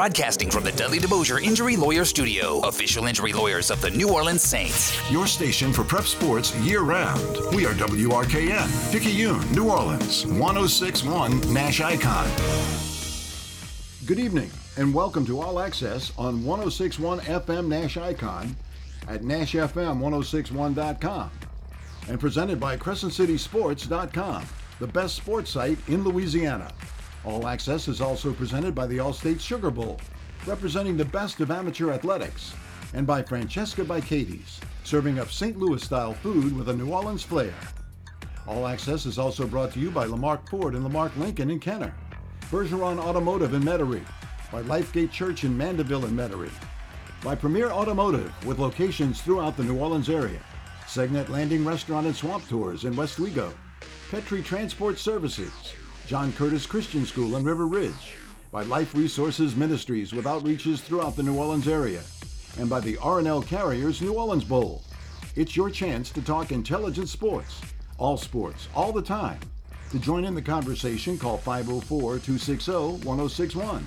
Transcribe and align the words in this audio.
Broadcasting 0.00 0.48
from 0.50 0.64
the 0.64 0.72
Dudley 0.72 0.98
DeBosier 0.98 1.42
Injury 1.42 1.76
Lawyer 1.76 2.06
Studio, 2.06 2.60
official 2.60 3.04
injury 3.04 3.34
lawyers 3.34 3.70
of 3.70 3.82
the 3.82 3.90
New 3.90 4.10
Orleans 4.10 4.40
Saints. 4.40 4.98
Your 5.12 5.26
station 5.26 5.74
for 5.74 5.84
prep 5.84 6.04
sports 6.04 6.56
year 6.60 6.80
round. 6.80 7.20
We 7.54 7.66
are 7.66 7.74
WRKN, 7.74 8.92
Picayune, 8.92 9.52
New 9.52 9.68
Orleans, 9.68 10.24
1061 10.24 11.52
Nash 11.52 11.82
Icon. 11.82 12.26
Good 14.06 14.18
evening, 14.18 14.50
and 14.78 14.94
welcome 14.94 15.26
to 15.26 15.38
All 15.38 15.60
Access 15.60 16.12
on 16.16 16.46
1061 16.46 17.20
FM 17.20 17.68
Nash 17.68 17.98
Icon 17.98 18.56
at 19.06 19.20
NashFM1061.com 19.20 21.30
and 22.08 22.18
presented 22.18 22.58
by 22.58 22.78
CrescentCitySports.com, 22.78 24.46
the 24.78 24.86
best 24.86 25.16
sports 25.16 25.50
site 25.50 25.76
in 25.88 26.04
Louisiana. 26.04 26.72
All 27.24 27.46
Access 27.46 27.86
is 27.86 28.00
also 28.00 28.32
presented 28.32 28.74
by 28.74 28.86
the 28.86 28.98
Allstate 28.98 29.40
Sugar 29.40 29.70
Bowl, 29.70 30.00
representing 30.46 30.96
the 30.96 31.04
best 31.04 31.40
of 31.40 31.50
amateur 31.50 31.92
athletics, 31.92 32.54
and 32.94 33.06
by 33.06 33.22
Francesca 33.22 33.84
by 33.84 34.00
Katie's, 34.00 34.58
serving 34.84 35.18
up 35.18 35.30
St. 35.30 35.58
Louis 35.58 35.82
style 35.82 36.14
food 36.14 36.56
with 36.56 36.70
a 36.70 36.72
New 36.74 36.90
Orleans 36.90 37.22
flair. 37.22 37.52
All 38.46 38.66
Access 38.66 39.04
is 39.04 39.18
also 39.18 39.46
brought 39.46 39.72
to 39.72 39.80
you 39.80 39.90
by 39.90 40.06
Lamarque 40.06 40.48
Ford 40.48 40.74
and 40.74 40.82
Lamarque 40.82 41.16
Lincoln 41.18 41.50
in 41.50 41.60
Kenner, 41.60 41.94
Bergeron 42.50 42.98
Automotive 42.98 43.52
in 43.52 43.62
Metairie, 43.62 44.04
by 44.50 44.62
Lifegate 44.62 45.12
Church 45.12 45.44
in 45.44 45.56
Mandeville 45.56 46.06
and 46.06 46.18
Metairie, 46.18 46.50
by 47.22 47.34
Premier 47.34 47.70
Automotive 47.70 48.32
with 48.46 48.58
locations 48.58 49.20
throughout 49.20 49.58
the 49.58 49.62
New 49.64 49.78
Orleans 49.78 50.08
area, 50.08 50.40
Segnet 50.86 51.28
Landing 51.28 51.66
Restaurant 51.66 52.06
and 52.06 52.16
Swamp 52.16 52.48
Tours 52.48 52.84
in 52.84 52.94
Westwego, 52.94 53.52
Petrie 54.10 54.42
Transport 54.42 54.98
Services, 54.98 55.52
John 56.10 56.32
Curtis 56.32 56.66
Christian 56.66 57.06
School 57.06 57.36
in 57.36 57.44
River 57.44 57.68
Ridge, 57.68 58.16
by 58.50 58.64
Life 58.64 58.96
Resources 58.96 59.54
Ministries 59.54 60.12
with 60.12 60.24
outreaches 60.24 60.80
throughout 60.80 61.14
the 61.14 61.22
New 61.22 61.38
Orleans 61.38 61.68
area, 61.68 62.02
and 62.58 62.68
by 62.68 62.80
the 62.80 62.96
R&L 62.96 63.42
Carriers 63.42 64.02
New 64.02 64.14
Orleans 64.14 64.42
Bowl. 64.42 64.82
It's 65.36 65.56
your 65.56 65.70
chance 65.70 66.10
to 66.10 66.20
talk 66.20 66.50
intelligent 66.50 67.08
sports, 67.08 67.60
all 67.96 68.16
sports, 68.16 68.66
all 68.74 68.90
the 68.90 69.00
time. 69.00 69.38
To 69.92 70.00
join 70.00 70.24
in 70.24 70.34
the 70.34 70.42
conversation, 70.42 71.16
call 71.16 71.38
504-260-1061. 71.38 73.82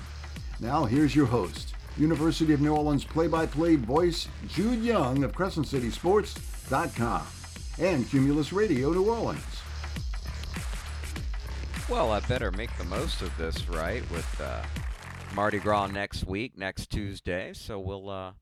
Now 0.60 0.86
here's 0.86 1.14
your 1.14 1.26
host, 1.26 1.74
University 1.98 2.54
of 2.54 2.62
New 2.62 2.74
Orleans 2.74 3.04
play-by-play 3.04 3.76
voice 3.76 4.28
Jude 4.48 4.82
Young 4.82 5.24
of 5.24 5.32
CrescentCitySports.com 5.32 7.26
and 7.80 8.08
Cumulus 8.08 8.54
Radio 8.54 8.92
New 8.92 9.10
Orleans. 9.10 9.53
Well, 11.90 12.12
I 12.12 12.20
better 12.20 12.50
make 12.50 12.74
the 12.78 12.84
most 12.84 13.20
of 13.20 13.36
this, 13.36 13.68
right? 13.68 14.02
With 14.10 14.40
uh, 14.40 14.62
Mardi 15.34 15.58
Gras 15.58 15.88
next 15.88 16.24
week, 16.24 16.56
next 16.56 16.86
Tuesday, 16.90 17.52
so 17.52 17.78
we'll 17.78 18.08
uh, 18.08 18.32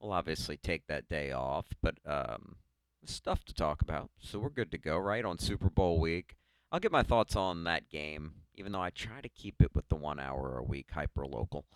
we'll 0.00 0.12
obviously 0.12 0.56
take 0.56 0.86
that 0.86 1.06
day 1.06 1.32
off, 1.32 1.66
but 1.82 1.96
um, 2.06 2.56
stuff 3.04 3.44
to 3.44 3.54
talk 3.54 3.82
about, 3.82 4.08
so 4.18 4.38
we're 4.38 4.48
good 4.48 4.70
to 4.70 4.78
go, 4.78 4.96
right? 4.96 5.22
On 5.22 5.38
Super 5.38 5.68
Bowl 5.68 6.00
week, 6.00 6.36
I'll 6.72 6.80
get 6.80 6.90
my 6.90 7.02
thoughts 7.02 7.36
on 7.36 7.64
that 7.64 7.90
game, 7.90 8.32
even 8.54 8.72
though 8.72 8.80
I 8.80 8.88
try 8.88 9.20
to 9.20 9.28
keep 9.28 9.60
it 9.60 9.74
with 9.74 9.90
the 9.90 9.96
one 9.96 10.18
hour 10.18 10.56
a 10.56 10.64
week 10.64 10.92
hyper 10.92 11.26
local. 11.26 11.66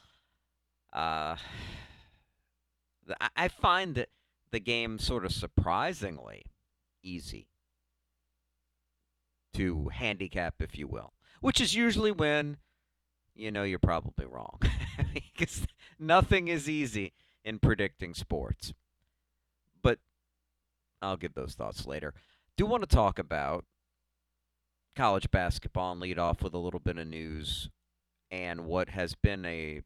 Uh, 0.94 1.36
I 3.36 3.48
find 3.48 3.96
that 3.96 4.08
the 4.50 4.60
game 4.60 4.98
sort 4.98 5.26
of 5.26 5.32
surprisingly 5.32 6.46
easy 7.02 7.48
to 9.54 9.90
handicap, 9.92 10.56
if 10.60 10.78
you 10.78 10.86
will, 10.86 11.12
which 11.40 11.60
is 11.60 11.74
usually 11.74 12.12
when 12.12 12.58
you 13.34 13.50
know 13.50 13.62
you're 13.62 13.78
probably 13.78 14.26
wrong. 14.26 14.60
because 15.14 15.66
nothing 15.98 16.48
is 16.48 16.68
easy 16.68 17.12
in 17.44 17.58
predicting 17.58 18.14
sports. 18.14 18.72
But 19.82 19.98
I'll 21.02 21.16
give 21.16 21.34
those 21.34 21.54
thoughts 21.54 21.86
later. 21.86 22.14
Do 22.56 22.66
want 22.66 22.88
to 22.88 22.96
talk 22.96 23.18
about 23.18 23.64
college 24.94 25.30
basketball 25.30 25.92
and 25.92 26.00
lead 26.00 26.18
off 26.18 26.42
with 26.42 26.54
a 26.54 26.58
little 26.58 26.80
bit 26.80 26.98
of 26.98 27.06
news 27.06 27.68
and 28.30 28.64
what 28.64 28.90
has 28.90 29.14
been 29.14 29.44
a 29.44 29.82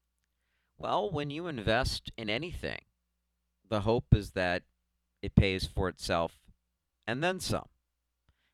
Well, 0.78 1.10
when 1.10 1.30
you 1.30 1.48
invest 1.48 2.12
in 2.18 2.30
anything, 2.30 2.82
the 3.68 3.82
hope 3.82 4.06
is 4.14 4.32
that 4.32 4.64
it 5.22 5.36
pays 5.36 5.66
for 5.66 5.90
itself 5.90 6.34
and 7.06 7.24
then 7.24 7.40
some. 7.40 7.68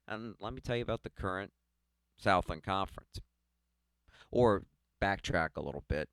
And 0.08 0.36
let 0.40 0.54
me 0.54 0.62
tell 0.62 0.76
you 0.76 0.84
about 0.84 1.04
the 1.04 1.10
current 1.10 1.52
Southland 2.18 2.64
Conference. 2.64 3.20
Or 4.32 4.64
backtrack 5.02 5.50
a 5.56 5.62
little 5.62 5.84
bit 5.88 6.10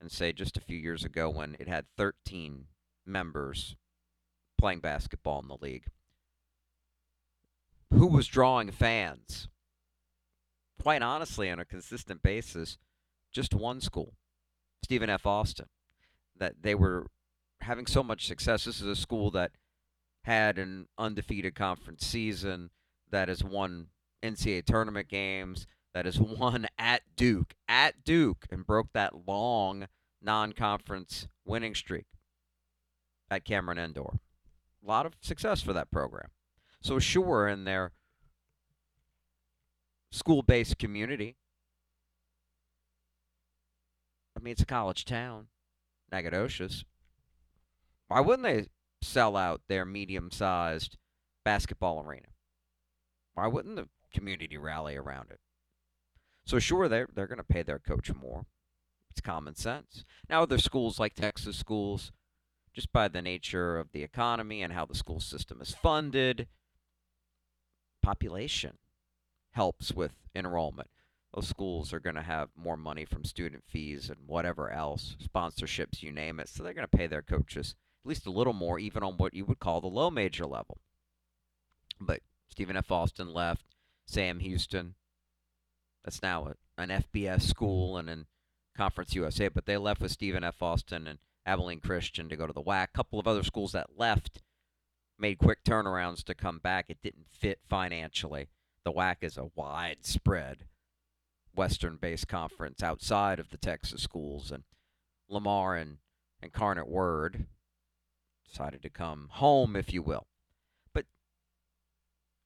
and 0.00 0.10
say 0.10 0.32
just 0.32 0.56
a 0.56 0.60
few 0.62 0.78
years 0.78 1.04
ago 1.04 1.28
when 1.28 1.56
it 1.60 1.68
had 1.68 1.84
13 1.96 2.66
members 3.06 3.76
playing 4.58 4.80
basketball 4.80 5.40
in 5.40 5.48
the 5.48 5.58
league 5.60 5.86
who 7.92 8.06
was 8.06 8.26
drawing 8.26 8.70
fans. 8.70 9.48
Quite 10.80 11.02
honestly, 11.02 11.50
on 11.50 11.58
a 11.58 11.64
consistent 11.64 12.22
basis, 12.22 12.78
just 13.32 13.54
one 13.54 13.80
school, 13.80 14.14
Stephen 14.82 15.10
F. 15.10 15.26
Austin, 15.26 15.66
that 16.36 16.62
they 16.62 16.74
were 16.74 17.06
having 17.60 17.86
so 17.86 18.02
much 18.02 18.26
success. 18.26 18.64
This 18.64 18.80
is 18.80 18.86
a 18.86 18.96
school 18.96 19.30
that 19.32 19.52
had 20.24 20.58
an 20.58 20.86
undefeated 20.98 21.54
conference 21.54 22.06
season, 22.06 22.70
that 23.10 23.28
has 23.28 23.44
won 23.44 23.88
NCAA 24.22 24.64
tournament 24.64 25.08
games, 25.08 25.66
that 25.92 26.06
has 26.06 26.18
won 26.18 26.66
at 26.78 27.02
Duke, 27.16 27.54
at 27.68 28.04
Duke, 28.04 28.46
and 28.50 28.66
broke 28.66 28.92
that 28.92 29.26
long 29.26 29.86
non 30.22 30.52
conference 30.52 31.28
winning 31.44 31.74
streak 31.74 32.06
at 33.30 33.44
Cameron 33.44 33.78
Indoor. 33.78 34.20
A 34.82 34.88
lot 34.88 35.06
of 35.06 35.14
success 35.20 35.60
for 35.60 35.72
that 35.72 35.90
program. 35.90 36.30
So 36.82 36.98
sure, 36.98 37.46
in 37.46 37.64
their 37.64 37.92
school-based 40.12 40.78
community, 40.78 41.36
I 44.36 44.40
mean, 44.40 44.52
it's 44.52 44.62
a 44.62 44.66
college 44.66 45.04
town, 45.04 45.48
Nacogdoches. 46.10 46.84
Why 48.08 48.20
wouldn't 48.20 48.44
they 48.44 48.68
sell 49.02 49.36
out 49.36 49.60
their 49.68 49.84
medium-sized 49.84 50.96
basketball 51.44 52.02
arena? 52.04 52.28
Why 53.34 53.46
wouldn't 53.46 53.76
the 53.76 53.88
community 54.14 54.56
rally 54.56 54.96
around 54.96 55.30
it? 55.30 55.40
So 56.46 56.58
sure, 56.58 56.88
they're 56.88 57.08
they're 57.14 57.26
going 57.26 57.38
to 57.38 57.44
pay 57.44 57.62
their 57.62 57.78
coach 57.78 58.12
more. 58.12 58.46
It's 59.10 59.20
common 59.20 59.54
sense. 59.54 60.04
Now, 60.28 60.42
other 60.42 60.58
schools 60.58 60.98
like 60.98 61.14
Texas 61.14 61.56
schools, 61.56 62.12
just 62.72 62.92
by 62.92 63.08
the 63.08 63.22
nature 63.22 63.78
of 63.78 63.92
the 63.92 64.02
economy 64.02 64.62
and 64.62 64.72
how 64.72 64.86
the 64.86 64.94
school 64.94 65.20
system 65.20 65.60
is 65.60 65.74
funded, 65.74 66.48
population 68.02 68.78
helps 69.52 69.92
with 69.92 70.12
enrollment. 70.34 70.88
those 71.34 71.48
schools 71.48 71.92
are 71.92 72.00
going 72.00 72.16
to 72.16 72.22
have 72.22 72.48
more 72.56 72.76
money 72.76 73.04
from 73.04 73.24
student 73.24 73.62
fees 73.66 74.08
and 74.08 74.18
whatever 74.26 74.70
else, 74.70 75.16
sponsorships, 75.22 76.02
you 76.02 76.10
name 76.10 76.40
it. 76.40 76.48
So 76.48 76.62
they're 76.62 76.74
going 76.74 76.88
to 76.88 76.96
pay 76.96 77.06
their 77.06 77.22
coaches 77.22 77.74
at 78.04 78.08
least 78.08 78.26
a 78.26 78.30
little 78.30 78.52
more, 78.52 78.78
even 78.78 79.02
on 79.02 79.16
what 79.16 79.34
you 79.34 79.44
would 79.44 79.58
call 79.58 79.80
the 79.80 79.86
low 79.86 80.10
major 80.10 80.46
level. 80.46 80.78
But 82.00 82.20
Stephen 82.48 82.76
F. 82.76 82.90
Austin 82.90 83.32
left, 83.32 83.76
Sam 84.06 84.40
Houston. 84.40 84.94
That's 86.04 86.22
now 86.22 86.48
a, 86.78 86.82
an 86.82 86.88
FBS 86.88 87.42
school 87.42 87.98
and 87.98 88.08
in 88.08 88.26
Conference 88.76 89.14
USA, 89.14 89.48
but 89.48 89.66
they 89.66 89.76
left 89.76 90.00
with 90.00 90.12
Stephen 90.12 90.42
F. 90.44 90.62
Austin 90.62 91.06
and 91.06 91.18
Abilene 91.44 91.80
Christian 91.80 92.28
to 92.28 92.36
go 92.36 92.46
to 92.46 92.52
the 92.52 92.62
WAC. 92.62 92.84
A 92.84 92.88
couple 92.88 93.18
of 93.18 93.28
other 93.28 93.42
schools 93.42 93.72
that 93.72 93.98
left 93.98 94.40
made 95.20 95.38
quick 95.38 95.62
turnarounds 95.64 96.24
to 96.24 96.34
come 96.34 96.58
back. 96.58 96.86
It 96.88 97.02
didn't 97.02 97.26
fit 97.30 97.60
financially. 97.68 98.48
The 98.84 98.92
WAC 98.92 99.16
is 99.22 99.36
a 99.36 99.50
widespread 99.54 100.64
Western 101.54 101.96
based 101.96 102.28
conference 102.28 102.82
outside 102.82 103.38
of 103.38 103.50
the 103.50 103.58
Texas 103.58 104.02
schools. 104.02 104.50
And 104.50 104.64
Lamar 105.28 105.76
and 105.76 105.98
Incarnate 106.42 106.88
Word 106.88 107.46
decided 108.48 108.82
to 108.82 108.90
come 108.90 109.28
home, 109.32 109.76
if 109.76 109.92
you 109.92 110.02
will. 110.02 110.26
But 110.92 111.04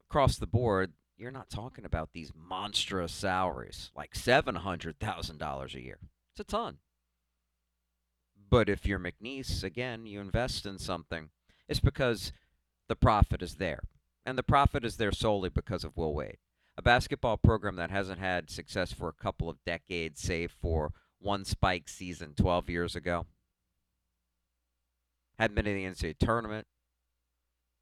across 0.09 0.37
the 0.37 0.47
board, 0.47 0.93
you're 1.17 1.31
not 1.31 1.49
talking 1.49 1.85
about 1.85 2.11
these 2.13 2.33
monstrous 2.35 3.13
salaries 3.13 3.91
like 3.95 4.15
$700,000 4.15 5.75
a 5.75 5.81
year. 5.81 5.99
It's 6.33 6.41
a 6.41 6.45
ton. 6.45 6.79
But 8.51 8.69
if 8.69 8.85
you're 8.85 8.99
McNeese, 8.99 9.63
again, 9.63 10.07
you 10.07 10.21
invest 10.21 10.67
in 10.67 10.79
something, 10.79 11.31
it's 11.69 11.81
because 11.81 12.33
the 12.89 12.97
profit 12.97 13.43
is 13.43 13.57
there. 13.57 13.83
And 14.27 14.39
the 14.39 14.43
profit 14.43 14.85
is 14.85 14.97
there 14.97 15.13
solely 15.13 15.51
because 15.51 15.85
of 15.85 15.97
Will 15.97 16.15
Wade. 16.15 16.39
A 16.77 16.83
basketball 16.83 17.37
program 17.37 17.77
that 17.77 17.91
hasn't 17.91 18.19
had 18.19 18.51
success 18.51 18.93
for 18.93 19.09
a 19.09 19.13
couple 19.13 19.49
of 19.49 19.63
decades, 19.65 20.21
save 20.21 20.51
for 20.51 20.93
one 21.21 21.45
spike 21.45 21.89
season 21.89 22.35
12 22.37 22.69
years 22.69 22.97
ago. 22.97 23.27
Hadn't 25.39 25.57
been 25.57 25.67
in 25.67 25.77
the 25.77 25.85
NCAA 25.85 26.19
tournament 26.19 26.67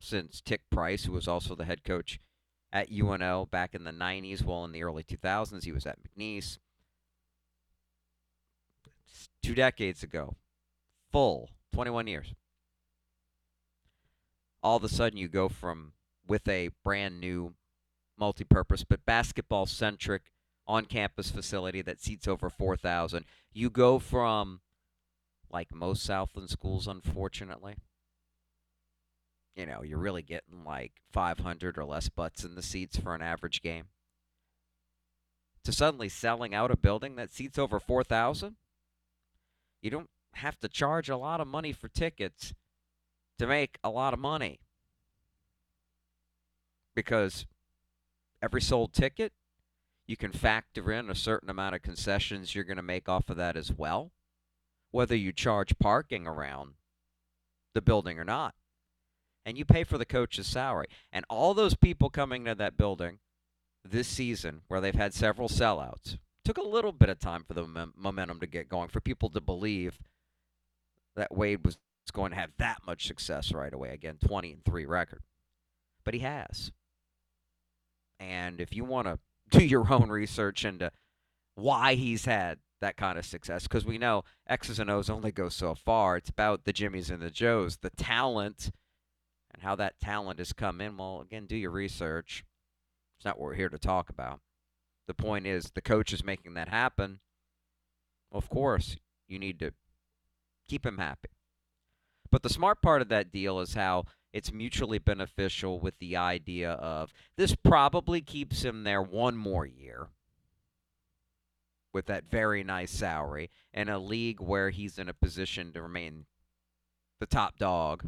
since 0.01 0.41
Tic 0.41 0.63
Price, 0.71 1.05
who 1.05 1.13
was 1.13 1.29
also 1.29 1.55
the 1.55 1.65
head 1.65 1.85
coach 1.85 2.19
at 2.73 2.91
UNO 2.91 3.47
back 3.47 3.75
in 3.75 3.85
the 3.85 3.93
90s. 3.93 4.43
Well, 4.43 4.65
in 4.65 4.73
the 4.73 4.83
early 4.83 5.05
2000s, 5.05 5.65
he 5.65 5.73
was 5.73 5.87
at 5.87 5.99
McNeese. 6.03 6.59
Two 9.43 9.55
decades 9.55 10.03
ago, 10.03 10.37
full 11.11 11.51
21 11.73 12.07
years. 12.07 12.35
All 14.63 14.77
of 14.77 14.85
a 14.85 14.89
sudden, 14.89 15.19
you 15.19 15.29
go 15.29 15.49
from 15.49 15.93
with 16.27 16.47
a 16.49 16.71
brand 16.85 17.21
new 17.21 17.55
multi 18.19 18.45
purpose 18.45 18.85
but 18.85 19.05
basketball 19.05 19.67
centric 19.67 20.23
on 20.67 20.85
campus 20.85 21.31
facility 21.31 21.83
that 21.83 22.01
seats 22.01 22.29
over 22.29 22.49
4,000. 22.49 23.25
You 23.53 23.69
go 23.69 23.99
from, 23.99 24.61
like 25.51 25.75
most 25.75 26.05
Southland 26.05 26.51
schools, 26.51 26.87
unfortunately, 26.87 27.77
you 29.57 29.67
know, 29.67 29.83
you're 29.83 29.99
really 29.99 30.23
getting 30.23 30.65
like 30.65 30.93
500 31.13 31.77
or 31.77 31.85
less 31.85 32.09
butts 32.09 32.45
in 32.45 32.55
the 32.55 32.63
seats 32.63 32.97
for 32.97 33.15
an 33.15 33.23
average 33.23 33.61
game. 33.61 33.87
To 35.65 35.73
suddenly 35.73 36.09
selling 36.09 36.55
out 36.55 36.71
a 36.71 36.77
building 36.77 37.17
that 37.17 37.33
seats 37.33 37.59
over 37.59 37.79
4,000, 37.79 38.57
you 39.81 39.91
don't 39.91 40.11
have 40.35 40.59
to 40.61 40.69
charge 40.69 41.09
a 41.09 41.17
lot 41.17 41.41
of 41.41 41.47
money 41.47 41.73
for 41.73 41.89
tickets 41.89 42.55
to 43.43 43.49
make 43.49 43.79
a 43.83 43.91
lot 43.91 44.15
of 44.15 44.21
money. 44.21 44.61
Because 46.95 47.45
every 48.41 48.63
sold 48.63 48.93
ticket, 48.93 49.33
you 50.07 50.17
can 50.17 50.31
factor 50.31 50.93
in 50.93 51.11
a 51.11 51.15
certain 51.15 51.51
amount 51.51 51.75
of 51.75 51.83
concessions 51.83 52.55
you're 52.55 52.65
going 52.65 52.77
to 52.77 52.83
make 52.83 53.09
off 53.09 53.29
of 53.29 53.37
that 53.37 53.57
as 53.57 53.73
well, 53.73 54.13
whether 54.93 55.17
you 55.17 55.33
charge 55.33 55.79
parking 55.81 56.27
around 56.27 56.75
the 57.75 57.83
building 57.83 58.19
or 58.19 58.25
not 58.25 58.55
and 59.45 59.59
you 59.59 59.65
pay 59.65 59.83
for 59.83 59.99
the 59.99 60.05
coach's 60.05 60.47
salary. 60.47 60.87
And 61.13 61.25
all 61.29 61.53
those 61.53 61.75
people 61.75 62.11
coming 62.11 62.45
to 62.45 62.55
that 62.55 62.77
building 62.77 63.19
this 63.85 64.07
season, 64.07 64.61
where 64.69 64.81
they've 64.81 64.95
had 64.95 65.15
several 65.15 65.49
sellouts, 65.49 66.19
took 66.45 66.59
a 66.59 66.63
little 66.63 66.93
bit 66.93 67.09
of 67.09 67.19
time 67.19 67.43
for 67.43 67.55
the 67.55 67.91
momentum 67.97 68.39
to 68.39 68.47
get 68.47 68.69
going, 68.69 68.89
for 68.89 69.01
people 69.01 69.31
to 69.31 69.41
believe 69.41 69.99
that 71.17 71.37
Wade 71.37 71.65
was 71.65 71.79
going 72.11 72.31
to 72.31 72.37
have 72.37 72.51
that 72.59 72.79
much 72.87 73.07
success 73.07 73.53
right 73.53 73.73
away. 73.73 73.91
Again, 73.91 74.19
20 74.25 74.53
and 74.53 74.65
3 74.65 74.87
record. 74.87 75.23
But 76.05 76.15
he 76.15 76.21
has. 76.21 76.73
And 78.19 78.61
if 78.61 78.75
you 78.75 78.85
want 78.85 79.07
to 79.07 79.19
do 79.59 79.65
your 79.65 79.93
own 79.93 80.09
research 80.09 80.65
into 80.65 80.91
why 81.55 81.95
he's 81.95 82.25
had 82.25 82.59
that 82.81 82.97
kind 82.97 83.19
of 83.19 83.25
success, 83.25 83.65
because 83.65 83.85
we 83.85 83.99
know 83.99 84.23
X's 84.49 84.79
and 84.79 84.91
O's 84.91 85.11
only 85.11 85.31
go 85.31 85.49
so 85.49 85.75
far. 85.75 86.17
It's 86.17 86.31
about 86.31 86.65
the 86.65 86.73
Jimmies 86.73 87.11
and 87.11 87.23
the 87.23 87.31
Joes, 87.31 87.79
the 87.79 87.91
talent 87.91 88.71
and 89.53 89.63
how 89.63 89.77
that 89.77 90.01
talent 90.01 90.39
has 90.39 90.53
come 90.53 90.81
in. 90.81 90.97
Well, 90.97 91.21
again, 91.21 91.47
do 91.47 91.57
your 91.57 91.71
research. 91.71 92.45
It's 93.19 93.25
not 93.25 93.39
what 93.39 93.49
we're 93.49 93.55
here 93.55 93.69
to 93.69 93.79
talk 93.79 94.09
about. 94.09 94.41
The 95.07 95.15
point 95.15 95.47
is, 95.47 95.73
the 95.75 95.83
coach 95.83 96.13
is 96.13 96.25
making 96.25 96.55
that 96.55 96.69
happen. 96.69 97.21
Of 98.31 98.49
course, 98.49 98.97
you 99.29 99.39
need 99.39 99.59
to 99.61 99.73
keep 100.69 100.87
him 100.87 100.99
happy. 100.99 101.29
But 102.33 102.43
the 102.43 102.49
smart 102.49 102.81
part 102.81 103.03
of 103.03 103.09
that 103.09 103.31
deal 103.31 103.61
is 103.61 103.75
how 103.75 104.07
it's 104.33 104.53
mutually 104.53 104.99
beneficial 104.99 105.79
with 105.79 105.99
the 105.99 106.17
idea 106.17 106.73
of 106.73 107.13
this 107.37 107.55
probably 107.55 108.23
keeps 108.23 108.65
him 108.65 108.85
there 108.85 109.03
one 109.03 109.37
more 109.37 109.67
year 109.67 110.09
with 111.93 112.07
that 112.07 112.25
very 112.25 112.65
nice 112.65 112.91
salary 112.91 113.51
in 113.75 113.91
a 113.91 113.99
league 113.99 114.41
where 114.41 114.71
he's 114.71 114.99
in 114.99 115.11
a 115.11 115.15
position 115.15 115.75
to 115.75 115.83
remain 115.83 116.25
the 117.21 117.27
top 117.27 117.59
dog 117.59 118.07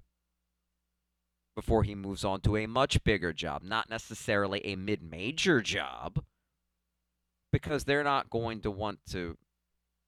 before 1.55 1.83
he 1.83 1.95
moves 1.95 2.25
on 2.25 2.41
to 2.41 2.57
a 2.57 2.67
much 2.67 3.05
bigger 3.05 3.35
job, 3.35 3.63
not 3.63 3.91
necessarily 3.91 4.65
a 4.65 4.75
mid 4.75 5.03
major 5.03 5.61
job, 5.61 6.25
because 7.53 7.85
they're 7.85 8.03
not 8.03 8.31
going 8.31 8.61
to 8.63 8.71
want 8.71 9.01
to 9.11 9.37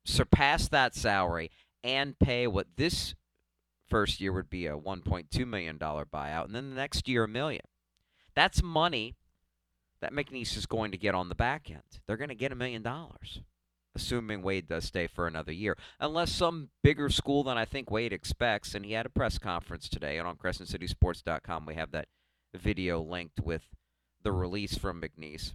surpass 0.07 0.69
that 0.69 0.95
salary 0.95 1.51
and 1.85 2.19
pay 2.19 2.47
what 2.47 2.67
this 2.77 3.15
first 3.89 4.21
year 4.21 4.33
would 4.33 4.51
be 4.51 4.67
a 4.67 4.77
$1.2 4.77 5.47
million 5.47 5.79
buyout, 5.79 6.45
and 6.45 6.55
then 6.55 6.71
the 6.71 6.77
next 6.77 7.09
year 7.09 7.25
a 7.25 7.29
million. 7.29 7.65
That's 8.35 8.63
money 8.63 9.17
that 10.01 10.13
McNeese 10.13 10.57
is 10.57 10.67
going 10.67 10.93
to 10.93 10.99
get 10.99 11.15
on 11.15 11.29
the 11.29 11.35
back 11.35 11.71
end. 11.71 12.01
They're 12.07 12.17
going 12.17 12.29
to 12.29 12.35
get 12.35 12.53
a 12.53 12.57
million 12.57 12.83
dollars 12.83 13.41
assuming 13.97 14.43
Wade 14.43 14.69
does 14.69 14.85
stay 14.85 15.09
for 15.09 15.27
another 15.27 15.53
year, 15.53 15.77
unless 15.99 16.31
some 16.31 16.69
bigger 16.85 17.09
school 17.09 17.43
than 17.43 17.57
I 17.59 17.65
think 17.65 17.91
Wade 17.91 18.13
expects. 18.13 18.75
And 18.75 18.85
he 18.85 18.93
had 18.93 19.07
a 19.07 19.11
press 19.11 19.39
conference 19.39 19.89
today, 19.89 20.19
and 20.19 20.29
on 20.29 20.37
CrescentCitySports.com 20.37 21.67
we 21.67 21.75
have 21.75 21.91
that 21.91 22.09
video 22.55 23.01
linked 23.01 23.41
with 23.41 23.63
the 24.23 24.33
release 24.33 24.79
from 24.79 25.01
McNeese. 25.01 25.55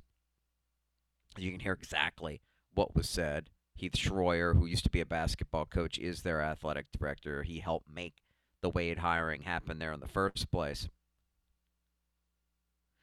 You 1.37 1.51
can 1.51 1.61
hear 1.61 1.73
exactly 1.73 2.41
what 2.73 2.95
was 2.95 3.07
said. 3.07 3.49
Heath 3.75 3.93
Schroyer, 3.93 4.55
who 4.55 4.65
used 4.65 4.83
to 4.83 4.91
be 4.91 5.01
a 5.01 5.05
basketball 5.05 5.65
coach, 5.65 5.97
is 5.97 6.21
their 6.21 6.41
athletic 6.41 6.87
director. 6.91 7.43
He 7.43 7.59
helped 7.59 7.89
make 7.89 8.15
the 8.61 8.69
Wade 8.69 8.99
hiring 8.99 9.41
happen 9.41 9.79
there 9.79 9.91
in 9.91 9.99
the 9.99 10.07
first 10.07 10.51
place. 10.51 10.89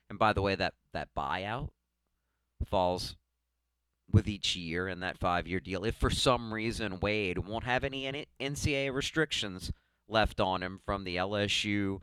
And 0.09 0.19
by 0.19 0.33
the 0.33 0.43
way, 0.43 0.55
that, 0.55 0.75
that 0.93 1.09
buyout 1.17 1.71
falls 2.65 3.17
with 4.11 4.29
each 4.29 4.57
year 4.57 4.89
in 4.89 5.01
that 5.01 5.19
five 5.19 5.47
year 5.47 5.61
deal. 5.61 5.85
If 5.85 5.97
for 5.97 6.11
some 6.11 6.55
reason 6.55 7.01
Wade 7.01 7.39
won't 7.39 7.65
have 7.65 7.85
any 7.85 8.27
NCAA 8.41 8.93
restrictions 8.93 9.73
left 10.09 10.41
on 10.41 10.63
him 10.63 10.81
from 10.85 11.05
the 11.05 11.17
LSU 11.17 12.01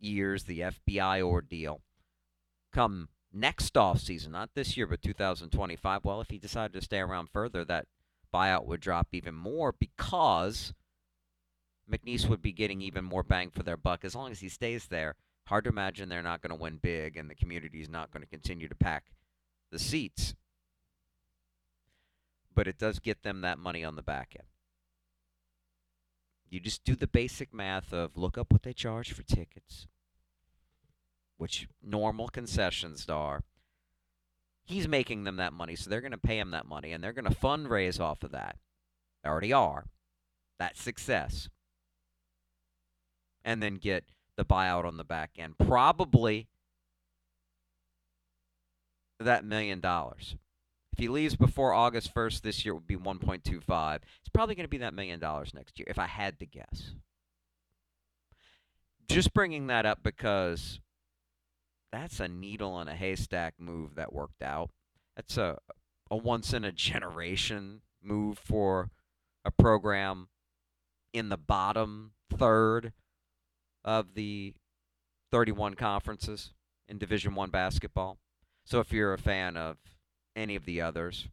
years, 0.00 0.44
the 0.44 0.60
FBI 0.60 1.22
ordeal, 1.22 1.82
come 2.72 3.08
next 3.36 3.76
off 3.76 4.00
season, 4.00 4.32
not 4.32 4.50
this 4.54 4.76
year, 4.76 4.86
but 4.86 5.02
2025, 5.02 6.04
well, 6.04 6.20
if 6.20 6.30
he 6.30 6.38
decided 6.38 6.72
to 6.72 6.84
stay 6.84 6.98
around 6.98 7.30
further, 7.30 7.64
that 7.64 7.86
buyout 8.34 8.66
would 8.66 8.80
drop 8.80 9.08
even 9.12 9.34
more 9.34 9.72
because 9.72 10.72
McNeese 11.90 12.28
would 12.28 12.42
be 12.42 12.52
getting 12.52 12.80
even 12.80 13.04
more 13.04 13.22
bang 13.22 13.50
for 13.50 13.62
their 13.62 13.76
buck 13.76 14.04
as 14.04 14.14
long 14.14 14.30
as 14.30 14.40
he 14.40 14.48
stays 14.48 14.86
there. 14.86 15.14
Hard 15.46 15.64
to 15.64 15.70
imagine 15.70 16.08
they're 16.08 16.22
not 16.22 16.42
going 16.42 16.56
to 16.56 16.60
win 16.60 16.78
big 16.82 17.16
and 17.16 17.30
the 17.30 17.34
community 17.34 17.80
is 17.80 17.88
not 17.88 18.10
going 18.10 18.22
to 18.22 18.28
continue 18.28 18.68
to 18.68 18.74
pack 18.74 19.04
the 19.70 19.78
seats 19.78 20.34
but 22.56 22.66
it 22.66 22.78
does 22.78 22.98
get 22.98 23.22
them 23.22 23.42
that 23.42 23.58
money 23.58 23.84
on 23.84 23.94
the 23.94 24.02
back 24.02 24.34
end. 24.36 24.48
You 26.48 26.58
just 26.58 26.84
do 26.84 26.96
the 26.96 27.06
basic 27.06 27.52
math 27.52 27.92
of 27.92 28.16
look 28.16 28.38
up 28.38 28.50
what 28.50 28.62
they 28.62 28.72
charge 28.72 29.12
for 29.12 29.22
tickets, 29.22 29.86
which 31.38 31.68
normal 31.82 32.28
concessions 32.28 33.08
are. 33.08 33.42
He's 34.64 34.88
making 34.88 35.24
them 35.24 35.36
that 35.36 35.52
money, 35.52 35.76
so 35.76 35.88
they're 35.88 36.00
going 36.00 36.10
to 36.12 36.18
pay 36.18 36.38
him 36.38 36.50
that 36.50 36.66
money, 36.66 36.92
and 36.92 37.02
they're 37.02 37.12
going 37.12 37.30
to 37.30 37.34
fundraise 37.34 38.00
off 38.00 38.24
of 38.24 38.32
that. 38.32 38.56
They 39.22 39.30
already 39.30 39.52
are. 39.52 39.86
That's 40.58 40.82
success. 40.82 41.48
And 43.44 43.62
then 43.62 43.76
get 43.76 44.04
the 44.36 44.44
buyout 44.44 44.84
on 44.84 44.96
the 44.96 45.04
back 45.04 45.32
end. 45.38 45.56
Probably 45.58 46.48
that 49.18 49.44
million 49.44 49.80
dollars 49.80 50.36
If 50.92 50.98
he 50.98 51.08
leaves 51.08 51.36
before 51.36 51.72
August 51.72 52.14
1st 52.14 52.42
this 52.42 52.64
year, 52.64 52.72
it 52.72 52.76
would 52.76 52.86
be 52.86 52.96
1.25. 52.96 53.96
It's 53.96 54.28
probably 54.32 54.54
going 54.54 54.64
to 54.64 54.68
be 54.68 54.78
that 54.78 54.94
million 54.94 55.20
dollars 55.20 55.54
next 55.54 55.78
year, 55.78 55.86
if 55.88 55.98
I 55.98 56.06
had 56.06 56.38
to 56.40 56.46
guess. 56.46 56.92
Just 59.08 59.32
bringing 59.32 59.68
that 59.68 59.86
up 59.86 60.02
because 60.02 60.80
that's 61.92 62.20
a 62.20 62.28
needle 62.28 62.80
in 62.80 62.88
a 62.88 62.94
haystack 62.94 63.54
move 63.58 63.94
that 63.94 64.12
worked 64.12 64.42
out. 64.42 64.70
That's 65.16 65.36
a, 65.36 65.58
a 66.10 66.16
once 66.16 66.52
in 66.52 66.64
a 66.64 66.72
generation 66.72 67.82
move 68.02 68.38
for 68.38 68.90
a 69.44 69.50
program 69.50 70.28
in 71.12 71.28
the 71.28 71.36
bottom 71.36 72.12
third 72.36 72.92
of 73.84 74.14
the 74.14 74.54
31 75.30 75.74
conferences 75.74 76.52
in 76.88 76.98
Division 76.98 77.34
1 77.34 77.50
basketball. 77.50 78.18
So 78.64 78.80
if 78.80 78.92
you're 78.92 79.12
a 79.12 79.18
fan 79.18 79.56
of 79.56 79.76
any 80.34 80.56
of 80.56 80.64
the 80.64 80.80
others 80.80 81.28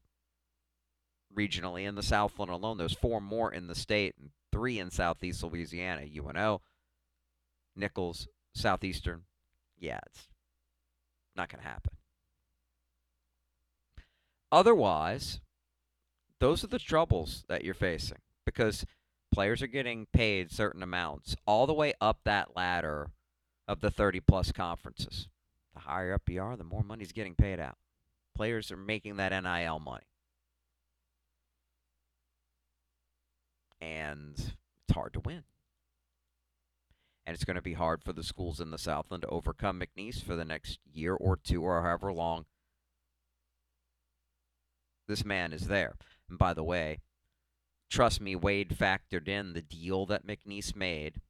regionally 1.36 1.88
in 1.88 1.95
the 1.95 2.03
Southland 2.03 2.51
alone, 2.51 2.77
there's 2.77 2.93
four 2.93 3.19
more 3.19 3.51
in 3.51 3.67
the 3.67 3.75
state 3.75 4.15
and 4.19 4.29
three 4.51 4.79
in 4.79 4.91
Southeast 4.91 5.43
Louisiana. 5.43 6.03
UNO, 6.05 6.62
Nicholls, 7.75 8.27
Southeastern. 8.53 9.24
Yeah, 9.77 10.00
it's 10.05 10.27
not 11.35 11.49
going 11.49 11.61
to 11.61 11.67
happen. 11.69 11.93
Otherwise, 14.51 15.39
those 16.39 16.63
are 16.63 16.67
the 16.67 16.79
troubles 16.79 17.43
that 17.47 17.63
you're 17.63 17.73
facing 17.73 18.19
because 18.45 18.85
players 19.33 19.61
are 19.61 19.67
getting 19.67 20.05
paid 20.13 20.51
certain 20.51 20.83
amounts 20.83 21.35
all 21.47 21.65
the 21.65 21.73
way 21.73 21.93
up 21.99 22.19
that 22.23 22.55
ladder 22.55 23.09
of 23.67 23.81
the 23.81 23.89
30 23.89 24.19
plus 24.19 24.51
conferences. 24.51 25.27
The 25.73 25.81
higher 25.81 26.13
up 26.13 26.29
you 26.29 26.41
are, 26.41 26.55
the 26.55 26.63
more 26.63 26.83
money's 26.83 27.11
getting 27.11 27.33
paid 27.33 27.59
out. 27.59 27.77
Players 28.35 28.71
are 28.71 28.77
making 28.77 29.17
that 29.17 29.31
NIL 29.31 29.79
money. 29.79 30.05
And 33.81 34.33
it's 34.37 34.93
hard 34.93 35.13
to 35.13 35.19
win. 35.19 35.43
And 37.25 37.33
it's 37.33 37.45
going 37.45 37.55
to 37.55 37.61
be 37.61 37.73
hard 37.73 38.03
for 38.03 38.11
the 38.11 38.23
schools 38.23 38.59
in 38.59 38.71
the 38.71 38.77
Southland 38.77 39.23
to 39.23 39.29
overcome 39.29 39.81
McNeese 39.81 40.21
for 40.21 40.35
the 40.35 40.43
next 40.43 40.79
year 40.91 41.13
or 41.13 41.37
two 41.37 41.63
or 41.63 41.81
however 41.81 42.11
long 42.11 42.45
this 45.07 45.25
man 45.25 45.53
is 45.53 45.67
there. 45.67 45.95
And 46.29 46.37
by 46.37 46.53
the 46.53 46.63
way, 46.63 46.99
trust 47.89 48.21
me, 48.21 48.35
Wade 48.35 48.75
factored 48.77 49.27
in 49.27 49.53
the 49.53 49.61
deal 49.61 50.05
that 50.07 50.25
McNeese 50.25 50.75
made 50.75 51.21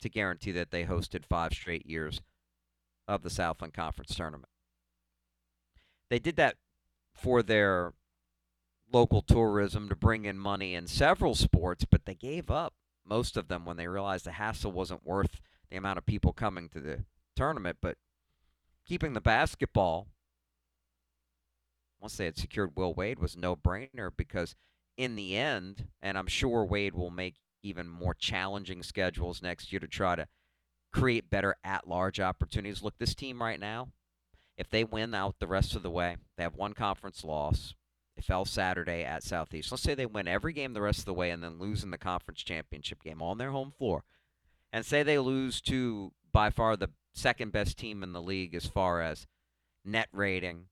to 0.00 0.08
guarantee 0.08 0.52
that 0.52 0.70
they 0.70 0.84
hosted 0.84 1.26
five 1.26 1.52
straight 1.52 1.86
years 1.86 2.22
of 3.06 3.22
the 3.22 3.30
Southland 3.30 3.74
Conference 3.74 4.14
tournament. 4.14 4.48
They 6.08 6.18
did 6.18 6.36
that 6.36 6.56
for 7.12 7.42
their 7.42 7.92
local 8.92 9.22
tourism 9.22 9.88
to 9.88 9.94
bring 9.94 10.24
in 10.24 10.38
money 10.38 10.74
in 10.74 10.86
several 10.86 11.34
sports, 11.34 11.84
but 11.84 12.06
they 12.06 12.14
gave 12.14 12.50
up 12.50 12.74
most 13.10 13.36
of 13.36 13.48
them 13.48 13.64
when 13.64 13.76
they 13.76 13.88
realized 13.88 14.24
the 14.24 14.32
hassle 14.32 14.72
wasn't 14.72 15.04
worth 15.04 15.40
the 15.68 15.76
amount 15.76 15.98
of 15.98 16.06
people 16.06 16.32
coming 16.32 16.68
to 16.70 16.80
the 16.80 17.04
tournament. 17.36 17.78
But 17.82 17.98
keeping 18.86 19.12
the 19.12 19.20
basketball, 19.20 20.06
once 22.00 22.16
they 22.16 22.24
had 22.24 22.38
secured 22.38 22.76
Will 22.76 22.94
Wade, 22.94 23.18
was 23.18 23.36
no 23.36 23.56
brainer 23.56 24.10
because 24.16 24.54
in 24.96 25.16
the 25.16 25.36
end, 25.36 25.88
and 26.00 26.16
I'm 26.16 26.28
sure 26.28 26.64
Wade 26.64 26.94
will 26.94 27.10
make 27.10 27.34
even 27.62 27.88
more 27.88 28.14
challenging 28.14 28.82
schedules 28.82 29.42
next 29.42 29.72
year 29.72 29.80
to 29.80 29.88
try 29.88 30.16
to 30.16 30.28
create 30.92 31.30
better 31.30 31.56
at 31.62 31.88
large 31.88 32.20
opportunities. 32.20 32.82
Look, 32.82 32.98
this 32.98 33.14
team 33.14 33.42
right 33.42 33.60
now, 33.60 33.88
if 34.56 34.70
they 34.70 34.84
win 34.84 35.14
out 35.14 35.36
the 35.38 35.46
rest 35.46 35.74
of 35.74 35.82
the 35.82 35.90
way, 35.90 36.16
they 36.36 36.42
have 36.42 36.54
one 36.54 36.74
conference 36.74 37.24
loss. 37.24 37.74
Fell 38.20 38.44
Saturday 38.44 39.04
at 39.04 39.22
Southeast. 39.22 39.70
Let's 39.70 39.82
say 39.82 39.94
they 39.94 40.06
win 40.06 40.28
every 40.28 40.52
game 40.52 40.72
the 40.72 40.82
rest 40.82 41.00
of 41.00 41.04
the 41.06 41.14
way 41.14 41.30
and 41.30 41.42
then 41.42 41.58
lose 41.58 41.82
in 41.82 41.90
the 41.90 41.98
conference 41.98 42.42
championship 42.42 43.02
game 43.02 43.22
on 43.22 43.38
their 43.38 43.50
home 43.50 43.72
floor. 43.76 44.04
And 44.72 44.86
say 44.86 45.02
they 45.02 45.18
lose 45.18 45.60
to 45.62 46.12
by 46.32 46.50
far 46.50 46.76
the 46.76 46.90
second 47.12 47.52
best 47.52 47.76
team 47.76 48.02
in 48.02 48.12
the 48.12 48.22
league 48.22 48.54
as 48.54 48.66
far 48.66 49.02
as 49.02 49.26
net 49.84 50.08
rating, 50.12 50.66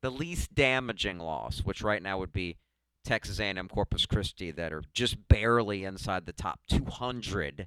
the 0.00 0.10
least 0.10 0.54
damaging 0.54 1.18
loss, 1.18 1.60
which 1.60 1.82
right 1.82 2.02
now 2.02 2.18
would 2.18 2.32
be 2.32 2.58
Texas 3.04 3.40
A&M 3.40 3.68
Corpus 3.68 4.06
Christi 4.06 4.50
that 4.52 4.72
are 4.72 4.84
just 4.92 5.28
barely 5.28 5.84
inside 5.84 6.26
the 6.26 6.32
top 6.32 6.60
200 6.68 7.66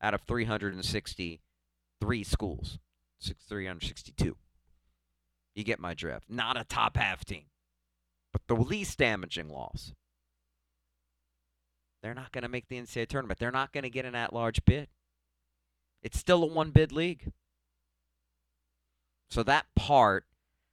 out 0.00 0.14
of 0.14 0.22
363 0.22 2.24
schools. 2.24 2.78
362. 3.48 4.36
You 5.54 5.64
get 5.64 5.78
my 5.78 5.94
drift. 5.94 6.28
Not 6.28 6.56
a 6.56 6.64
top 6.64 6.96
half 6.96 7.24
team, 7.24 7.44
but 8.32 8.42
the 8.46 8.54
least 8.54 8.98
damaging 8.98 9.48
loss. 9.48 9.92
They're 12.02 12.14
not 12.14 12.32
going 12.32 12.42
to 12.42 12.48
make 12.48 12.68
the 12.68 12.76
NCAA 12.80 13.08
tournament. 13.08 13.38
They're 13.38 13.52
not 13.52 13.72
going 13.72 13.84
to 13.84 13.90
get 13.90 14.04
an 14.04 14.14
at 14.14 14.32
large 14.32 14.64
bid. 14.64 14.88
It's 16.02 16.18
still 16.18 16.42
a 16.42 16.46
one 16.46 16.70
bid 16.70 16.90
league. 16.90 17.30
So 19.30 19.42
that 19.44 19.66
part 19.76 20.24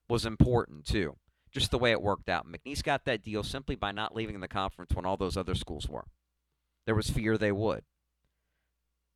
was 0.08 0.26
important 0.26 0.86
too 0.86 1.18
just 1.52 1.72
the 1.72 1.78
way 1.78 1.92
it 1.92 2.02
worked 2.02 2.30
out. 2.30 2.48
McNeese 2.48 2.84
got 2.84 3.06
that 3.06 3.24
deal 3.24 3.44
simply 3.44 3.76
by 3.76 3.92
not 3.92 4.16
leaving 4.16 4.40
the 4.40 4.48
conference 4.48 4.92
when 4.94 5.06
all 5.06 5.18
those 5.18 5.38
other 5.38 5.56
schools 5.56 5.88
were. 5.88 6.06
There 6.86 6.96
was 6.96 7.10
fear 7.10 7.38
they 7.38 7.52
would. 7.52 7.84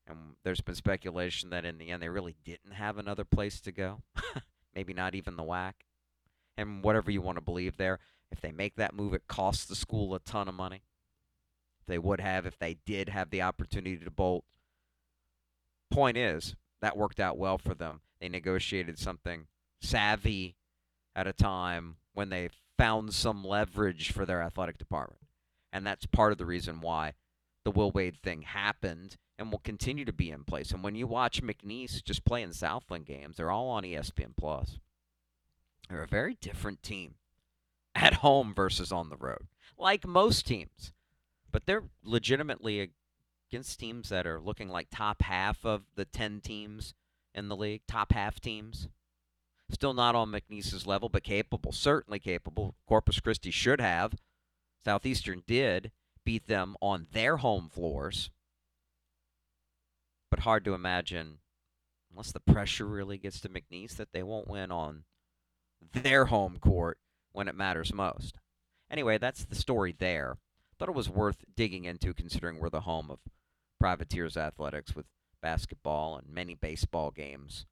And 0.08 0.36
there's 0.44 0.62
been 0.62 0.76
speculation 0.76 1.50
that 1.52 1.66
in 1.66 1.78
the 1.78 1.90
end 1.90 2.02
they 2.02 2.10
really 2.10 2.36
didn't 2.44 2.74
have 2.74 2.98
another 2.98 3.24
place 3.24 3.62
to 3.62 3.72
go. 3.72 4.02
Maybe 4.76 4.94
not 4.94 5.16
even 5.16 5.36
the 5.36 5.44
WAC. 5.44 5.74
And 6.58 6.84
whatever 6.84 7.10
you 7.10 7.22
want 7.22 7.38
to 7.38 7.44
believe 7.44 7.78
there, 7.78 8.00
if 8.34 8.42
they 8.42 8.52
make 8.52 8.76
that 8.76 8.96
move, 8.96 9.14
it 9.14 9.28
costs 9.28 9.66
the 9.66 9.76
school 9.76 10.14
a 10.14 10.20
ton 10.20 10.48
of 10.48 10.56
money. 10.56 10.82
They 11.88 11.98
would 11.98 12.20
have 12.20 12.46
if 12.46 12.58
they 12.58 12.78
did 12.86 13.10
have 13.10 13.30
the 13.30 13.42
opportunity 13.42 13.98
to 13.98 14.12
bolt. 14.12 14.44
Point 15.92 16.18
is, 16.18 16.56
that 16.82 16.98
worked 16.98 17.20
out 17.20 17.38
well 17.38 17.58
for 17.58 17.74
them. 17.74 18.02
They 18.20 18.30
negotiated 18.30 18.98
something 18.98 19.48
savvy 19.82 20.56
at 21.16 21.28
a 21.28 21.34
time 21.34 21.98
when 22.14 22.30
they 22.30 22.50
found 22.78 23.14
some 23.14 23.44
leverage 23.44 24.12
for 24.12 24.26
their 24.26 24.42
athletic 24.42 24.78
department. 24.78 25.22
And 25.72 25.86
that's 25.86 26.06
part 26.06 26.32
of 26.32 26.38
the 26.38 26.46
reason 26.46 26.82
why 26.82 27.14
the 27.64 27.72
Will 27.72 27.92
Wade 27.92 28.18
thing 28.22 28.42
happened 28.42 29.18
and 29.38 29.52
will 29.52 29.60
continue 29.60 30.06
to 30.06 30.14
be 30.14 30.32
in 30.32 30.44
place. 30.44 30.72
And 30.72 30.84
when 30.84 30.96
you 30.96 31.06
watch 31.06 31.44
McNeese 31.44 32.04
just 32.04 32.26
play 32.26 32.42
in 32.42 32.54
Southland 32.54 33.06
games, 33.06 33.38
they're 33.38 33.52
all 33.52 33.70
on 33.70 33.84
ESPN 33.84 34.36
Plus. 34.38 34.80
They're 35.90 36.04
a 36.04 36.08
very 36.08 36.36
different 36.40 36.82
team 36.82 37.16
at 37.96 38.16
home 38.16 38.54
versus 38.54 38.92
on 38.92 39.10
the 39.10 39.18
road, 39.18 39.48
like 39.78 40.08
most 40.08 40.48
teams. 40.48 40.94
But 41.52 41.66
they're 41.66 41.84
legitimately 42.04 42.92
against 43.52 43.80
teams 43.80 44.10
that 44.10 44.26
are 44.26 44.42
looking 44.42 44.70
like 44.70 44.88
top 44.90 45.22
half 45.22 45.64
of 45.66 45.84
the 45.96 46.06
10 46.06 46.42
teams 46.42 46.96
in 47.36 47.48
the 47.48 47.56
league, 47.56 47.82
top 47.88 48.12
half 48.14 48.40
teams. 48.40 48.88
Still 49.70 49.94
not 49.94 50.16
on 50.16 50.32
McNeese's 50.32 50.88
level, 50.88 51.10
but 51.10 51.24
capable, 51.24 51.72
certainly 51.72 52.20
capable. 52.20 52.76
Corpus 52.88 53.20
Christi 53.20 53.52
should 53.52 53.80
have. 53.80 54.16
Southeastern 54.84 55.44
did 55.48 55.92
beat 56.26 56.48
them 56.48 56.76
on 56.82 57.08
their 57.12 57.38
home 57.38 57.70
floors. 57.72 58.30
But 60.30 60.42
hard 60.42 60.66
to 60.66 60.74
imagine, 60.74 61.40
unless 62.12 62.32
the 62.32 62.40
pressure 62.40 62.86
really 62.86 63.18
gets 63.18 63.40
to 63.42 63.50
McNeese, 63.50 63.96
that 63.98 64.14
they 64.14 64.24
won't 64.24 64.48
win 64.48 64.72
on 64.72 65.04
their 65.94 66.26
home 66.26 66.58
court 66.60 66.98
when 67.34 67.48
it 67.48 67.56
matters 67.56 67.94
most. 67.94 68.40
Anyway, 68.90 69.18
that's 69.18 69.46
the 69.46 69.56
story 69.56 69.94
there. 69.98 70.38
Thought 70.78 70.90
it 70.90 70.96
was 70.96 71.10
worth 71.10 71.44
digging 71.56 71.86
into 71.86 72.14
considering 72.14 72.60
we're 72.60 72.70
the 72.70 72.82
home 72.82 73.12
of 73.12 73.20
Privateers 73.80 74.38
Athletics 74.38 74.96
with 74.96 75.06
basketball 75.42 76.16
and 76.18 76.34
many 76.34 76.56
baseball 76.56 77.12
games 77.12 77.66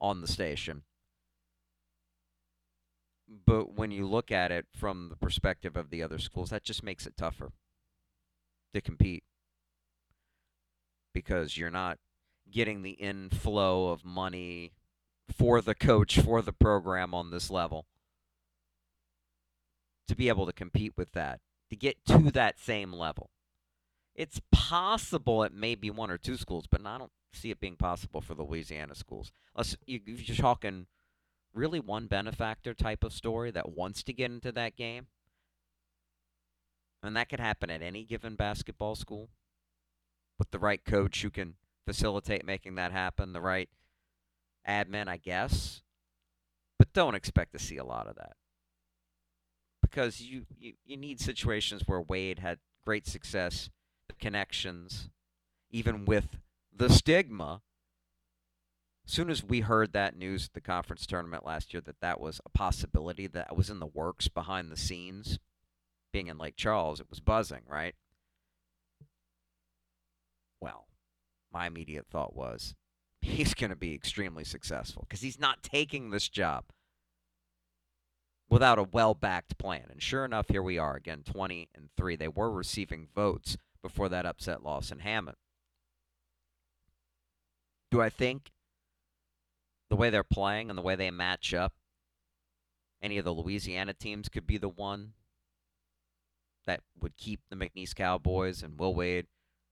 on 0.00 0.20
the 0.20 0.28
station. 0.28 0.82
But 3.28 3.74
when 3.74 3.90
you 3.90 4.06
look 4.06 4.32
at 4.32 4.50
it 4.50 4.66
from 4.74 5.10
the 5.10 5.16
perspective 5.16 5.76
of 5.76 5.90
the 5.90 6.02
other 6.02 6.18
schools, 6.18 6.50
that 6.50 6.64
just 6.64 6.82
makes 6.82 7.06
it 7.06 7.16
tougher 7.16 7.52
to 8.72 8.80
compete 8.80 9.24
because 11.12 11.56
you're 11.56 11.70
not 11.70 11.98
getting 12.50 12.82
the 12.82 12.92
inflow 12.92 13.88
of 13.88 14.04
money 14.04 14.72
for 15.36 15.60
the 15.60 15.74
coach, 15.74 16.18
for 16.20 16.40
the 16.40 16.52
program 16.52 17.12
on 17.12 17.30
this 17.30 17.50
level. 17.50 17.86
To 20.08 20.16
be 20.16 20.28
able 20.28 20.46
to 20.46 20.52
compete 20.52 20.94
with 20.96 21.12
that, 21.12 21.40
to 21.70 21.76
get 21.76 22.04
to 22.06 22.30
that 22.32 22.58
same 22.58 22.92
level. 22.92 23.30
It's 24.14 24.40
possible 24.50 25.44
it 25.44 25.52
may 25.52 25.74
be 25.74 25.90
one 25.90 26.10
or 26.10 26.18
two 26.18 26.36
schools, 26.36 26.66
but 26.66 26.84
I 26.84 26.98
don't 26.98 27.12
see 27.32 27.50
it 27.50 27.60
being 27.60 27.76
possible 27.76 28.20
for 28.20 28.34
the 28.34 28.42
Louisiana 28.42 28.94
schools. 28.94 29.30
Unless 29.54 29.76
you're 29.86 30.36
talking 30.36 30.86
really 31.54 31.78
one 31.78 32.06
benefactor 32.06 32.74
type 32.74 33.04
of 33.04 33.12
story 33.12 33.50
that 33.50 33.76
wants 33.76 34.02
to 34.04 34.12
get 34.12 34.30
into 34.30 34.50
that 34.52 34.76
game. 34.76 35.06
And 37.02 37.16
that 37.16 37.28
could 37.28 37.40
happen 37.40 37.70
at 37.70 37.82
any 37.82 38.04
given 38.04 38.34
basketball 38.34 38.96
school 38.96 39.28
with 40.38 40.50
the 40.50 40.58
right 40.58 40.84
coach 40.84 41.22
who 41.22 41.30
can 41.30 41.54
facilitate 41.86 42.44
making 42.44 42.74
that 42.76 42.92
happen, 42.92 43.32
the 43.32 43.40
right 43.40 43.68
admin, 44.66 45.06
I 45.06 45.16
guess. 45.16 45.82
But 46.78 46.92
don't 46.92 47.14
expect 47.14 47.52
to 47.52 47.58
see 47.58 47.76
a 47.76 47.84
lot 47.84 48.06
of 48.06 48.16
that. 48.16 48.32
Because 49.90 50.20
you, 50.20 50.46
you, 50.58 50.74
you 50.84 50.96
need 50.96 51.20
situations 51.20 51.82
where 51.86 52.00
Wade 52.00 52.40
had 52.40 52.58
great 52.84 53.06
success, 53.06 53.70
connections, 54.20 55.10
even 55.70 56.04
with 56.04 56.38
the 56.74 56.88
stigma. 56.88 57.62
As 59.06 59.12
soon 59.12 59.30
as 59.30 59.42
we 59.42 59.60
heard 59.60 59.92
that 59.92 60.16
news 60.16 60.46
at 60.46 60.52
the 60.52 60.60
conference 60.60 61.06
tournament 61.06 61.46
last 61.46 61.72
year 61.72 61.80
that 61.82 62.00
that 62.00 62.20
was 62.20 62.40
a 62.44 62.50
possibility, 62.50 63.26
that 63.26 63.56
was 63.56 63.70
in 63.70 63.80
the 63.80 63.86
works 63.86 64.28
behind 64.28 64.70
the 64.70 64.76
scenes, 64.76 65.38
being 66.12 66.26
in 66.26 66.38
Lake 66.38 66.56
Charles, 66.56 67.00
it 67.00 67.08
was 67.08 67.20
buzzing, 67.20 67.62
right? 67.66 67.94
Well, 70.60 70.88
my 71.52 71.66
immediate 71.66 72.06
thought 72.10 72.36
was 72.36 72.74
he's 73.20 73.54
going 73.54 73.70
to 73.70 73.76
be 73.76 73.94
extremely 73.94 74.44
successful 74.44 75.06
because 75.08 75.22
he's 75.22 75.40
not 75.40 75.62
taking 75.62 76.10
this 76.10 76.28
job 76.28 76.64
without 78.48 78.78
a 78.78 78.82
well-backed 78.82 79.58
plan. 79.58 79.84
And 79.90 80.02
sure 80.02 80.24
enough, 80.24 80.48
here 80.48 80.62
we 80.62 80.78
are 80.78 80.96
again, 80.96 81.22
20 81.24 81.68
and 81.74 81.88
3. 81.96 82.16
They 82.16 82.28
were 82.28 82.50
receiving 82.50 83.08
votes 83.14 83.56
before 83.82 84.08
that 84.08 84.26
upset 84.26 84.62
loss 84.62 84.90
in 84.90 85.00
Hammond. 85.00 85.36
Do 87.90 88.00
I 88.00 88.08
think 88.10 88.50
the 89.90 89.96
way 89.96 90.10
they're 90.10 90.24
playing 90.24 90.68
and 90.68 90.78
the 90.78 90.82
way 90.82 90.94
they 90.94 91.10
match 91.10 91.54
up, 91.54 91.74
any 93.00 93.18
of 93.18 93.24
the 93.24 93.32
Louisiana 93.32 93.94
teams 93.94 94.28
could 94.28 94.46
be 94.46 94.58
the 94.58 94.68
one 94.68 95.12
that 96.66 96.80
would 97.00 97.16
keep 97.16 97.40
the 97.48 97.56
McNeese 97.56 97.94
Cowboys 97.94 98.62
and 98.62 98.78
Will 98.78 98.94
Wade 98.94 99.26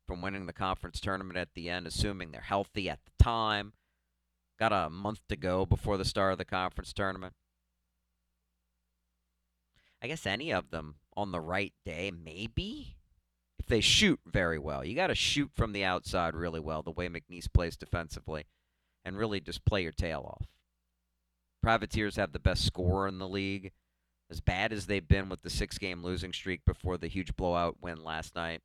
from 0.07 0.23
winning 0.23 0.47
the 0.47 0.53
conference 0.53 1.01
tournament 1.01 1.37
at 1.37 1.49
the 1.55 1.69
end, 1.69 1.87
assuming 1.87 2.31
they're 2.31 2.41
healthy 2.41 2.89
at 2.89 3.01
the 3.05 3.23
time. 3.23 3.73
Got 4.59 4.73
a 4.73 4.89
month 4.89 5.21
to 5.29 5.37
go 5.37 5.67
before 5.67 5.99
the 5.99 6.05
start 6.05 6.33
of 6.33 6.39
the 6.39 6.45
conference 6.45 6.93
tournament. 6.93 7.35
I 10.03 10.09
guess 10.09 10.27
any 10.27 10.53
of 10.53 10.71
them 10.71 10.97
on 11.17 11.33
the 11.33 11.41
right 11.41 11.73
day, 11.85 12.13
maybe. 12.13 12.97
If 13.59 13.67
they 13.67 13.81
shoot 13.81 14.21
very 14.27 14.59
well, 14.59 14.85
you 14.85 14.95
got 14.95 15.07
to 15.09 15.15
shoot 15.15 15.51
from 15.55 15.73
the 15.73 15.85
outside 15.85 16.35
really 16.35 16.61
well, 16.61 16.83
the 16.83 16.91
way 16.91 17.09
McNeese 17.09 17.53
plays 17.53 17.77
defensively, 17.77 18.45
and 19.05 19.17
really 19.17 19.41
just 19.41 19.65
play 19.65 19.83
your 19.83 19.93
tail 19.93 20.25
off. 20.27 20.47
Privateers 21.63 22.17
have 22.17 22.33
the 22.33 22.39
best 22.39 22.65
scorer 22.65 23.09
in 23.09 23.19
the 23.19 23.29
league. 23.29 23.73
As 24.31 24.41
bad 24.41 24.73
as 24.73 24.87
they've 24.87 25.07
been 25.07 25.29
with 25.29 25.43
the 25.43 25.51
six 25.51 25.79
game 25.79 26.03
losing 26.03 26.33
streak 26.33 26.65
before 26.65 26.99
the 26.99 27.09
huge 27.09 27.35
blowout 27.37 27.77
win 27.81 28.05
last 28.05 28.35
night, 28.35 28.61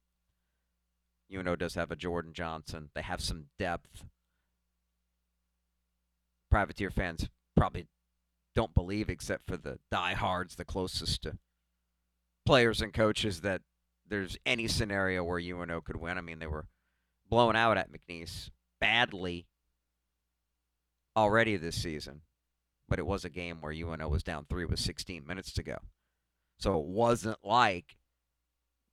UNO 1.33 1.55
does 1.55 1.75
have 1.75 1.91
a 1.91 1.95
Jordan 1.95 2.33
Johnson. 2.33 2.89
They 2.93 3.01
have 3.01 3.21
some 3.21 3.45
depth. 3.57 4.03
Privateer 6.49 6.89
fans 6.89 7.29
probably 7.55 7.87
don't 8.55 8.73
believe, 8.73 9.09
except 9.09 9.45
for 9.47 9.57
the 9.57 9.79
diehards, 9.89 10.55
the 10.55 10.65
closest 10.65 11.23
to 11.23 11.37
players 12.45 12.81
and 12.81 12.93
coaches, 12.93 13.41
that 13.41 13.61
there's 14.07 14.37
any 14.45 14.67
scenario 14.67 15.23
where 15.23 15.39
UNO 15.39 15.81
could 15.81 15.95
win. 15.95 16.17
I 16.17 16.21
mean, 16.21 16.39
they 16.39 16.47
were 16.47 16.67
blown 17.29 17.55
out 17.55 17.77
at 17.77 17.89
McNeese 17.91 18.49
badly 18.79 19.47
already 21.15 21.55
this 21.57 21.81
season, 21.81 22.21
but 22.89 22.99
it 22.99 23.05
was 23.05 23.23
a 23.23 23.29
game 23.29 23.57
where 23.61 23.73
UNO 23.73 24.09
was 24.09 24.23
down 24.23 24.45
three 24.49 24.65
with 24.65 24.79
16 24.79 25.25
minutes 25.25 25.53
to 25.53 25.63
go. 25.63 25.77
So 26.59 26.79
it 26.79 26.85
wasn't 26.85 27.39
like 27.43 27.95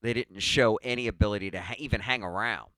they 0.03 0.12
didn't 0.12 0.41
show 0.41 0.77
any 0.83 1.09
ability 1.09 1.50
to 1.50 1.61
ha- 1.61 1.75
even 1.79 2.00
hang 2.00 2.23
around. 2.23 2.71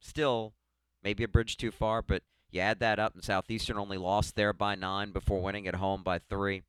Still, 0.00 0.54
maybe 1.02 1.24
a 1.24 1.28
bridge 1.28 1.56
too 1.56 1.70
far, 1.70 2.02
but 2.02 2.22
you 2.50 2.60
add 2.60 2.80
that 2.80 2.98
up, 2.98 3.14
and 3.14 3.24
Southeastern 3.24 3.78
only 3.78 3.98
lost 3.98 4.36
there 4.36 4.52
by 4.52 4.74
nine 4.74 5.10
before 5.10 5.40
winning 5.40 5.66
at 5.66 5.76
home 5.76 6.02
by 6.02 6.18
three. 6.18 6.62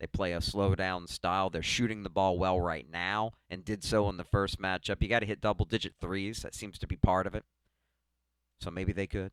They 0.00 0.06
play 0.06 0.32
a 0.32 0.40
slow 0.40 0.74
down 0.74 1.08
style. 1.08 1.50
They're 1.50 1.62
shooting 1.62 2.02
the 2.02 2.10
ball 2.10 2.38
well 2.38 2.60
right 2.60 2.86
now 2.90 3.32
and 3.50 3.64
did 3.64 3.82
so 3.82 4.08
in 4.08 4.16
the 4.16 4.24
first 4.24 4.60
matchup. 4.60 5.02
You 5.02 5.08
got 5.08 5.20
to 5.20 5.26
hit 5.26 5.40
double 5.40 5.64
digit 5.64 5.94
threes. 6.00 6.40
That 6.42 6.54
seems 6.54 6.78
to 6.78 6.86
be 6.86 6.96
part 6.96 7.26
of 7.26 7.34
it. 7.34 7.44
So 8.60 8.70
maybe 8.70 8.92
they 8.92 9.08
could. 9.08 9.32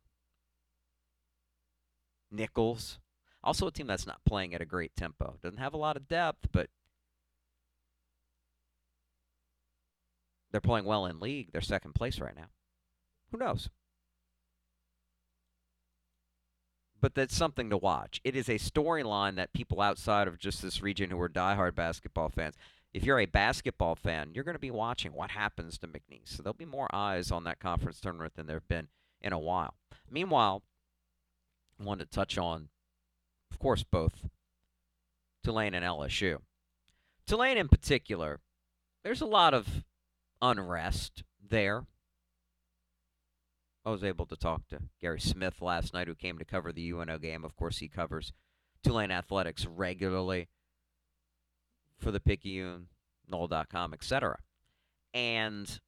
Nicholls. 2.30 2.98
Also 3.44 3.68
a 3.68 3.70
team 3.70 3.86
that's 3.86 4.08
not 4.08 4.24
playing 4.24 4.54
at 4.54 4.60
a 4.60 4.66
great 4.66 4.96
tempo. 4.96 5.38
Doesn't 5.40 5.60
have 5.60 5.74
a 5.74 5.78
lot 5.78 5.96
of 5.96 6.08
depth, 6.08 6.48
but 6.50 6.68
they're 10.50 10.60
playing 10.60 10.84
well 10.84 11.06
in 11.06 11.20
league. 11.20 11.52
They're 11.52 11.60
second 11.60 11.94
place 11.94 12.18
right 12.18 12.34
now. 12.34 12.48
Who 13.30 13.38
knows? 13.38 13.68
But 17.06 17.14
that's 17.14 17.36
something 17.36 17.70
to 17.70 17.76
watch. 17.76 18.20
It 18.24 18.34
is 18.34 18.48
a 18.48 18.58
storyline 18.58 19.36
that 19.36 19.52
people 19.52 19.80
outside 19.80 20.26
of 20.26 20.40
just 20.40 20.60
this 20.60 20.82
region 20.82 21.08
who 21.10 21.20
are 21.20 21.28
diehard 21.28 21.76
basketball 21.76 22.30
fans, 22.30 22.56
if 22.92 23.04
you're 23.04 23.20
a 23.20 23.26
basketball 23.26 23.94
fan, 23.94 24.32
you're 24.34 24.42
going 24.42 24.56
to 24.56 24.58
be 24.58 24.72
watching 24.72 25.12
what 25.12 25.30
happens 25.30 25.78
to 25.78 25.86
McNeese. 25.86 26.30
So 26.30 26.42
there'll 26.42 26.54
be 26.54 26.64
more 26.64 26.88
eyes 26.92 27.30
on 27.30 27.44
that 27.44 27.60
conference 27.60 28.00
tournament 28.00 28.34
than 28.34 28.48
there 28.48 28.56
have 28.56 28.66
been 28.66 28.88
in 29.20 29.32
a 29.32 29.38
while. 29.38 29.74
Meanwhile, 30.10 30.64
I 31.80 31.84
wanted 31.84 32.10
to 32.10 32.10
touch 32.10 32.38
on, 32.38 32.70
of 33.52 33.60
course, 33.60 33.84
both 33.84 34.26
Tulane 35.44 35.74
and 35.74 35.84
LSU. 35.84 36.38
Tulane 37.24 37.56
in 37.56 37.68
particular, 37.68 38.40
there's 39.04 39.20
a 39.20 39.26
lot 39.26 39.54
of 39.54 39.84
unrest 40.42 41.22
there. 41.40 41.84
I 43.86 43.90
was 43.90 44.02
able 44.02 44.26
to 44.26 44.36
talk 44.36 44.66
to 44.68 44.80
Guerry 45.00 45.20
Smith 45.20 45.62
last 45.62 45.94
night, 45.94 46.08
who 46.08 46.16
came 46.16 46.38
to 46.38 46.44
cover 46.44 46.72
the 46.72 46.90
UNO 46.90 47.18
game. 47.18 47.44
Of 47.44 47.54
course, 47.54 47.78
he 47.78 47.86
covers 47.86 48.32
Tulane 48.82 49.12
athletics 49.12 49.64
regularly 49.64 50.48
for 51.96 52.10
the 52.10 52.18
Picayune, 52.18 52.88
Nola.com, 53.28 53.94
etc. 53.94 54.40
And 55.14 55.80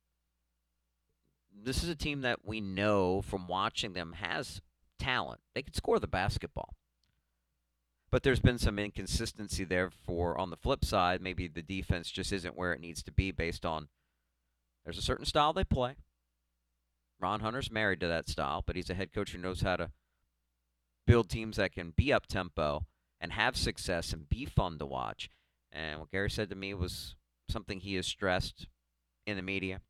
this 1.52 1.82
is 1.82 1.88
a 1.88 1.96
team 1.96 2.20
that 2.20 2.44
we 2.44 2.60
know 2.60 3.20
from 3.20 3.48
watching 3.48 3.94
them 3.94 4.12
has 4.12 4.60
talent. 5.00 5.40
They 5.56 5.62
can 5.62 5.74
score 5.74 5.98
the 5.98 6.06
basketball. 6.06 6.76
But 8.12 8.22
there's 8.22 8.40
been 8.40 8.58
some 8.58 8.78
inconsistency 8.78 9.64
there 9.64 9.90
for 9.90 10.38
on 10.38 10.50
the 10.50 10.56
flip 10.56 10.84
side, 10.84 11.20
maybe 11.20 11.48
the 11.48 11.62
defense 11.62 12.12
just 12.12 12.32
isn't 12.32 12.56
where 12.56 12.72
it 12.72 12.80
needs 12.80 13.02
to 13.02 13.12
be 13.12 13.32
based 13.32 13.66
on 13.66 13.88
there's 14.84 14.98
a 14.98 15.02
certain 15.02 15.26
style 15.26 15.52
they 15.52 15.64
play. 15.64 15.96
Ron 17.20 17.40
Hunter's 17.40 17.70
married 17.70 18.00
to 18.00 18.08
that 18.08 18.28
style, 18.28 18.62
but 18.64 18.76
he's 18.76 18.90
a 18.90 18.94
head 18.94 19.12
coach 19.12 19.32
who 19.32 19.38
knows 19.38 19.62
how 19.62 19.76
to 19.76 19.90
build 21.06 21.28
teams 21.28 21.56
that 21.56 21.72
can 21.72 21.92
be 21.96 22.12
up 22.12 22.26
tempo 22.26 22.86
and 23.20 23.32
have 23.32 23.56
success 23.56 24.12
and 24.12 24.28
be 24.28 24.44
fun 24.44 24.78
to 24.78 24.86
watch. 24.86 25.30
And 25.72 26.00
what 26.00 26.10
Gary 26.10 26.30
said 26.30 26.50
to 26.50 26.56
me 26.56 26.74
was 26.74 27.16
something 27.48 27.80
he 27.80 27.96
has 27.96 28.06
stressed 28.06 28.68
in 29.26 29.36
the 29.36 29.42
media. 29.42 29.80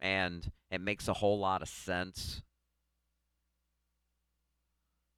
And 0.00 0.52
it 0.70 0.80
makes 0.80 1.08
a 1.08 1.14
whole 1.14 1.38
lot 1.38 1.62
of 1.62 1.68
sense. 1.68 2.42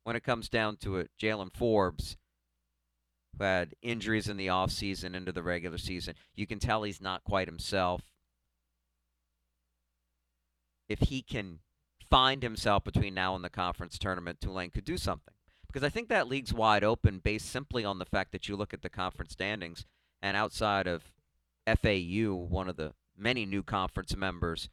When 0.05 0.16
it 0.16 0.24
comes 0.24 0.48
down 0.48 0.79
to 0.79 0.96
it, 0.96 1.11
Jaylen 1.20 1.55
Forbes 1.55 2.16
who 3.40 3.44
had 3.44 3.74
injuries 3.83 4.29
in 4.29 4.37
the 4.37 4.48
offseason 4.48 5.14
into 5.14 5.33
the 5.33 5.42
regular 5.42 5.79
season. 5.79 6.14
You 6.35 6.46
can 6.46 6.59
tell 6.59 6.83
he's 6.83 7.00
not 7.00 7.24
quite 7.24 7.48
himself. 7.48 8.03
If 10.90 11.09
he 11.09 11.22
can 11.22 11.61
find 12.11 12.42
himself 12.42 12.83
between 12.85 13.14
now 13.14 13.37
and 13.37 13.44
the 13.44 13.48
conference 13.48 13.96
tournament, 13.96 14.40
Tulane 14.40 14.70
could 14.70 14.85
do 14.85 14.98
something. 14.98 15.33
Because 15.68 15.85
I 15.85 15.88
think 15.88 16.09
that 16.09 16.29
league's 16.29 16.53
wide 16.53 16.83
open 16.83 17.20
based 17.20 17.48
simply 17.48 17.85
on 17.85 18.00
the 18.00 18.05
fact 18.05 18.33
that 18.33 18.48
you 18.48 18.57
look 18.57 18.74
at 18.74 18.83
the 18.83 18.90
conference 18.90 19.33
standings 19.33 19.87
and 20.20 20.37
outside 20.37 20.88
of 20.88 21.12
FAU, 21.64 22.35
one 22.35 22.68
of 22.68 22.76
the 22.76 22.92
many 23.16 23.46
new 23.46 23.62
conference 23.62 24.16
members 24.16 24.68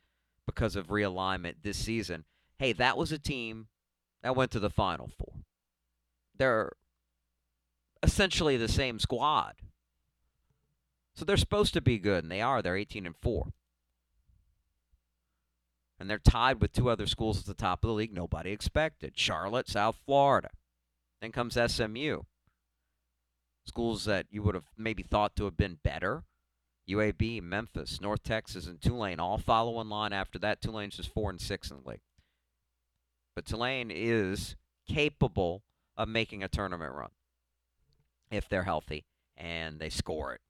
because 0.48 0.76
of 0.76 0.88
realignment 0.88 1.58
this 1.62 1.78
season, 1.78 2.26
hey, 2.58 2.74
that 2.74 2.98
was 2.98 3.12
a 3.12 3.20
team 3.20 3.68
that 4.24 4.36
went 4.36 4.50
to 4.52 4.60
the 4.60 4.72
Final 4.72 5.08
Four. 5.08 5.44
They're 6.36 6.72
essentially 8.02 8.58
the 8.58 8.68
same 8.68 8.98
squad. 8.98 9.54
So 11.14 11.26
they're 11.26 11.38
supposed 11.38 11.74
to 11.74 11.82
be 11.82 12.00
good, 12.00 12.24
and 12.24 12.32
they 12.32 12.42
are. 12.42 12.62
They're 12.62 12.78
18 12.78 13.06
and 13.06 13.16
4. 13.16 13.48
And 16.00 16.10
they're 16.10 16.20
tied 16.20 16.62
with 16.62 16.74
two 16.74 16.90
other 16.90 17.08
schools 17.08 17.40
at 17.40 17.46
the 17.46 17.54
top 17.54 17.84
of 17.84 17.88
the 17.88 17.94
league 17.94 18.14
nobody 18.14 18.52
expected 18.52 19.18
Charlotte, 19.18 19.68
South 19.68 19.98
Florida. 20.06 20.50
Then 21.22 21.32
comes 21.32 21.58
SMU. 21.58 22.22
Schools 23.66 24.06
that 24.06 24.28
you 24.30 24.44
would 24.44 24.56
have 24.56 24.70
maybe 24.78 25.04
thought 25.04 25.36
to 25.36 25.46
have 25.46 25.58
been 25.58 25.80
better. 25.84 26.24
UAB, 26.88 27.42
Memphis, 27.42 28.00
North 28.00 28.24
Texas, 28.24 28.68
and 28.68 28.80
Tulane 28.80 29.20
all 29.20 29.38
follow 29.38 29.82
in 29.82 29.90
line 29.90 30.14
after 30.14 30.40
that. 30.40 30.62
Tulane's 30.62 30.98
just 30.98 31.14
4 31.14 31.32
and 31.32 31.42
6 31.42 31.72
in 31.72 31.78
the 31.84 31.90
league. 31.90 32.02
But 33.36 33.46
Tulane 33.46 33.92
is 33.92 34.56
capable 34.88 35.64
of 35.98 36.08
making 36.08 36.44
a 36.44 36.48
tournament 36.48 36.94
run 36.94 37.10
if 38.32 38.48
they're 38.48 38.64
healthy 38.64 39.06
and 39.36 39.80
they 39.80 39.90
score 39.90 40.34
it. 40.34 40.42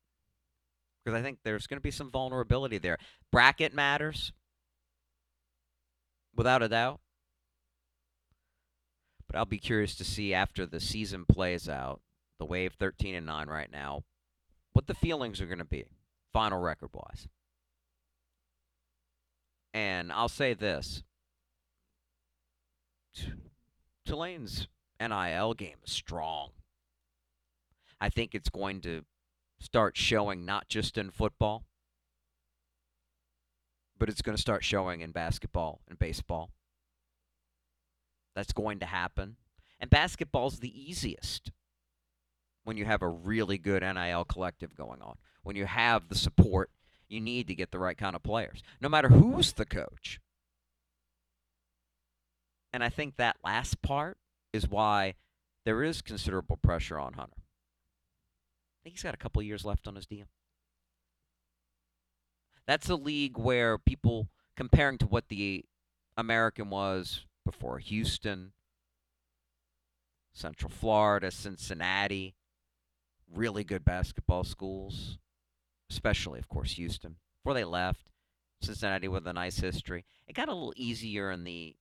Because 1.03 1.17
I 1.17 1.23
think 1.23 1.39
there's 1.43 1.67
going 1.67 1.77
to 1.77 1.83
be 1.83 1.91
some 1.91 2.11
vulnerability 2.11 2.77
there. 2.77 2.97
Bracket 3.31 3.73
matters, 3.73 4.33
without 6.37 6.63
a 6.63 6.69
doubt. 6.69 7.01
But 9.27 9.35
I'll 9.35 9.45
be 9.45 9.57
curious 9.57 9.95
to 9.95 10.05
see 10.05 10.33
after 10.33 10.65
the 10.65 10.79
season 10.79 11.25
plays 11.25 11.67
out, 11.67 11.99
the 12.39 12.45
Wave 12.45 12.75
13 12.79 13.15
and 13.15 13.25
9 13.25 13.49
right 13.49 13.71
now, 13.71 14.03
what 14.71 14.87
the 14.87 14.93
feelings 14.93 15.41
are 15.41 15.47
going 15.47 15.57
to 15.57 15.65
be, 15.65 15.85
final 16.31 16.59
record 16.59 16.91
wise. 16.93 17.27
And 19.73 20.11
I'll 20.11 20.29
say 20.29 20.53
this 20.53 21.03
Tulane's 24.05 24.67
NIL 24.99 25.53
game 25.55 25.77
is 25.85 25.91
strong. 25.91 26.51
I 27.99 28.09
think 28.09 28.33
it's 28.33 28.49
going 28.49 28.81
to 28.81 29.03
start 29.59 29.97
showing 29.97 30.45
not 30.45 30.69
just 30.69 30.97
in 30.97 31.09
football, 31.09 31.65
but 33.97 34.09
it's 34.09 34.21
going 34.21 34.35
to 34.35 34.41
start 34.41 34.63
showing 34.63 35.01
in 35.01 35.11
basketball 35.11 35.81
and 35.87 35.97
baseball. 35.97 36.51
That's 38.35 38.53
going 38.53 38.79
to 38.79 38.85
happen. 38.85 39.37
And 39.79 39.89
basketball's 39.89 40.59
the 40.59 40.89
easiest 40.89 41.51
when 42.63 42.77
you 42.77 42.85
have 42.85 43.01
a 43.01 43.09
really 43.09 43.57
good 43.57 43.81
NIL 43.81 44.25
collective 44.25 44.75
going 44.75 45.01
on. 45.01 45.17
When 45.43 45.55
you 45.55 45.65
have 45.65 46.09
the 46.09 46.15
support 46.15 46.69
you 47.09 47.21
need 47.21 47.47
to 47.47 47.55
get 47.55 47.71
the 47.71 47.79
right 47.79 47.97
kind 47.97 48.15
of 48.15 48.23
players, 48.23 48.61
no 48.81 48.89
matter 48.89 49.09
who's 49.09 49.53
the 49.53 49.65
coach. 49.65 50.19
And 52.73 52.83
I 52.83 52.89
think 52.89 53.15
that 53.15 53.37
last 53.43 53.81
part 53.81 54.17
is 54.53 54.67
why 54.67 55.15
there 55.65 55.83
is 55.83 56.01
considerable 56.01 56.57
pressure 56.57 56.99
on 56.99 57.13
Hunter. 57.13 57.37
I 57.37 58.79
think 58.83 58.95
he's 58.95 59.03
got 59.03 59.13
a 59.13 59.17
couple 59.17 59.41
years 59.41 59.65
left 59.65 59.87
on 59.87 59.95
his 59.95 60.05
deal. 60.05 60.25
That's 62.67 62.89
a 62.89 62.95
league 62.95 63.37
where 63.37 63.77
people 63.77 64.27
comparing 64.55 64.97
to 64.99 65.05
what 65.07 65.29
the 65.29 65.63
American 66.17 66.69
was 66.69 67.25
before 67.45 67.79
Houston, 67.79 68.51
Central 70.33 70.69
Florida, 70.69 71.31
Cincinnati, 71.31 72.35
really 73.33 73.63
good 73.63 73.85
basketball 73.85 74.43
schools, 74.43 75.17
especially, 75.89 76.39
of 76.39 76.49
course, 76.49 76.73
Houston. 76.73 77.15
Before 77.41 77.53
they 77.53 77.63
left, 77.63 78.09
Cincinnati 78.61 79.07
with 79.07 79.25
a 79.27 79.33
nice 79.33 79.59
history. 79.59 80.05
It 80.27 80.35
got 80.35 80.49
a 80.49 80.53
little 80.53 80.73
easier 80.75 81.31
in 81.31 81.43
the 81.43 81.75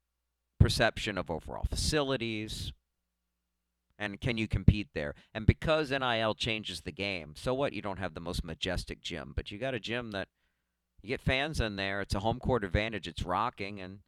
perception 0.61 1.19
of 1.19 1.31
overall 1.31 1.67
facilities, 1.69 2.73
and 3.99 4.21
can 4.21 4.37
you 4.37 4.47
compete 4.47 4.89
there? 4.95 5.15
And 5.35 5.47
because 5.47 5.91
NIL 5.91 6.35
changes 6.35 6.83
the 6.83 6.93
game, 6.93 7.35
so 7.35 7.55
what? 7.55 7.73
You 7.73 7.83
don't 7.83 7.99
have 7.99 8.15
the 8.15 8.21
most 8.21 8.45
majestic 8.45 9.01
gym, 9.01 9.33
but 9.35 9.51
you 9.51 9.59
got 9.59 9.75
a 9.75 9.81
gym 9.81 10.11
that 10.13 10.29
you 11.03 11.09
get 11.09 11.21
fans 11.21 11.61
in 11.61 11.77
there. 11.77 12.01
It's 12.01 12.15
a 12.15 12.21
home 12.21 12.39
court 12.39 12.65
advantage. 12.65 13.07
It's 13.07 13.23
rocking, 13.23 13.81
and 13.81 14.01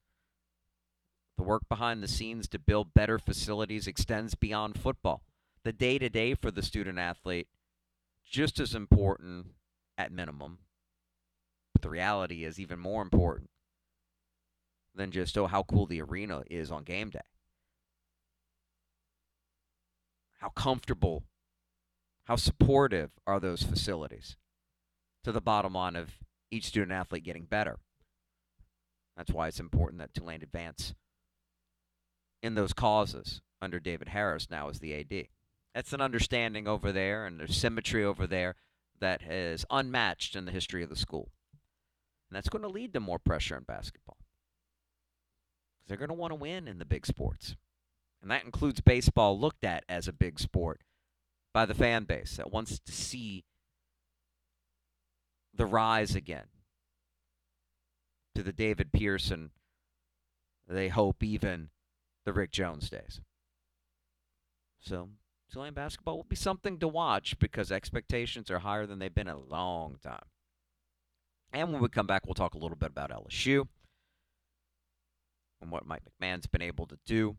the 1.36 1.44
work 1.44 1.62
behind 1.68 2.02
the 2.02 2.08
scenes 2.08 2.48
to 2.48 2.58
build 2.58 2.94
better 2.94 3.18
facilities 3.18 3.86
extends 3.86 4.34
beyond 4.34 4.78
football. 4.78 5.22
The 5.64 5.72
day 5.72 5.98
to 5.98 6.08
day 6.08 6.34
for 6.34 6.50
the 6.50 6.62
student 6.62 6.98
athlete, 6.98 7.48
just 8.28 8.58
as 8.58 8.74
important 8.74 9.46
at 9.96 10.12
minimum. 10.12 10.58
But 11.72 11.82
the 11.82 11.90
reality 11.90 12.44
is 12.44 12.58
even 12.58 12.78
more 12.78 13.02
important 13.02 13.50
than 14.94 15.10
just, 15.10 15.38
oh, 15.38 15.46
how 15.46 15.62
cool 15.62 15.86
the 15.86 16.02
arena 16.02 16.42
is 16.50 16.70
on 16.70 16.82
game 16.82 17.10
day. 17.10 17.20
How 20.40 20.48
comfortable, 20.50 21.24
how 22.24 22.36
supportive 22.36 23.10
are 23.26 23.40
those 23.40 23.62
facilities 23.62 24.36
to 25.24 25.32
the 25.32 25.40
bottom 25.40 25.74
line 25.74 25.96
of 25.96 26.10
each 26.50 26.66
student 26.66 26.92
athlete 26.92 27.24
getting 27.24 27.44
better? 27.44 27.78
That's 29.16 29.32
why 29.32 29.48
it's 29.48 29.60
important 29.60 30.00
that 30.00 30.14
Tulane 30.14 30.42
advance 30.42 30.94
in 32.42 32.54
those 32.54 32.72
causes 32.72 33.40
under 33.60 33.80
David 33.80 34.10
Harris 34.10 34.48
now 34.50 34.68
as 34.68 34.78
the 34.78 34.94
AD. 34.94 35.26
That's 35.74 35.92
an 35.92 36.00
understanding 36.00 36.68
over 36.68 36.92
there, 36.92 37.26
and 37.26 37.38
there's 37.38 37.56
symmetry 37.56 38.04
over 38.04 38.26
there 38.26 38.54
that 39.00 39.22
is 39.22 39.64
unmatched 39.70 40.36
in 40.36 40.44
the 40.44 40.52
history 40.52 40.82
of 40.82 40.90
the 40.90 40.96
school. 40.96 41.30
And 42.30 42.36
that's 42.36 42.48
going 42.48 42.62
to 42.62 42.68
lead 42.68 42.92
to 42.94 43.00
more 43.00 43.18
pressure 43.18 43.56
in 43.56 43.64
basketball. 43.64 44.18
They're 45.86 45.96
going 45.96 46.08
to 46.08 46.14
want 46.14 46.32
to 46.32 46.36
win 46.36 46.68
in 46.68 46.78
the 46.78 46.84
big 46.84 47.06
sports. 47.06 47.56
And 48.20 48.30
that 48.30 48.44
includes 48.44 48.80
baseball, 48.80 49.38
looked 49.38 49.64
at 49.64 49.84
as 49.88 50.08
a 50.08 50.12
big 50.12 50.38
sport 50.38 50.80
by 51.54 51.64
the 51.64 51.74
fan 51.74 52.04
base 52.04 52.36
that 52.36 52.52
wants 52.52 52.78
to 52.78 52.92
see 52.92 53.44
the 55.54 55.66
rise 55.66 56.14
again 56.14 56.46
to 58.34 58.42
the 58.42 58.52
David 58.52 58.92
Pearson, 58.92 59.50
they 60.68 60.88
hope 60.88 61.22
even 61.22 61.70
the 62.24 62.32
Rick 62.32 62.52
Jones 62.52 62.90
days. 62.90 63.20
So, 64.80 65.08
Tulane 65.50 65.74
basketball 65.74 66.18
will 66.18 66.24
be 66.24 66.36
something 66.36 66.78
to 66.78 66.88
watch 66.88 67.38
because 67.38 67.72
expectations 67.72 68.50
are 68.50 68.60
higher 68.60 68.86
than 68.86 68.98
they've 68.98 69.14
been 69.14 69.28
in 69.28 69.34
a 69.34 69.38
long 69.38 69.96
time. 70.02 70.26
And 71.52 71.72
when 71.72 71.80
we 71.82 71.88
come 71.88 72.06
back, 72.06 72.26
we'll 72.26 72.34
talk 72.34 72.54
a 72.54 72.58
little 72.58 72.76
bit 72.76 72.90
about 72.90 73.10
LSU 73.10 73.66
and 75.60 75.70
what 75.70 75.86
Mike 75.86 76.02
McMahon's 76.04 76.46
been 76.46 76.62
able 76.62 76.86
to 76.86 76.98
do. 77.06 77.36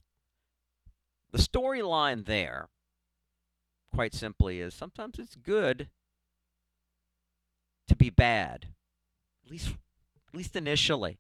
The 1.32 1.38
storyline 1.38 2.26
there, 2.26 2.70
quite 3.94 4.14
simply, 4.14 4.60
is 4.60 4.74
sometimes 4.74 5.20
it's 5.20 5.36
good 5.36 5.90
to 7.90 7.96
be 7.96 8.10
bad, 8.10 8.68
at 9.46 9.52
least, 9.52 9.70
at 9.70 10.36
least 10.36 10.56
initially. 10.56 11.20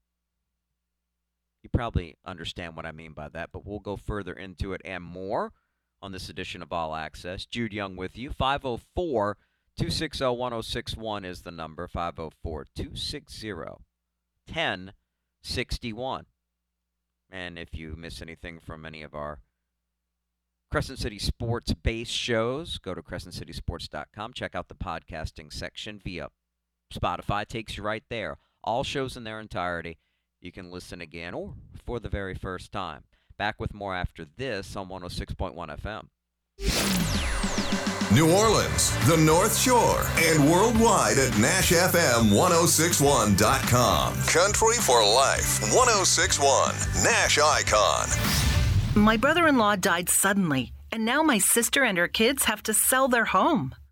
You 1.62 1.70
probably 1.70 2.16
understand 2.26 2.76
what 2.76 2.86
I 2.86 2.92
mean 2.92 3.14
by 3.14 3.28
that, 3.30 3.50
but 3.52 3.66
we'll 3.66 3.80
go 3.80 3.98
further 3.98 4.34
into 4.34 4.74
it 4.74 4.82
and 4.86 5.04
more 5.04 5.52
on 6.02 6.12
this 6.14 6.30
edition 6.30 6.62
of 6.62 6.72
All 6.72 6.96
Access. 6.96 7.46
Jude 7.46 7.74
Young 7.74 7.98
with 7.98 8.18
you. 8.18 8.32
504 8.32 9.38
260 9.78 10.26
1061 10.26 11.26
is 11.26 11.42
the 11.42 11.52
number. 11.52 11.88
504 11.88 12.66
260 12.76 13.54
1061. 14.48 16.26
And 17.32 17.60
if 17.60 17.76
you 17.76 17.96
miss 17.98 18.22
anything 18.22 18.60
from 18.60 18.86
any 18.86 19.04
of 19.04 19.14
our 19.14 19.40
Crescent 20.72 21.00
City 21.00 21.20
Sports 21.20 21.74
base 21.74 22.10
shows, 22.10 22.78
go 22.78 22.94
to 22.94 23.02
crescentcitysports.com. 23.02 24.34
Check 24.34 24.56
out 24.56 24.68
the 24.68 24.76
podcasting 24.76 25.52
section 25.52 26.00
via 26.04 26.30
Spotify. 26.94 27.48
Takes 27.48 27.78
you 27.78 27.84
right 27.84 28.04
there. 28.10 28.38
All 28.64 28.84
shows 28.84 29.16
in 29.16 29.24
their 29.24 29.40
entirety. 29.40 29.98
You 30.42 30.52
can 30.52 30.72
listen 30.72 31.02
again 31.02 31.34
or 31.34 31.54
for 31.86 32.00
the 32.00 32.10
very 32.10 32.36
first 32.36 32.72
time. 32.72 33.04
Back 33.38 33.60
with 33.60 33.74
more 33.74 33.96
after 33.96 34.26
this 34.26 34.76
on 34.76 34.90
106.1 34.90 35.56
FM. 35.80 36.08
New 38.12 38.32
Orleans, 38.32 38.90
the 39.08 39.18
North 39.18 39.56
Shore, 39.56 40.04
and 40.18 40.50
worldwide 40.50 41.20
at 41.20 41.32
NashFM1061.com. 41.34 44.14
Country 44.24 44.78
for 44.78 45.06
Life 45.06 45.62
1061, 45.72 46.74
Nash 47.04 47.38
Icon. 47.38 48.08
My 48.96 49.16
brother 49.16 49.48
in 49.48 49.60
law 49.60 49.76
died 49.76 50.10
suddenly, 50.10 50.74
and 50.92 51.06
now 51.06 51.22
my 51.22 51.38
sister 51.38 51.84
and 51.84 52.00
her 52.00 52.08
kids 52.08 52.46
have 52.46 52.64
to 52.64 52.74
sell 52.74 53.08
their 53.08 53.26
home. 53.26 53.76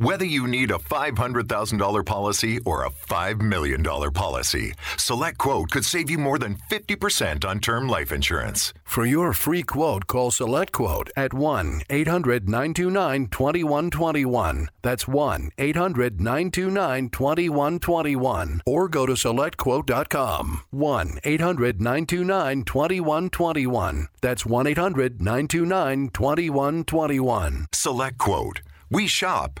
Whether 0.00 0.24
you 0.24 0.46
need 0.46 0.70
a 0.70 0.78
$500,000 0.78 2.06
policy 2.06 2.58
or 2.60 2.84
a 2.86 2.90
$5 2.90 3.42
million 3.42 3.82
policy, 3.84 4.72
SelectQuote 4.96 5.70
could 5.72 5.84
save 5.84 6.08
you 6.08 6.16
more 6.16 6.38
than 6.38 6.56
50% 6.70 7.44
on 7.44 7.60
term 7.60 7.86
life 7.86 8.10
insurance. 8.10 8.72
For 8.82 9.04
your 9.04 9.34
free 9.34 9.62
quote, 9.62 10.06
call 10.06 10.30
SelectQuote 10.30 11.10
at 11.18 11.34
1 11.34 11.82
800 11.90 12.48
929 12.48 13.26
2121. 13.26 14.70
That's 14.80 15.06
1 15.06 15.50
800 15.58 16.18
929 16.18 17.10
2121. 17.10 18.62
Or 18.64 18.88
go 18.88 19.04
to 19.04 19.12
SelectQuote.com. 19.12 20.62
1 20.70 21.20
800 21.24 21.78
929 21.82 22.64
2121. 22.64 24.08
That's 24.22 24.46
1 24.46 24.66
800 24.66 25.20
929 25.20 26.08
2121. 26.08 27.66
SelectQuote. 27.72 28.60
We 28.92 29.06
shop 29.06 29.60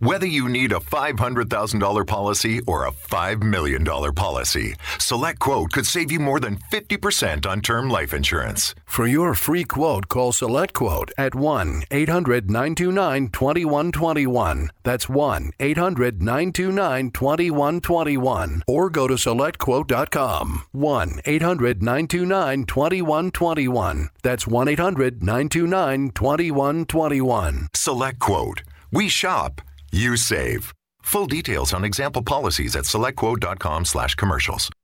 Whether 0.00 0.26
you 0.26 0.48
need 0.48 0.72
a 0.72 0.80
$500,000 0.80 2.06
policy 2.06 2.60
or 2.66 2.84
a 2.84 2.90
$5 2.90 3.42
million 3.44 3.84
policy, 3.84 4.74
Select 4.98 5.38
Quote 5.38 5.70
could 5.70 5.86
save 5.86 6.10
you 6.10 6.18
more 6.18 6.40
than 6.40 6.56
50% 6.72 7.46
on 7.46 7.60
term 7.60 7.88
life 7.88 8.12
insurance. 8.12 8.74
For 8.84 9.06
your 9.06 9.34
free 9.34 9.62
quote, 9.62 10.08
call 10.08 10.32
SelectQuote 10.32 11.10
at 11.16 11.36
1 11.36 11.84
800 11.92 12.50
929 12.50 13.28
2121. 13.28 14.70
That's 14.82 15.08
1 15.08 15.52
800 15.60 16.20
929 16.20 17.10
2121. 17.12 18.62
Or 18.66 18.90
go 18.90 19.06
to 19.06 19.14
SelectQuote.com. 19.14 20.62
1 20.72 21.20
800 21.24 21.82
929 21.82 22.64
2121. 22.66 24.10
That's 24.22 24.46
1 24.46 24.68
800 24.68 25.22
929 25.22 26.10
2121. 26.10 27.68
Select 27.74 28.18
Quote. 28.18 28.62
We 28.92 29.08
shop, 29.08 29.60
you 29.94 30.16
save. 30.16 30.72
Full 31.02 31.26
details 31.26 31.72
on 31.72 31.84
example 31.84 32.22
policies 32.22 32.76
at 32.76 32.84
selectquote.com 32.84 33.84
slash 33.84 34.14
commercials. 34.14 34.70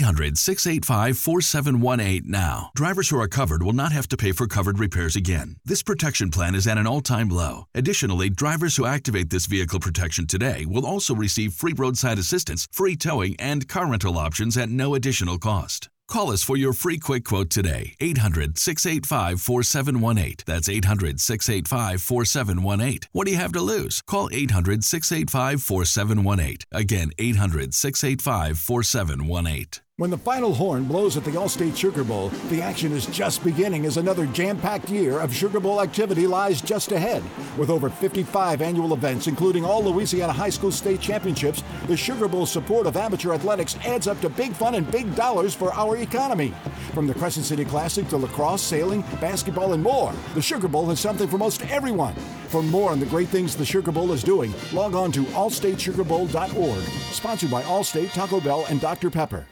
800 0.00 0.38
685 0.38 1.18
4718 1.18 2.22
now. 2.30 2.70
Drivers 2.74 3.10
who 3.10 3.20
are 3.20 3.28
covered 3.28 3.62
will 3.62 3.74
not 3.74 3.92
have 3.92 4.08
to 4.08 4.16
pay 4.16 4.32
for 4.32 4.46
covered 4.46 4.78
repairs 4.78 5.14
again. 5.14 5.56
This 5.62 5.82
protection 5.82 6.30
plan 6.30 6.54
is 6.54 6.66
at 6.66 6.78
an 6.78 6.86
all 6.86 7.02
time 7.02 7.28
low. 7.28 7.66
Additionally, 7.74 8.30
drivers 8.30 8.76
who 8.76 8.86
activate 8.86 9.28
this 9.28 9.44
vehicle 9.44 9.78
protection 9.78 10.26
today 10.26 10.64
will 10.64 10.86
also 10.86 11.14
receive 11.14 11.52
free 11.52 11.74
roadside 11.76 12.18
assistance, 12.18 12.66
free 12.72 12.96
towing, 12.96 13.36
and 13.38 13.68
car 13.68 13.90
rental 13.90 14.16
options 14.16 14.56
at 14.56 14.70
no 14.70 14.94
additional 14.94 15.36
cost. 15.36 15.90
Call 16.10 16.32
us 16.32 16.42
for 16.42 16.56
your 16.56 16.72
free 16.72 16.98
quick 16.98 17.24
quote 17.24 17.50
today. 17.50 17.94
800 18.00 18.58
685 18.58 19.40
4718. 19.40 20.36
That's 20.44 20.68
800 20.68 21.20
685 21.20 22.02
4718. 22.02 23.00
What 23.12 23.26
do 23.26 23.30
you 23.30 23.38
have 23.38 23.52
to 23.52 23.60
lose? 23.60 24.02
Call 24.02 24.28
800 24.32 24.82
685 24.82 25.62
4718. 25.62 26.58
Again, 26.72 27.12
800 27.16 27.72
685 27.74 28.58
4718. 28.58 29.66
When 30.00 30.08
the 30.08 30.16
final 30.16 30.54
horn 30.54 30.84
blows 30.84 31.18
at 31.18 31.24
the 31.24 31.32
Allstate 31.32 31.76
Sugar 31.76 32.04
Bowl, 32.04 32.30
the 32.48 32.62
action 32.62 32.90
is 32.90 33.04
just 33.04 33.44
beginning 33.44 33.84
as 33.84 33.98
another 33.98 34.24
jam 34.24 34.58
packed 34.58 34.88
year 34.88 35.20
of 35.20 35.34
Sugar 35.34 35.60
Bowl 35.60 35.82
activity 35.82 36.26
lies 36.26 36.62
just 36.62 36.92
ahead. 36.92 37.22
With 37.58 37.68
over 37.68 37.90
55 37.90 38.62
annual 38.62 38.94
events, 38.94 39.26
including 39.26 39.62
all 39.62 39.84
Louisiana 39.84 40.32
high 40.32 40.48
school 40.48 40.72
state 40.72 41.02
championships, 41.02 41.62
the 41.86 41.98
Sugar 41.98 42.28
Bowl 42.28 42.46
support 42.46 42.86
of 42.86 42.96
amateur 42.96 43.34
athletics 43.34 43.76
adds 43.84 44.06
up 44.06 44.18
to 44.22 44.30
big 44.30 44.54
fun 44.54 44.74
and 44.74 44.90
big 44.90 45.14
dollars 45.14 45.54
for 45.54 45.70
our 45.74 45.98
economy. 45.98 46.54
From 46.94 47.06
the 47.06 47.12
Crescent 47.12 47.44
City 47.44 47.66
Classic 47.66 48.08
to 48.08 48.16
lacrosse, 48.16 48.62
sailing, 48.62 49.02
basketball, 49.20 49.74
and 49.74 49.82
more, 49.82 50.14
the 50.32 50.40
Sugar 50.40 50.66
Bowl 50.66 50.86
has 50.86 50.98
something 50.98 51.28
for 51.28 51.36
most 51.36 51.60
everyone. 51.66 52.14
For 52.48 52.62
more 52.62 52.90
on 52.90 53.00
the 53.00 53.04
great 53.12 53.28
things 53.28 53.54
the 53.54 53.66
Sugar 53.66 53.92
Bowl 53.92 54.12
is 54.12 54.24
doing, 54.24 54.54
log 54.72 54.94
on 54.94 55.12
to 55.12 55.24
allstatesugarbowl.org. 55.24 56.82
Sponsored 57.12 57.50
by 57.50 57.62
Allstate, 57.64 58.14
Taco 58.14 58.40
Bell, 58.40 58.64
and 58.70 58.80
Dr. 58.80 59.10
Pepper. 59.10 59.44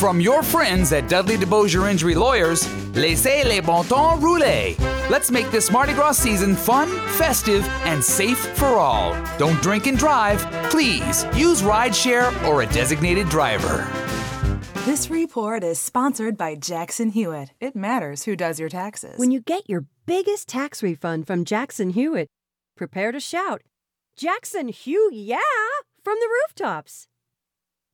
From 0.00 0.18
your 0.18 0.42
friends 0.42 0.94
at 0.94 1.10
Dudley 1.10 1.36
DeBosier 1.36 1.90
Injury 1.90 2.14
Lawyers, 2.14 2.66
laissez 2.94 3.44
les 3.44 3.60
bon 3.60 3.84
temps 3.84 4.18
rouler. 4.18 4.74
Let's 5.10 5.30
make 5.30 5.50
this 5.50 5.70
Mardi 5.70 5.92
Gras 5.92 6.16
season 6.16 6.56
fun, 6.56 6.88
festive, 7.18 7.68
and 7.84 8.02
safe 8.02 8.38
for 8.56 8.78
all. 8.78 9.14
Don't 9.36 9.60
drink 9.60 9.86
and 9.86 9.98
drive. 9.98 10.40
Please 10.70 11.26
use 11.36 11.60
rideshare 11.60 12.32
or 12.48 12.62
a 12.62 12.66
designated 12.68 13.28
driver. 13.28 13.86
This 14.86 15.10
report 15.10 15.62
is 15.62 15.78
sponsored 15.78 16.38
by 16.38 16.54
Jackson 16.54 17.10
Hewitt. 17.10 17.50
It 17.60 17.76
matters 17.76 18.24
who 18.24 18.36
does 18.36 18.58
your 18.58 18.70
taxes. 18.70 19.18
When 19.18 19.30
you 19.30 19.40
get 19.40 19.68
your 19.68 19.84
biggest 20.06 20.48
tax 20.48 20.82
refund 20.82 21.26
from 21.26 21.44
Jackson 21.44 21.90
Hewitt, 21.90 22.28
prepare 22.74 23.12
to 23.12 23.20
shout, 23.20 23.60
Jackson 24.16 24.68
Hew, 24.68 25.10
yeah, 25.12 25.36
from 26.02 26.16
the 26.20 26.28
rooftops. 26.30 27.06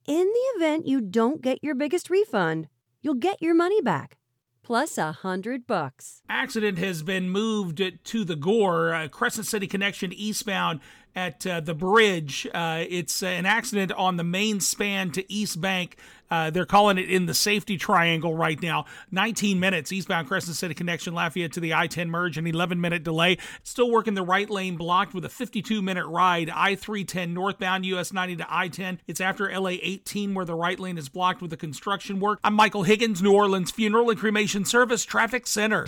In 0.07 0.19
the 0.33 0.64
event 0.64 0.87
you 0.87 1.01
don't 1.01 1.42
get 1.42 1.59
your 1.64 1.75
biggest 1.75 2.11
refund, 2.11 2.69
you'll 3.03 3.14
get 3.14 3.42
your 3.42 3.55
money 3.55 3.81
back, 3.81 4.19
plus 4.62 4.99
a 4.99 5.11
hundred 5.11 5.66
bucks. 5.66 6.23
Accident 6.29 6.79
has 6.79 7.03
been 7.03 7.29
moved 7.29 7.83
to 8.05 8.25
the 8.25 8.37
Gore 8.37 8.95
uh, 8.95 9.09
Crescent 9.09 9.49
City 9.49 9.66
Connection 9.66 10.12
eastbound 10.12 10.79
at 11.16 11.45
uh, 11.45 11.59
the 11.59 11.75
bridge. 11.75 12.47
Uh, 12.55 12.85
it's 12.88 13.21
an 13.21 13.47
accident 13.47 13.90
on 13.90 14.16
the 14.16 14.23
main 14.23 14.61
span 14.61 15.11
to 15.11 15.33
East 15.33 15.61
Bank. 15.61 15.97
Uh, 16.31 16.51
they're 16.51 16.67
calling 16.67 16.99
it 16.99 17.11
in 17.11 17.27
the 17.27 17.35
safety 17.35 17.77
triangle 17.77 18.35
right 18.35 18.61
now. 18.62 18.85
19 19.11 19.61
minutes 19.61 19.93
eastbound 19.93 20.29
Crescent 20.29 20.57
City 20.57 20.75
Connection 20.75 21.15
Lafayette 21.15 21.53
to 21.53 21.61
the 21.61 21.75
I 21.75 21.87
10 21.87 22.11
merge, 22.11 22.39
an 22.39 22.47
11 22.47 22.81
minute 22.81 23.03
delay. 23.03 23.39
Still 23.62 23.91
working 23.91 24.15
the 24.15 24.23
right 24.23 24.49
lane 24.49 24.77
blocked 24.77 25.15
with 25.15 25.25
a 25.25 25.29
52 25.29 25.83
minute 25.83 26.07
ride. 26.07 26.51
I 26.51 26.75
310 26.75 27.33
northbound 27.35 27.85
US 27.87 28.12
90 28.12 28.37
to 28.37 28.47
I 28.49 28.69
10. 28.69 29.01
It's 29.07 29.21
after 29.21 29.51
LA 29.51 29.77
18 29.83 30.35
where 30.35 30.45
the 30.45 30.55
right 30.55 30.79
lane 30.79 30.99
is 30.99 31.09
blocked 31.09 31.41
with 31.41 31.51
the 31.51 31.57
construction 31.57 32.21
work. 32.21 32.41
I'm 32.45 32.55
Michael 32.55 32.83
Higgins, 32.83 33.23
New 33.23 33.35
Orleans 33.35 33.71
Funeral 33.71 34.11
and 34.11 34.19
Cremation 34.19 34.65
Service 34.65 35.05
Traffic 35.05 35.47
Center. 35.47 35.87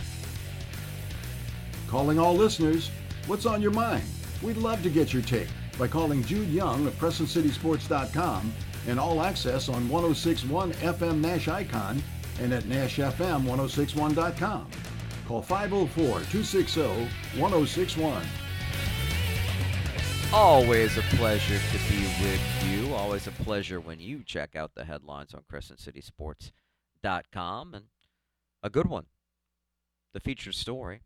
Calling 1.89 2.19
all 2.19 2.35
listeners, 2.35 2.91
what's 3.27 3.47
on 3.47 3.63
your 3.63 3.71
mind? 3.71 4.05
We'd 4.43 4.59
love 4.59 4.83
to 4.83 4.91
get 4.91 5.13
your 5.13 5.23
take 5.23 5.49
by 5.79 5.89
calling 5.89 6.23
Jude 6.25 6.49
Young 6.49 6.87
of 6.87 6.95
CrescentCitySports.com 6.99 8.53
and 8.89 8.99
all 8.99 9.23
access 9.23 9.69
on 9.69 9.89
1061 9.89 10.73
FM 10.73 11.21
Nash 11.21 11.47
Icon 11.47 12.03
and 12.41 12.53
at 12.53 12.65
NashFM1061.com. 12.65 14.67
Call 15.27 15.43
504 15.43 16.05
260 16.05 16.81
1061. 17.39 18.27
Always 20.33 20.99
a 20.99 21.03
pleasure 21.03 21.59
to 21.59 21.79
be 21.89 22.01
with 22.23 22.41
you. 22.65 22.95
Always 22.95 23.27
a 23.27 23.31
pleasure 23.31 23.81
when 23.81 24.01
you 24.01 24.23
check 24.25 24.57
out 24.57 24.73
the 24.75 24.85
headlines 24.85 25.35
on 25.35 25.43
CrescentCitySports.com. 25.51 27.75
And 27.75 27.87
a 28.63 28.71
good 28.71 28.87
one, 28.87 29.07
the 30.13 30.21
featured 30.21 30.55
story. 30.55 31.01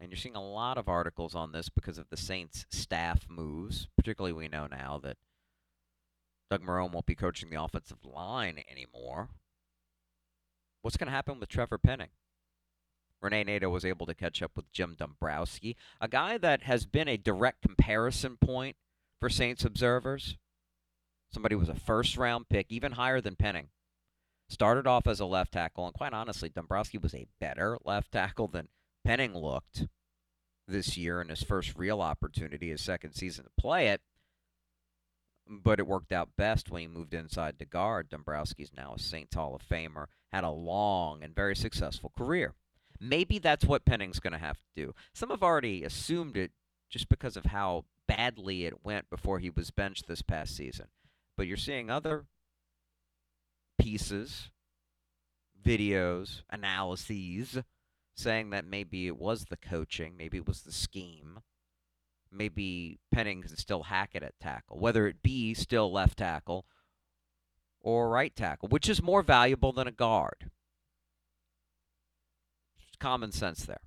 And 0.00 0.10
you're 0.10 0.16
seeing 0.16 0.36
a 0.36 0.42
lot 0.42 0.78
of 0.78 0.88
articles 0.88 1.34
on 1.34 1.52
this 1.52 1.68
because 1.68 1.98
of 1.98 2.08
the 2.10 2.16
Saints 2.16 2.64
staff 2.70 3.26
moves. 3.28 3.88
Particularly, 3.96 4.32
we 4.32 4.48
know 4.48 4.66
now 4.66 4.98
that 5.02 5.18
Doug 6.50 6.62
Marrone 6.62 6.90
won't 6.90 7.06
be 7.06 7.14
coaching 7.14 7.48
the 7.48 7.62
offensive 7.62 8.04
line 8.04 8.62
anymore. 8.68 9.28
What's 10.82 10.96
going 10.96 11.06
to 11.06 11.12
happen 11.12 11.38
with 11.38 11.48
Trevor 11.48 11.78
Penning? 11.78 12.08
Renee 13.22 13.44
Nato 13.44 13.68
was 13.68 13.84
able 13.84 14.06
to 14.06 14.14
catch 14.14 14.42
up 14.42 14.52
with 14.56 14.72
Jim 14.72 14.96
Dombrowski, 14.98 15.76
a 16.00 16.08
guy 16.08 16.38
that 16.38 16.62
has 16.62 16.86
been 16.86 17.06
a 17.06 17.16
direct 17.16 17.62
comparison 17.62 18.36
point 18.38 18.76
for 19.20 19.28
Saints 19.28 19.64
observers. 19.64 20.38
Somebody 21.32 21.54
was 21.54 21.68
a 21.68 21.74
first 21.74 22.16
round 22.16 22.48
pick, 22.48 22.66
even 22.70 22.92
higher 22.92 23.20
than 23.20 23.36
Penning. 23.36 23.68
Started 24.48 24.86
off 24.86 25.06
as 25.06 25.20
a 25.20 25.26
left 25.26 25.52
tackle, 25.52 25.84
and 25.86 25.94
quite 25.94 26.14
honestly, 26.14 26.48
Dombrowski 26.48 26.98
was 26.98 27.14
a 27.14 27.26
better 27.40 27.78
left 27.84 28.10
tackle 28.10 28.48
than 28.48 28.68
Penning 29.04 29.34
looked 29.34 29.86
this 30.66 30.96
year 30.96 31.20
in 31.20 31.28
his 31.28 31.42
first 31.42 31.76
real 31.76 32.00
opportunity, 32.00 32.70
his 32.70 32.80
second 32.80 33.12
season 33.12 33.44
to 33.44 33.50
play 33.60 33.88
it. 33.88 34.00
But 35.52 35.80
it 35.80 35.86
worked 35.88 36.12
out 36.12 36.36
best 36.36 36.70
when 36.70 36.82
he 36.82 36.86
moved 36.86 37.12
inside 37.12 37.58
to 37.58 37.64
guard. 37.64 38.08
Dombrowski's 38.08 38.70
now 38.76 38.94
a 38.94 39.00
Saints 39.00 39.34
Hall 39.34 39.56
of 39.56 39.68
Famer, 39.68 40.06
had 40.32 40.44
a 40.44 40.50
long 40.50 41.24
and 41.24 41.34
very 41.34 41.56
successful 41.56 42.12
career. 42.16 42.54
Maybe 43.00 43.40
that's 43.40 43.64
what 43.64 43.84
Penning's 43.84 44.20
going 44.20 44.32
to 44.32 44.38
have 44.38 44.58
to 44.58 44.68
do. 44.76 44.94
Some 45.12 45.30
have 45.30 45.42
already 45.42 45.82
assumed 45.82 46.36
it 46.36 46.52
just 46.88 47.08
because 47.08 47.36
of 47.36 47.46
how 47.46 47.84
badly 48.06 48.64
it 48.64 48.84
went 48.84 49.10
before 49.10 49.40
he 49.40 49.50
was 49.50 49.72
benched 49.72 50.06
this 50.06 50.22
past 50.22 50.56
season. 50.56 50.86
But 51.36 51.48
you're 51.48 51.56
seeing 51.56 51.90
other 51.90 52.26
pieces, 53.78 54.50
videos, 55.64 56.42
analyses 56.50 57.58
saying 58.14 58.50
that 58.50 58.66
maybe 58.66 59.06
it 59.06 59.16
was 59.16 59.46
the 59.46 59.56
coaching, 59.56 60.16
maybe 60.16 60.36
it 60.36 60.46
was 60.46 60.62
the 60.62 60.72
scheme, 60.72 61.40
maybe 62.32 62.98
Penning 63.12 63.42
can 63.42 63.56
still 63.56 63.84
hack 63.84 64.10
it 64.14 64.22
at 64.22 64.38
tackle, 64.40 64.78
whether 64.78 65.06
it 65.06 65.22
be 65.22 65.54
still 65.54 65.92
left 65.92 66.18
tackle 66.18 66.64
or 67.80 68.08
right 68.08 68.34
tackle, 68.34 68.68
which 68.68 68.88
is 68.88 69.02
more 69.02 69.22
valuable 69.22 69.72
than 69.72 69.86
a 69.86 69.92
guard. 69.92 70.50
It's 72.86 72.96
common 72.98 73.32
sense 73.32 73.64
there. 73.64 73.80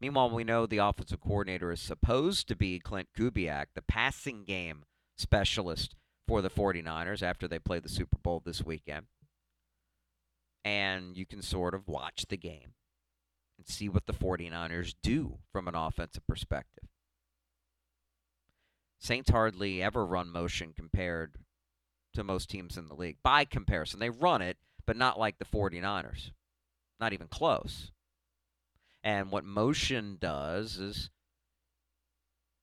Meanwhile, 0.00 0.30
we 0.30 0.44
know 0.44 0.66
the 0.66 0.78
offensive 0.78 1.20
coordinator 1.20 1.72
is 1.72 1.80
supposed 1.80 2.46
to 2.48 2.56
be 2.56 2.80
Klint 2.80 3.06
Kubiak, 3.16 3.66
the 3.74 3.82
passing 3.82 4.44
game 4.44 4.84
specialist 5.16 5.96
for 6.28 6.40
the 6.40 6.50
49ers 6.50 7.22
after 7.22 7.48
they 7.48 7.58
play 7.58 7.80
the 7.80 7.88
Super 7.88 8.18
Bowl 8.18 8.40
this 8.44 8.62
weekend. 8.64 9.06
And 10.64 11.16
you 11.16 11.26
can 11.26 11.42
sort 11.42 11.74
of 11.74 11.88
watch 11.88 12.26
the 12.28 12.36
game 12.36 12.74
and 13.56 13.66
see 13.66 13.88
what 13.88 14.06
the 14.06 14.12
49ers 14.12 14.94
do 15.02 15.38
from 15.50 15.66
an 15.66 15.74
offensive 15.74 16.26
perspective. 16.28 16.84
Saints 18.98 19.30
hardly 19.30 19.82
ever 19.82 20.04
run 20.04 20.30
motion 20.30 20.72
compared 20.74 21.36
to 22.14 22.24
most 22.24 22.50
teams 22.50 22.76
in 22.76 22.88
the 22.88 22.94
league. 22.94 23.18
By 23.22 23.44
comparison, 23.44 24.00
they 24.00 24.10
run 24.10 24.42
it, 24.42 24.56
but 24.86 24.96
not 24.96 25.18
like 25.18 25.38
the 25.38 25.44
49ers. 25.44 26.32
Not 27.00 27.12
even 27.12 27.28
close. 27.28 27.92
And 29.04 29.30
what 29.30 29.44
motion 29.44 30.18
does 30.20 30.78
is 30.78 31.10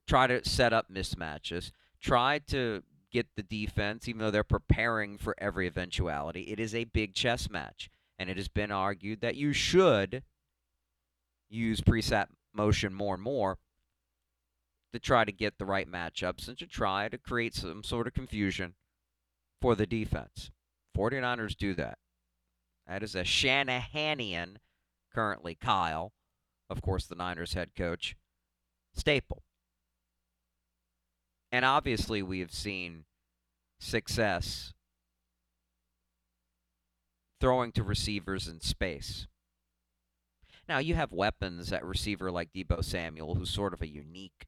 try 0.07 0.27
to 0.27 0.47
set 0.47 0.73
up 0.73 0.91
mismatches, 0.91 1.71
try 2.01 2.39
to 2.47 2.83
get 3.11 3.27
the 3.35 3.43
defense, 3.43 4.09
even 4.09 4.19
though 4.19 4.31
they're 4.31 4.43
preparing 4.43 5.17
for 5.17 5.35
every 5.37 5.67
eventuality. 5.67 6.41
It 6.41 6.59
is 6.59 6.75
a 6.75 6.83
big 6.83 7.13
chess 7.13 7.49
match. 7.49 7.89
And 8.19 8.29
it 8.29 8.37
has 8.37 8.47
been 8.47 8.71
argued 8.71 9.21
that 9.21 9.35
you 9.35 9.53
should 9.53 10.23
use 11.49 11.81
preset 11.81 12.27
motion 12.53 12.93
more 12.93 13.15
and 13.15 13.23
more 13.23 13.57
to 14.95 14.99
try 14.99 15.25
to 15.25 15.31
get 15.33 15.57
the 15.57 15.65
right 15.65 15.91
matchups 15.91 16.47
and 16.47 16.57
to 16.57 16.65
try 16.65 17.09
to 17.09 17.17
create 17.17 17.53
some 17.53 17.83
sort 17.83 18.07
of 18.07 18.13
confusion 18.13 18.75
for 19.61 19.75
the 19.75 19.85
defense. 19.85 20.51
49ers 20.97 21.57
do 21.57 21.73
that. 21.73 21.97
That 22.87 23.03
is 23.03 23.13
a 23.13 23.23
Shanahanian, 23.23 24.55
currently 25.13 25.53
Kyle, 25.53 26.13
of 26.69 26.81
course, 26.81 27.07
the 27.07 27.15
Niners 27.15 27.55
head 27.55 27.71
coach, 27.75 28.15
staple. 28.93 29.43
And 31.51 31.65
obviously, 31.65 32.21
we 32.21 32.39
have 32.39 32.53
seen 32.53 33.03
success 33.81 34.73
throwing 37.41 37.73
to 37.73 37.83
receivers 37.83 38.47
in 38.47 38.61
space. 38.61 39.27
Now, 40.69 40.77
you 40.77 40.95
have 40.95 41.11
weapons 41.11 41.73
at 41.73 41.83
receiver 41.83 42.31
like 42.31 42.53
Deebo 42.53 42.81
Samuel, 42.81 43.35
who's 43.35 43.49
sort 43.49 43.73
of 43.73 43.81
a 43.81 43.87
unique 43.87 44.47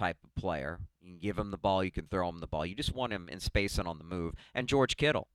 type 0.00 0.16
of 0.24 0.34
player. 0.34 0.80
You 1.00 1.12
can 1.12 1.18
give 1.18 1.38
him 1.38 1.50
the 1.50 1.58
ball, 1.58 1.84
you 1.84 1.90
can 1.90 2.06
throw 2.06 2.28
him 2.28 2.38
the 2.38 2.46
ball. 2.46 2.64
You 2.64 2.74
just 2.74 2.94
want 2.94 3.12
him 3.12 3.28
in 3.28 3.38
space 3.38 3.78
and 3.78 3.86
on 3.86 3.98
the 3.98 4.04
move. 4.04 4.34
And 4.54 4.66
George 4.66 4.96
Kittle, 4.96 5.28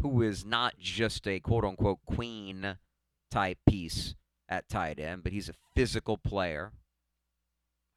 who 0.00 0.22
is 0.22 0.44
not 0.44 0.78
just 0.78 1.26
a 1.26 1.40
quote 1.40 1.64
unquote 1.64 1.98
queen 2.06 2.78
type 3.30 3.58
piece 3.68 4.14
at 4.48 4.68
tight 4.68 5.00
end, 5.00 5.24
but 5.24 5.32
he's 5.32 5.48
a 5.48 5.54
physical 5.74 6.16
player 6.16 6.72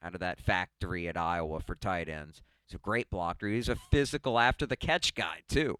out 0.01 0.15
of 0.15 0.19
that 0.21 0.41
factory 0.41 1.07
at 1.07 1.17
Iowa 1.17 1.59
for 1.59 1.75
tight 1.75 2.09
ends. 2.09 2.41
He's 2.65 2.75
a 2.75 2.79
great 2.79 3.09
blocker. 3.11 3.47
He's 3.47 3.69
a 3.69 3.75
physical 3.75 4.39
after 4.39 4.65
the 4.65 4.77
catch 4.77 5.13
guy, 5.13 5.41
too. 5.47 5.75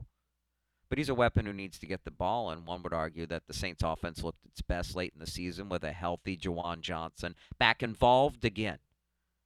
But 0.90 0.98
he's 0.98 1.10
a 1.10 1.16
weapon 1.16 1.46
who 1.46 1.54
needs 1.54 1.80
to 1.80 1.86
get 1.86 2.04
the 2.04 2.12
ball, 2.12 2.50
and 2.50 2.66
one 2.66 2.82
would 2.84 2.94
argue 2.94 3.28
that 3.28 3.44
the 3.48 3.54
Saints 3.54 3.84
offense 3.84 4.24
looked 4.24 4.46
its 4.46 4.62
best 4.62 4.96
late 4.96 5.14
in 5.14 5.20
the 5.20 5.30
season 5.30 5.70
with 5.70 5.84
a 5.84 5.92
healthy 5.92 6.36
Juwan 6.36 6.82
Johnson 6.82 7.36
back 7.60 7.84
involved 7.84 8.44
again. 8.44 8.80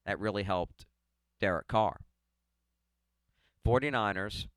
That 0.06 0.20
really 0.20 0.44
helped 0.44 0.86
Derek 1.39 1.68
Carr. 1.68 2.02
49ers 3.66 4.48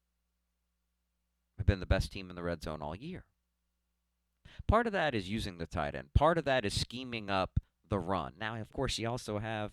have 1.57 1.67
been 1.67 1.81
the 1.81 1.87
best 1.87 2.13
team 2.13 2.29
in 2.29 2.37
the 2.37 2.43
red 2.43 2.63
zone 2.63 2.83
all 2.83 2.97
year. 2.97 3.25
Part 4.67 4.87
of 4.87 4.93
that 4.93 5.15
is 5.15 5.29
using 5.29 5.59
the 5.59 5.67
tight 5.67 5.95
end. 5.95 6.09
Part 6.15 6.39
of 6.39 6.45
that 6.45 6.65
is 6.65 6.79
scheming 6.79 7.31
up 7.31 7.61
the 7.89 7.99
run. 7.99 8.33
Now, 8.39 8.57
of 8.57 8.73
course, 8.73 8.99
you 8.99 9.09
also 9.09 9.39
have 9.39 9.73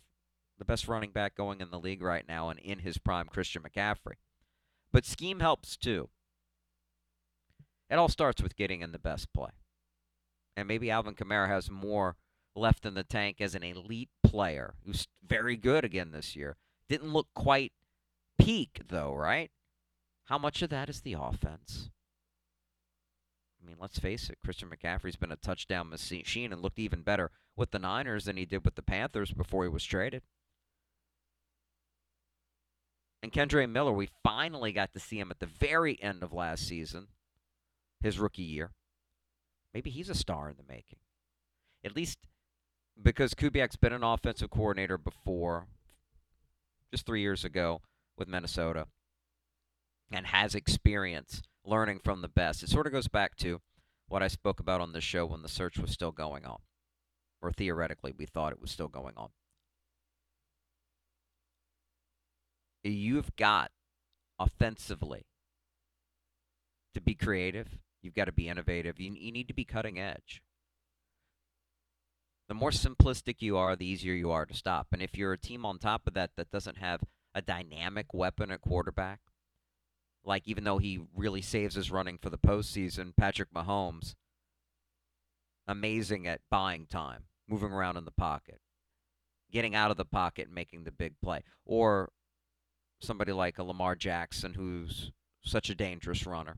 the 0.59 0.65
best 0.65 0.88
running 0.88 1.12
back 1.12 1.36
going 1.36 1.62
in 1.62 1.71
the 1.71 1.79
league 1.79 2.03
right 2.03 2.27
now 2.27 2.49
and 2.49 2.59
in 2.59 2.79
his 2.79 2.97
prime, 2.97 3.27
Christian 3.27 3.63
McCaffrey. 3.63 4.15
But 4.91 5.05
scheme 5.05 5.39
helps 5.39 5.75
too. 5.75 6.09
It 7.89 7.95
all 7.95 8.09
starts 8.09 8.41
with 8.41 8.55
getting 8.55 8.81
in 8.81 8.91
the 8.91 8.99
best 8.99 9.33
play. 9.33 9.51
And 10.55 10.67
maybe 10.67 10.91
Alvin 10.91 11.15
Kamara 11.15 11.47
has 11.47 11.71
more 11.71 12.15
left 12.55 12.86
in 12.86 12.93
the 12.93 13.03
tank 13.03 13.41
as 13.41 13.55
an 13.55 13.63
elite 13.63 14.09
player 14.33 14.73
who's 14.83 15.07
very 15.23 15.55
good 15.55 15.85
again 15.85 16.11
this 16.11 16.35
year. 16.35 16.57
Didn't 16.89 17.13
look 17.13 17.27
quite 17.35 17.71
peak, 18.39 18.81
though, 18.89 19.13
right? 19.13 19.51
How 20.25 20.39
much 20.39 20.63
of 20.63 20.71
that 20.71 20.89
is 20.89 21.01
the 21.01 21.13
offense? 21.13 21.91
I 23.61 23.65
mean, 23.65 23.75
let's 23.79 23.99
face 23.99 24.31
it, 24.31 24.39
Christian 24.43 24.69
McCaffrey's 24.69 25.15
been 25.15 25.31
a 25.31 25.35
touchdown 25.35 25.89
machine 25.89 26.51
and 26.51 26.63
looked 26.63 26.79
even 26.79 27.03
better 27.03 27.29
with 27.55 27.69
the 27.69 27.77
Niners 27.77 28.25
than 28.25 28.35
he 28.35 28.45
did 28.45 28.65
with 28.65 28.73
the 28.73 28.81
Panthers 28.81 29.31
before 29.31 29.63
he 29.63 29.69
was 29.69 29.83
traded. 29.83 30.23
And 33.21 33.31
Kendre 33.31 33.69
Miller, 33.69 33.93
we 33.93 34.09
finally 34.23 34.73
got 34.73 34.93
to 34.93 34.99
see 34.99 35.19
him 35.19 35.29
at 35.29 35.39
the 35.39 35.45
very 35.45 36.01
end 36.01 36.23
of 36.23 36.33
last 36.33 36.67
season, 36.67 37.07
his 38.01 38.19
rookie 38.19 38.41
year. 38.41 38.71
Maybe 39.75 39.91
he's 39.91 40.09
a 40.09 40.15
star 40.15 40.49
in 40.49 40.57
the 40.57 40.63
making. 40.67 40.99
At 41.85 41.95
least 41.95 42.17
because 43.01 43.34
Kubiak's 43.34 43.75
been 43.75 43.93
an 43.93 44.03
offensive 44.03 44.49
coordinator 44.49 44.97
before, 44.97 45.67
just 46.91 47.06
three 47.06 47.21
years 47.21 47.43
ago 47.43 47.82
with 48.17 48.27
Minnesota, 48.27 48.88
and 50.12 50.27
has 50.27 50.56
experience 50.56 51.41
learning 51.65 51.99
from 52.03 52.21
the 52.21 52.27
best. 52.27 52.63
It 52.63 52.69
sort 52.69 52.88
of 52.88 52.93
goes 52.93 53.08
back 53.08 53.36
to 53.38 53.62
what 54.08 54.21
I 54.21 54.27
spoke 54.27 54.60
about 54.60 54.82
on 54.82 54.93
the 54.93 55.01
show 55.01 55.25
when 55.25 55.41
the 55.41 55.49
search 55.49 55.77
was 55.79 55.91
still 55.91 56.12
going 56.12 56.45
on, 56.45 56.60
or 57.41 57.51
theoretically, 57.51 58.13
we 58.15 58.25
thought 58.25 58.51
it 58.51 58.62
was 58.62 58.71
still 58.71 58.88
going 58.88 59.15
on. 59.17 59.29
You've 62.84 63.36
got 63.38 63.71
offensively 64.38 65.25
to 66.93 67.01
be 67.01 67.15
creative. 67.15 67.77
You've 68.01 68.13
got 68.13 68.25
to 68.25 68.34
be 68.34 68.49
innovative. 68.49 68.99
You, 68.99 69.13
you 69.17 69.32
need 69.32 69.47
to 69.47 69.53
be 69.53 69.63
cutting 69.63 69.99
edge. 69.99 70.41
The 72.47 72.53
more 72.53 72.71
simplistic 72.71 73.36
you 73.39 73.58
are, 73.58 73.75
the 73.75 73.86
easier 73.86 74.13
you 74.13 74.32
are 74.32 74.45
to 74.45 74.53
stop. 74.53 74.88
And 74.91 75.01
if 75.01 75.17
you're 75.17 75.34
a 75.34 75.38
team 75.38 75.65
on 75.65 75.79
top 75.79 76.08
of 76.08 76.13
that 76.13 76.32
that 76.36 76.51
doesn't 76.51 76.77
have 76.77 77.01
a 77.34 77.41
dynamic 77.41 78.13
weapon 78.13 78.51
at 78.51 78.62
quarterback, 78.62 79.19
like 80.25 80.47
even 80.47 80.63
though 80.63 80.77
he 80.77 80.99
really 81.15 81.41
saves 81.41 81.75
his 81.75 81.91
running 81.91 82.17
for 82.17 82.29
the 82.29 82.38
postseason, 82.38 83.15
Patrick 83.15 83.53
Mahomes, 83.53 84.15
amazing 85.67 86.27
at 86.27 86.41
buying 86.49 86.86
time, 86.86 87.23
moving 87.47 87.71
around 87.71 87.97
in 87.97 88.06
the 88.06 88.12
pocket, 88.12 88.60
getting 89.51 89.75
out 89.75 89.91
of 89.91 89.97
the 89.97 90.06
pocket 90.06 90.47
and 90.47 90.56
making 90.56 90.84
the 90.84 90.91
big 90.91 91.13
play. 91.21 91.43
Or 91.65 92.12
somebody 93.01 93.32
like 93.32 93.58
a 93.58 93.63
Lamar 93.63 93.95
Jackson 93.95 94.53
who's 94.53 95.12
such 95.43 95.69
a 95.69 95.75
dangerous 95.75 96.25
runner. 96.25 96.58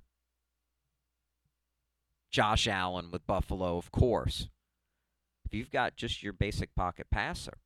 Josh 2.32 2.68
Allen 2.68 3.12
with 3.12 3.26
Buffalo, 3.26 3.78
of 3.78 3.92
course. 3.92 4.50
You've 5.56 5.72
got 5.72 5.96
just 5.96 6.22
your 6.22 6.34
basic 6.34 6.76
pocket 6.76 7.08
passer, 7.10 7.58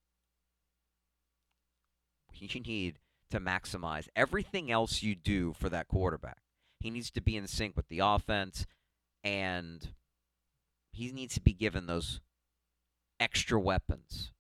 you 2.34 2.48
need 2.62 3.00
to 3.32 3.40
maximize 3.40 4.08
everything 4.16 4.72
else 4.72 5.04
you 5.04 5.16
do 5.16 5.54
for 5.54 5.70
that 5.70 5.88
quarterback. 5.88 6.40
He 6.80 6.90
needs 6.90 7.12
to 7.12 7.22
be 7.22 7.36
in 7.36 7.48
sync 7.48 7.76
with 7.76 7.90
the 7.90 8.00
offense, 8.00 8.66
and 9.24 9.90
he 10.94 11.12
needs 11.12 11.34
to 11.34 11.42
be 11.42 11.54
given 11.54 11.86
those 11.86 12.22
extra 13.20 13.60
weapons 13.60 14.32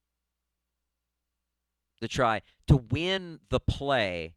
to 2.02 2.08
try 2.08 2.42
to 2.68 2.78
win 2.78 3.40
the 3.50 3.60
play 3.60 4.36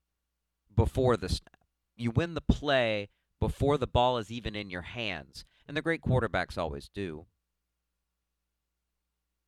before 0.74 1.16
the 1.16 1.28
snap. 1.28 1.64
You 1.96 2.10
win 2.10 2.34
the 2.34 2.40
play 2.40 3.10
before 3.38 3.78
the 3.78 3.86
ball 3.86 4.18
is 4.18 4.32
even 4.32 4.56
in 4.56 4.70
your 4.70 4.82
hands. 4.82 5.44
And 5.68 5.76
the 5.76 5.82
great 5.82 6.02
quarterbacks 6.02 6.58
always 6.58 6.88
do. 6.88 7.26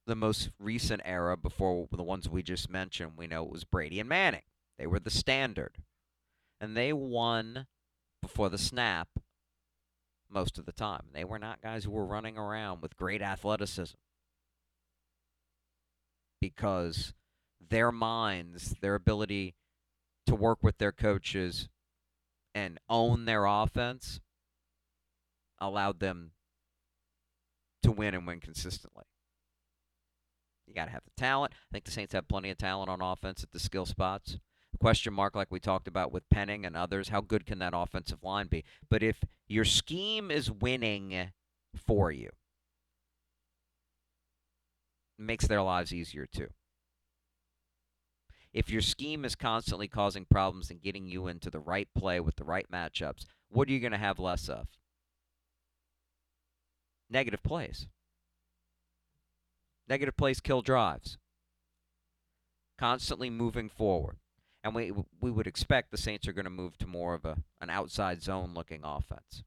The 0.07 0.15
most 0.15 0.51
recent 0.59 1.01
era, 1.05 1.37
before 1.37 1.89
the 1.91 2.03
ones 2.03 2.29
we 2.29 2.43
just 2.43 2.69
mentioned, 2.69 3.13
we 3.17 3.27
know 3.27 3.45
it 3.45 3.51
was 3.51 3.65
Brady 3.65 4.01
and 4.01 4.09
Manning. 4.09 4.43
They 4.79 4.87
were 4.87 5.01
the 5.01 5.11
standard. 5.11 5.79
And 6.61 6.77
they 6.77 6.93
won 6.93 7.67
before 8.21 8.51
the 8.51 8.59
snap 8.59 9.09
most 10.31 10.59
of 10.59 10.67
the 10.67 10.73
time. 10.73 11.07
They 11.13 11.25
were 11.25 11.39
not 11.39 11.63
guys 11.63 11.85
who 11.85 11.91
were 11.91 12.05
running 12.05 12.37
around 12.37 12.83
with 12.83 12.97
great 12.97 13.23
athleticism. 13.23 13.97
Because 16.41 17.15
their 17.61 17.91
minds, 17.91 18.75
their 18.81 18.95
ability 18.95 19.55
to 20.27 20.35
work 20.35 20.59
with 20.63 20.79
their 20.79 20.93
coaches 20.93 21.69
and 22.55 22.79
own 22.89 23.25
their 23.25 23.47
offense 23.47 24.21
allowed 25.59 26.01
them 26.01 26.33
to 27.83 27.91
win 27.91 28.15
and 28.15 28.27
win 28.27 28.41
consistently. 28.41 29.05
You 30.67 30.75
got 30.75 30.87
to 30.87 30.91
have 30.91 31.05
the 31.05 31.21
talent. 31.21 31.53
I 31.55 31.73
think 31.73 31.85
the 31.85 31.91
Saints 31.91 32.15
have 32.15 32.29
plenty 32.29 32.51
of 32.51 32.59
talent 32.59 32.91
on 32.91 33.01
offense 33.01 33.43
at 33.43 33.53
the 33.53 33.59
skill 33.59 33.87
spots. 33.87 34.39
Question 34.81 35.15
mark, 35.15 35.37
like 35.37 35.51
we 35.51 35.61
talked 35.61 35.87
about 35.87 36.13
with 36.13 36.29
Penning 36.31 36.67
and 36.67 36.77
others, 36.77 37.09
how 37.09 37.21
good 37.21 37.47
can 37.47 37.59
that 37.61 37.75
offensive 37.75 38.23
line 38.23 38.49
be? 38.49 38.65
But 38.91 39.03
if 39.03 39.23
your 39.47 39.65
scheme 39.65 40.31
is 40.31 40.51
winning 40.51 41.31
for 41.77 42.11
you, 42.11 42.31
makes 45.19 45.47
their 45.47 45.63
lives 45.63 45.95
easier 45.95 46.27
too. 46.27 46.49
If 48.53 48.71
your 48.71 48.81
scheme 48.81 49.25
is 49.25 49.35
constantly 49.35 49.89
causing 49.89 50.27
problems 50.27 50.71
and 50.71 50.81
getting 50.81 51.07
you 51.07 51.27
into 51.27 51.51
the 51.51 51.61
right 51.61 51.89
play 51.97 52.21
with 52.21 52.37
the 52.37 52.45
right 52.45 52.67
matchups, 52.73 53.27
what 53.49 53.69
are 53.69 53.73
you 53.73 53.81
going 53.81 53.93
to 53.93 53.99
have 53.99 54.19
less 54.19 54.49
of? 54.49 54.69
Negative 57.11 57.43
plays. 57.43 57.89
Negative 59.89 60.17
plays 60.17 60.41
kill 60.41 60.63
drives. 60.63 61.19
Constantly 62.79 63.31
moving 63.31 63.69
forward. 63.69 64.17
And 64.63 64.75
we 64.75 64.93
we 65.21 65.31
would 65.31 65.47
expect 65.47 65.91
the 65.91 65.99
Saints 65.99 66.27
are 66.27 66.33
going 66.33 66.45
to 66.45 66.51
move 66.51 66.79
to 66.79 66.87
more 66.87 67.15
of 67.15 67.25
a 67.25 67.37
an 67.61 67.69
outside 67.69 68.23
zone 68.23 68.55
looking 68.55 68.81
offense. 68.83 69.45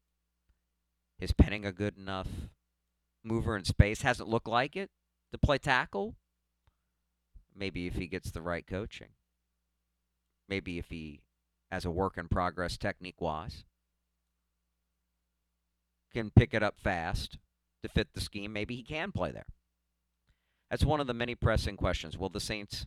Is 1.20 1.34
Penning 1.34 1.66
a 1.66 1.72
good 1.72 1.98
enough 1.98 2.28
mover 3.24 3.58
in 3.58 3.66
space? 3.66 4.04
Hasn't 4.04 4.30
looked 4.30 4.48
like 4.48 4.76
it 4.76 4.92
to 5.32 5.40
play 5.40 5.58
tackle. 5.58 6.16
Maybe 7.56 7.88
if 7.88 7.96
he 7.96 8.08
gets 8.08 8.30
the 8.30 8.42
right 8.42 8.66
coaching. 8.66 9.10
Maybe 10.48 10.78
if 10.78 10.90
he 10.90 11.22
has 11.72 11.84
a 11.84 11.92
work 11.92 12.18
in 12.18 12.28
progress 12.28 12.78
technique 12.78 13.20
wise. 13.20 13.66
Can 16.14 16.30
pick 16.30 16.54
it 16.54 16.64
up 16.64 16.80
fast 16.80 17.40
to 17.82 17.90
fit 17.90 18.14
the 18.14 18.22
scheme. 18.22 18.54
Maybe 18.54 18.76
he 18.76 18.84
can 18.84 19.12
play 19.12 19.32
there. 19.32 19.48
That's 20.70 20.86
one 20.86 21.00
of 21.00 21.08
the 21.08 21.14
many 21.14 21.36
pressing 21.36 21.78
questions. 21.78 22.18
Will 22.18 22.30
the 22.30 22.40
Saints 22.40 22.86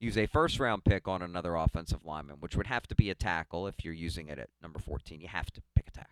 use 0.00 0.18
a 0.18 0.26
first 0.26 0.60
round 0.60 0.84
pick 0.84 1.08
on 1.08 1.22
another 1.22 1.54
offensive 1.54 2.04
lineman, 2.04 2.36
which 2.40 2.56
would 2.56 2.66
have 2.66 2.86
to 2.88 2.94
be 2.94 3.08
a 3.10 3.14
tackle 3.14 3.66
if 3.66 3.84
you're 3.84 3.94
using 3.94 4.28
it 4.28 4.38
at 4.38 4.50
number 4.62 4.78
14? 4.78 5.20
You 5.20 5.28
have 5.28 5.50
to 5.52 5.62
pick 5.74 5.88
a 5.88 5.92
tackle. 5.92 6.10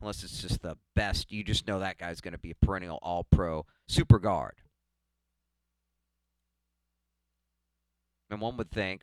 Unless 0.00 0.22
it's 0.22 0.42
just 0.42 0.62
the 0.62 0.76
best. 0.94 1.32
You 1.32 1.42
just 1.42 1.66
know 1.66 1.80
that 1.80 1.98
guy's 1.98 2.20
going 2.20 2.32
to 2.32 2.38
be 2.38 2.52
a 2.52 2.66
perennial 2.66 3.00
all 3.02 3.24
pro 3.24 3.66
super 3.88 4.20
guard. 4.20 4.54
And 8.30 8.40
one 8.40 8.56
would 8.58 8.70
think, 8.70 9.02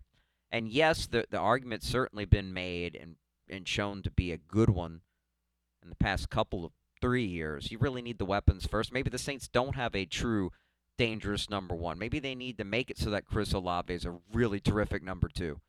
and 0.52 0.70
yes, 0.70 1.08
the, 1.08 1.26
the 1.30 1.40
argument's 1.40 1.88
certainly 1.88 2.26
been 2.26 2.54
made 2.54 2.96
and, 2.96 3.16
and 3.50 3.68
shown 3.68 4.04
to 4.04 4.12
be 4.12 4.32
a 4.32 4.38
good 4.38 4.70
one 4.70 5.02
in 5.84 5.90
the 5.90 5.96
past 5.96 6.30
couple 6.30 6.64
of 6.64 6.72
three 7.02 7.26
years. 7.26 7.72
You 7.72 7.78
really 7.78 8.02
need 8.02 8.18
the 8.18 8.26
weapons 8.26 8.66
first. 8.66 8.92
Maybe 8.92 9.10
the 9.10 9.18
Saints 9.18 9.48
don't 9.48 9.76
have 9.76 9.96
a 9.96 10.06
true 10.06 10.52
dangerous 10.98 11.50
number 11.50 11.76
one. 11.76 12.00
Maybe 12.00 12.20
they 12.20 12.36
need 12.36 12.58
to 12.58 12.64
make 12.64 12.90
it 12.90 12.98
so 12.98 13.10
that 13.10 13.26
Chris 13.26 13.54
Olave 13.54 13.94
is 13.94 14.06
a 14.06 14.18
really 14.34 14.60
terrific 14.60 15.04
number 15.04 15.28
two. 15.28 15.60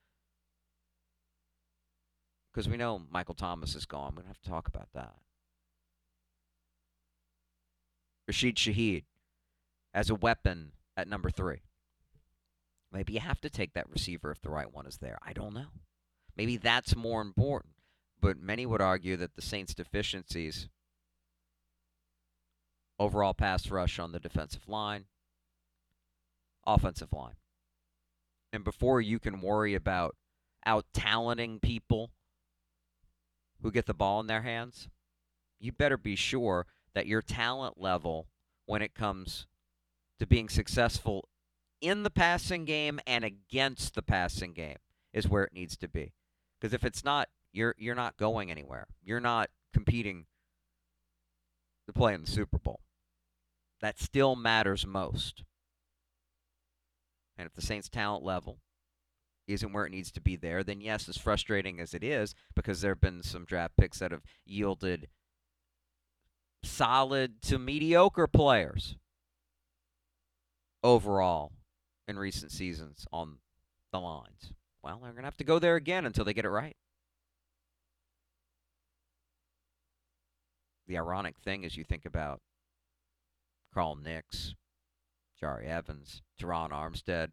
Because 2.52 2.68
we 2.68 2.76
know 2.76 3.02
Michael 3.10 3.34
Thomas 3.34 3.74
is 3.74 3.84
gone. 3.84 4.14
We 4.16 4.22
don't 4.22 4.28
have 4.28 4.40
to 4.40 4.48
talk 4.48 4.68
about 4.68 4.88
that. 4.94 5.14
Rashid 8.26 8.56
Shaheed 8.56 9.04
as 9.92 10.10
a 10.10 10.14
weapon 10.14 10.72
at 10.96 11.08
number 11.08 11.30
three. 11.30 11.60
Maybe 12.92 13.12
you 13.12 13.20
have 13.20 13.40
to 13.42 13.50
take 13.50 13.74
that 13.74 13.90
receiver 13.90 14.30
if 14.30 14.40
the 14.40 14.50
right 14.50 14.72
one 14.72 14.86
is 14.86 14.98
there. 14.98 15.18
I 15.24 15.32
don't 15.32 15.54
know. 15.54 15.66
Maybe 16.36 16.56
that's 16.56 16.96
more 16.96 17.20
important. 17.20 17.74
But 18.20 18.40
many 18.40 18.64
would 18.64 18.80
argue 18.80 19.16
that 19.16 19.36
the 19.36 19.42
Saints' 19.42 19.74
deficiencies 19.74 20.68
overall 22.98 23.34
pass 23.34 23.70
rush 23.70 23.98
on 23.98 24.12
the 24.12 24.20
defensive 24.20 24.68
line, 24.68 25.04
offensive 26.66 27.12
line. 27.12 27.36
And 28.52 28.64
before 28.64 29.00
you 29.00 29.18
can 29.18 29.40
worry 29.40 29.74
about 29.74 30.16
out 30.64 30.86
talenting 30.92 31.60
people 31.60 32.10
who 33.62 33.70
get 33.70 33.86
the 33.86 33.94
ball 33.94 34.20
in 34.20 34.26
their 34.26 34.42
hands, 34.42 34.88
you 35.60 35.72
better 35.72 35.96
be 35.96 36.16
sure 36.16 36.66
that 36.94 37.06
your 37.06 37.22
talent 37.22 37.80
level 37.80 38.26
when 38.66 38.82
it 38.82 38.94
comes 38.94 39.46
to 40.18 40.26
being 40.26 40.48
successful 40.48 41.28
in 41.80 42.02
the 42.02 42.10
passing 42.10 42.64
game 42.64 42.98
and 43.06 43.24
against 43.24 43.94
the 43.94 44.02
passing 44.02 44.52
game 44.52 44.78
is 45.12 45.28
where 45.28 45.44
it 45.44 45.52
needs 45.52 45.76
to 45.76 45.88
be. 45.88 46.12
Because 46.58 46.72
if 46.72 46.84
it's 46.84 47.04
not, 47.04 47.28
you're 47.52 47.74
you're 47.78 47.94
not 47.94 48.16
going 48.16 48.50
anywhere. 48.50 48.86
You're 49.02 49.20
not 49.20 49.50
competing 49.72 50.26
to 51.86 51.92
play 51.92 52.14
in 52.14 52.22
the 52.22 52.30
Super 52.30 52.58
Bowl. 52.58 52.80
That 53.80 53.98
still 53.98 54.36
matters 54.36 54.86
most. 54.86 55.44
And 57.36 57.46
if 57.46 57.54
the 57.54 57.62
Saints' 57.62 57.88
talent 57.88 58.24
level 58.24 58.58
isn't 59.46 59.72
where 59.72 59.86
it 59.86 59.90
needs 59.90 60.10
to 60.12 60.20
be 60.20 60.36
there, 60.36 60.64
then 60.64 60.80
yes, 60.80 61.08
as 61.08 61.18
frustrating 61.18 61.78
as 61.78 61.94
it 61.94 62.02
is, 62.02 62.34
because 62.54 62.80
there 62.80 62.92
have 62.92 63.00
been 63.00 63.22
some 63.22 63.44
draft 63.44 63.76
picks 63.76 63.98
that 63.98 64.10
have 64.10 64.22
yielded 64.44 65.08
solid 66.64 67.40
to 67.42 67.58
mediocre 67.58 68.26
players 68.26 68.96
overall 70.82 71.52
in 72.08 72.18
recent 72.18 72.50
seasons 72.50 73.06
on 73.12 73.38
the 73.92 74.00
lines. 74.00 74.52
Well, 74.82 74.98
they're 75.02 75.12
going 75.12 75.22
to 75.22 75.26
have 75.26 75.36
to 75.38 75.44
go 75.44 75.58
there 75.58 75.76
again 75.76 76.06
until 76.06 76.24
they 76.24 76.34
get 76.34 76.44
it 76.44 76.50
right. 76.50 76.76
The 80.86 80.98
ironic 80.98 81.36
thing 81.38 81.64
is 81.64 81.76
you 81.76 81.84
think 81.84 82.04
about 82.04 82.40
Carl 83.76 83.96
Nicks, 83.96 84.54
Jahri 85.42 85.66
Evans, 85.68 86.22
Terron 86.40 86.70
Armstead, 86.70 87.32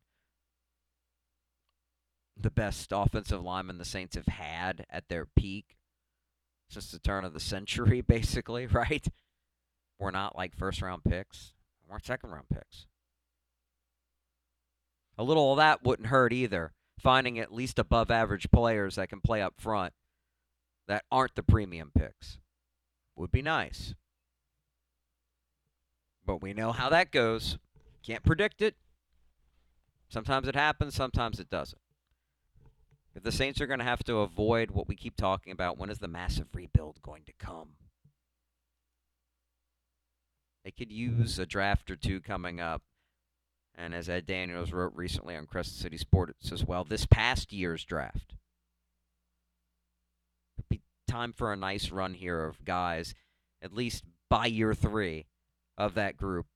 the 2.36 2.52
best 2.52 2.92
offensive 2.92 3.42
lineman 3.42 3.78
the 3.78 3.86
Saints 3.86 4.18
have 4.18 4.28
had 4.28 4.86
at 4.90 5.08
their 5.08 5.26
peak 5.26 5.78
since 6.68 6.92
the 6.92 7.00
turn 7.00 7.24
of 7.24 7.34
the 7.34 7.40
century, 7.40 8.02
basically, 8.08 8.68
right? 8.68 9.08
We're 9.98 10.12
not 10.12 10.36
like 10.36 10.54
first 10.54 10.82
round 10.82 11.06
picks, 11.06 11.54
we're 11.90 12.00
second 12.00 12.32
round 12.32 12.48
picks. 12.54 12.88
A 15.18 15.24
little 15.24 15.54
of 15.54 15.58
that 15.58 15.86
wouldn't 15.86 16.10
hurt 16.10 16.34
either. 16.34 16.74
Finding 17.00 17.40
at 17.40 17.54
least 17.54 17.80
above 17.80 18.12
average 18.12 18.52
players 18.52 18.96
that 18.96 19.08
can 19.08 19.22
play 19.22 19.42
up 19.42 19.54
front 19.62 19.94
that 20.90 21.06
aren't 21.10 21.36
the 21.36 21.44
premium 21.44 21.92
picks 21.98 22.40
would 23.16 23.32
be 23.32 23.42
nice. 23.42 23.96
But 26.26 26.42
we 26.42 26.54
know 26.54 26.72
how 26.72 26.90
that 26.90 27.12
goes. 27.12 27.58
Can't 28.06 28.24
predict 28.24 28.62
it. 28.62 28.76
Sometimes 30.10 30.48
it 30.48 30.56
happens, 30.56 30.96
sometimes 30.96 31.40
it 31.40 31.50
doesn't. 31.50 31.82
If 33.16 33.24
the 33.24 33.32
Saints 33.32 33.62
are 33.62 33.68
going 33.68 33.80
to 33.80 33.86
have 33.86 34.04
to 34.06 34.18
avoid 34.18 34.72
what 34.72 34.88
we 34.88 34.96
keep 34.96 35.16
talking 35.16 35.52
about, 35.52 35.78
when 35.78 35.90
is 35.90 36.00
the 36.00 36.08
massive 36.08 36.48
rebuild 36.54 37.02
going 37.02 37.24
to 37.26 37.34
come? 37.34 37.70
They 40.64 40.72
could 40.72 40.92
use 40.92 41.38
a 41.40 41.46
draft 41.46 41.92
or 41.92 41.96
two 41.96 42.22
coming 42.22 42.60
up 42.60 42.84
and 43.76 43.94
as 43.94 44.10
Ed 44.10 44.26
Daniels 44.26 44.72
wrote 44.72 44.94
recently 44.96 45.36
on 45.36 45.48
Crescent 45.48 45.78
City 45.78 45.98
Sports 45.98 46.52
as 46.52 46.64
well, 46.64 46.84
this 46.84 47.06
past 47.06 47.52
year's 47.52 47.84
draft. 47.84 48.36
It'd 50.58 50.70
be 50.70 50.82
time 51.08 51.34
for 51.34 51.52
a 51.52 51.58
nice 51.58 51.90
run 51.90 52.14
here 52.14 52.44
of 52.44 52.64
guys, 52.66 53.16
at 53.62 53.74
least 53.74 54.04
by 54.30 54.46
year 54.46 54.74
three 54.74 55.26
of 55.78 55.96
that 55.96 56.18
group, 56.18 56.48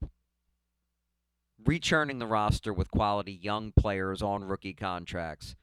rechurning 1.63 2.19
the 2.19 2.27
roster 2.27 2.73
with 2.73 2.91
quality 2.91 3.33
young 3.33 3.71
players 3.71 4.21
on 4.21 4.45
rookie 4.45 4.73
contracts 4.73 5.55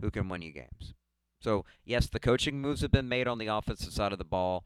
who 0.00 0.10
can 0.10 0.28
win 0.28 0.42
you 0.42 0.52
games. 0.52 0.94
So, 1.40 1.64
yes, 1.84 2.06
the 2.06 2.20
coaching 2.20 2.60
moves 2.60 2.80
have 2.80 2.90
been 2.90 3.08
made 3.08 3.28
on 3.28 3.38
the 3.38 3.46
offensive 3.48 3.92
side 3.92 4.12
of 4.12 4.18
the 4.18 4.24
ball. 4.24 4.64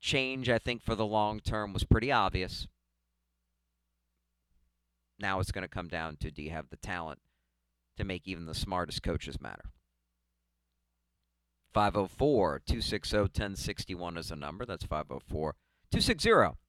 Change, 0.00 0.48
I 0.48 0.58
think, 0.58 0.82
for 0.82 0.94
the 0.94 1.06
long 1.06 1.40
term 1.40 1.72
was 1.72 1.84
pretty 1.84 2.10
obvious. 2.10 2.66
Now 5.18 5.40
it's 5.40 5.52
going 5.52 5.62
to 5.62 5.68
come 5.68 5.88
down 5.88 6.16
to 6.16 6.30
do 6.30 6.42
you 6.42 6.50
have 6.50 6.70
the 6.70 6.76
talent 6.76 7.20
to 7.96 8.04
make 8.04 8.26
even 8.26 8.46
the 8.46 8.54
smartest 8.54 9.02
coaches 9.02 9.40
matter? 9.40 9.70
504 11.72 12.62
260 12.66 13.16
1061 13.16 14.16
is 14.16 14.30
a 14.30 14.36
number. 14.36 14.64
That's 14.64 14.84
504 14.84 15.54
260 15.90 16.63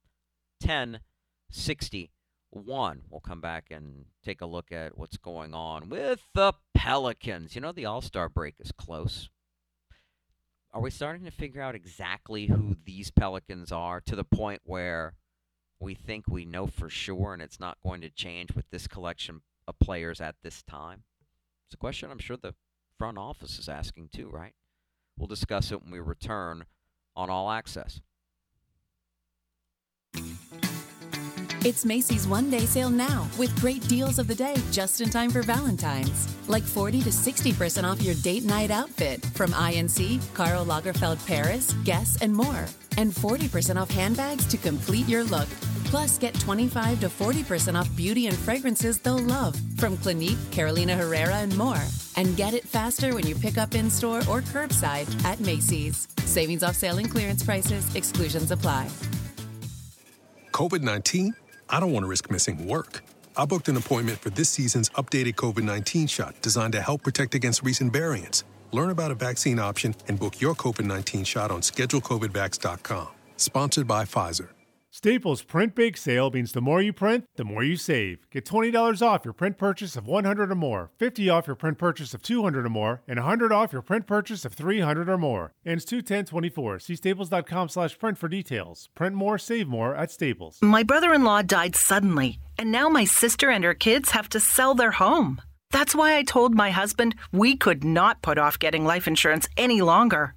1061. 0.66 3.02
We'll 3.08 3.20
come 3.20 3.40
back 3.40 3.66
and 3.70 4.06
take 4.24 4.40
a 4.40 4.46
look 4.46 4.72
at 4.72 4.98
what's 4.98 5.16
going 5.16 5.54
on 5.54 5.88
with 5.88 6.20
the 6.34 6.54
Pelicans. 6.74 7.54
You 7.54 7.60
know, 7.60 7.70
the 7.72 7.86
All 7.86 8.00
Star 8.00 8.28
break 8.28 8.56
is 8.58 8.72
close. 8.72 9.28
Are 10.72 10.80
we 10.80 10.90
starting 10.90 11.24
to 11.24 11.30
figure 11.30 11.62
out 11.62 11.76
exactly 11.76 12.46
who 12.46 12.76
these 12.84 13.10
Pelicans 13.10 13.72
are 13.72 14.00
to 14.02 14.16
the 14.16 14.24
point 14.24 14.60
where 14.64 15.14
we 15.78 15.94
think 15.94 16.24
we 16.28 16.44
know 16.44 16.66
for 16.66 16.90
sure 16.90 17.32
and 17.32 17.40
it's 17.40 17.60
not 17.60 17.78
going 17.82 18.00
to 18.00 18.10
change 18.10 18.54
with 18.54 18.68
this 18.70 18.88
collection 18.88 19.42
of 19.68 19.78
players 19.78 20.20
at 20.20 20.34
this 20.42 20.64
time? 20.64 21.04
It's 21.66 21.74
a 21.74 21.78
question 21.78 22.10
I'm 22.10 22.18
sure 22.18 22.36
the 22.36 22.54
front 22.98 23.18
office 23.18 23.58
is 23.58 23.68
asking 23.68 24.08
too, 24.12 24.28
right? 24.28 24.54
We'll 25.16 25.28
discuss 25.28 25.72
it 25.72 25.82
when 25.82 25.92
we 25.92 26.00
return 26.00 26.64
on 27.14 27.30
All 27.30 27.50
Access. 27.50 28.00
It's 31.66 31.84
Macy's 31.84 32.28
one 32.28 32.48
day 32.48 32.60
sale 32.60 32.90
now 32.90 33.26
with 33.36 33.52
great 33.60 33.82
deals 33.88 34.20
of 34.20 34.28
the 34.28 34.36
day 34.36 34.54
just 34.70 35.00
in 35.00 35.10
time 35.10 35.30
for 35.30 35.42
Valentine's. 35.42 36.28
Like 36.48 36.62
40 36.62 37.02
to 37.02 37.10
60% 37.10 37.82
off 37.82 38.00
your 38.00 38.14
date 38.22 38.44
night 38.44 38.70
outfit 38.70 39.26
from 39.34 39.50
INC, 39.50 40.20
Karl 40.32 40.64
Lagerfeld 40.64 41.18
Paris, 41.26 41.74
Guess, 41.82 42.22
and 42.22 42.32
more. 42.32 42.66
And 42.98 43.10
40% 43.10 43.82
off 43.82 43.90
handbags 43.90 44.46
to 44.46 44.56
complete 44.56 45.08
your 45.08 45.24
look. 45.24 45.48
Plus, 45.86 46.18
get 46.18 46.38
25 46.38 47.00
to 47.00 47.08
40% 47.08 47.74
off 47.74 47.96
beauty 47.96 48.28
and 48.28 48.38
fragrances 48.38 49.00
they'll 49.00 49.18
love 49.18 49.60
from 49.76 49.96
Clinique, 49.96 50.38
Carolina 50.52 50.94
Herrera, 50.94 51.38
and 51.38 51.58
more. 51.58 51.82
And 52.14 52.36
get 52.36 52.54
it 52.54 52.62
faster 52.62 53.12
when 53.12 53.26
you 53.26 53.34
pick 53.34 53.58
up 53.58 53.74
in 53.74 53.90
store 53.90 54.20
or 54.30 54.40
curbside 54.40 55.10
at 55.24 55.40
Macy's. 55.40 56.06
Savings 56.18 56.62
off 56.62 56.76
sale 56.76 56.98
and 56.98 57.10
clearance 57.10 57.42
prices, 57.42 57.92
exclusions 57.96 58.52
apply. 58.52 58.88
COVID 60.52 60.82
19? 60.82 61.34
I 61.68 61.80
don't 61.80 61.92
want 61.92 62.04
to 62.04 62.08
risk 62.08 62.30
missing 62.30 62.66
work. 62.66 63.02
I 63.36 63.44
booked 63.44 63.68
an 63.68 63.76
appointment 63.76 64.18
for 64.18 64.30
this 64.30 64.48
season's 64.48 64.88
updated 64.90 65.34
COVID 65.34 65.62
19 65.62 66.06
shot 66.06 66.34
designed 66.42 66.72
to 66.72 66.80
help 66.80 67.02
protect 67.02 67.34
against 67.34 67.62
recent 67.62 67.92
variants. 67.92 68.44
Learn 68.72 68.90
about 68.90 69.10
a 69.10 69.14
vaccine 69.14 69.58
option 69.58 69.94
and 70.08 70.18
book 70.18 70.40
your 70.40 70.54
COVID 70.54 70.84
19 70.84 71.24
shot 71.24 71.50
on 71.50 71.60
schedulecovidvax.com. 71.60 73.08
Sponsored 73.36 73.86
by 73.86 74.04
Pfizer. 74.04 74.55
Staples 74.96 75.42
Print 75.42 75.74
Bake 75.74 75.98
Sale 75.98 76.30
means 76.30 76.52
the 76.52 76.62
more 76.62 76.80
you 76.80 76.90
print, 76.90 77.26
the 77.36 77.44
more 77.44 77.62
you 77.62 77.76
save. 77.76 78.20
Get 78.30 78.46
$20 78.46 79.02
off 79.06 79.26
your 79.26 79.34
print 79.34 79.58
purchase 79.58 79.94
of 79.94 80.06
100 80.06 80.50
or 80.50 80.54
more, 80.54 80.90
50 80.96 81.28
off 81.28 81.46
your 81.46 81.54
print 81.54 81.76
purchase 81.76 82.14
of 82.14 82.22
200 82.22 82.64
or 82.64 82.70
more, 82.70 83.02
and 83.06 83.18
100 83.18 83.52
off 83.52 83.74
your 83.74 83.82
print 83.82 84.06
purchase 84.06 84.46
of 84.46 84.54
300 84.54 85.06
or 85.10 85.18
more. 85.18 85.52
Ends 85.66 85.84
21024. 85.84 86.78
See 86.78 86.96
staples.com 86.96 87.68
slash 87.68 87.98
print 87.98 88.16
for 88.16 88.26
details. 88.26 88.88
Print 88.94 89.14
more, 89.14 89.36
save 89.36 89.68
more 89.68 89.94
at 89.94 90.10
Staples. 90.10 90.62
My 90.62 90.82
brother 90.82 91.12
in 91.12 91.24
law 91.24 91.42
died 91.42 91.76
suddenly, 91.76 92.38
and 92.56 92.72
now 92.72 92.88
my 92.88 93.04
sister 93.04 93.50
and 93.50 93.64
her 93.64 93.74
kids 93.74 94.12
have 94.12 94.30
to 94.30 94.40
sell 94.40 94.74
their 94.74 94.92
home. 94.92 95.42
That's 95.72 95.94
why 95.94 96.16
I 96.16 96.22
told 96.22 96.54
my 96.54 96.70
husband 96.70 97.16
we 97.32 97.54
could 97.54 97.84
not 97.84 98.22
put 98.22 98.38
off 98.38 98.58
getting 98.58 98.86
life 98.86 99.06
insurance 99.06 99.46
any 99.58 99.82
longer. 99.82 100.36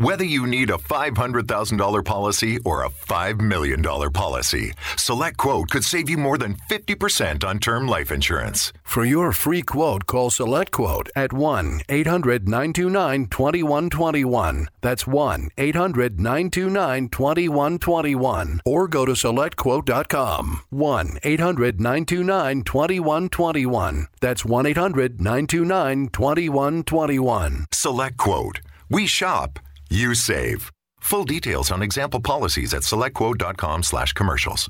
Whether 0.00 0.24
you 0.24 0.46
need 0.46 0.70
a 0.70 0.78
$500,000 0.78 2.04
policy 2.06 2.58
or 2.64 2.84
a 2.84 2.88
$5 2.88 3.40
million 3.42 3.82
policy, 3.82 4.72
Select 4.96 5.36
Quote 5.36 5.68
could 5.68 5.84
save 5.84 6.08
you 6.08 6.16
more 6.16 6.38
than 6.38 6.54
50% 6.70 7.44
on 7.44 7.58
term 7.58 7.86
life 7.86 8.10
insurance. 8.10 8.72
For 8.82 9.04
your 9.04 9.30
free 9.32 9.60
quote, 9.60 10.06
call 10.06 10.30
Select 10.30 10.70
Quote 10.70 11.10
at 11.14 11.34
1 11.34 11.82
800 11.90 12.48
929 12.48 13.26
2121. 13.26 14.68
That's 14.80 15.06
1 15.06 15.50
800 15.58 16.18
929 16.18 17.08
2121. 17.10 18.60
Or 18.64 18.88
go 18.88 19.04
to 19.04 19.12
selectquote.com. 19.12 20.62
1 20.70 21.18
800 21.22 21.78
929 21.78 22.62
2121. 22.62 24.06
That's 24.22 24.46
1 24.46 24.64
800 24.64 25.20
929 25.20 26.08
2121. 26.08 27.66
Select 27.70 28.16
Quote. 28.16 28.60
We 28.88 29.06
shop, 29.06 29.60
you 29.90 30.14
save. 30.14 30.70
Full 31.00 31.24
details 31.24 31.70
on 31.70 31.82
example 31.82 32.20
policies 32.20 32.72
at 32.72 32.82
selectquote.com 32.82 33.82
slash 33.82 34.12
commercials. 34.12 34.68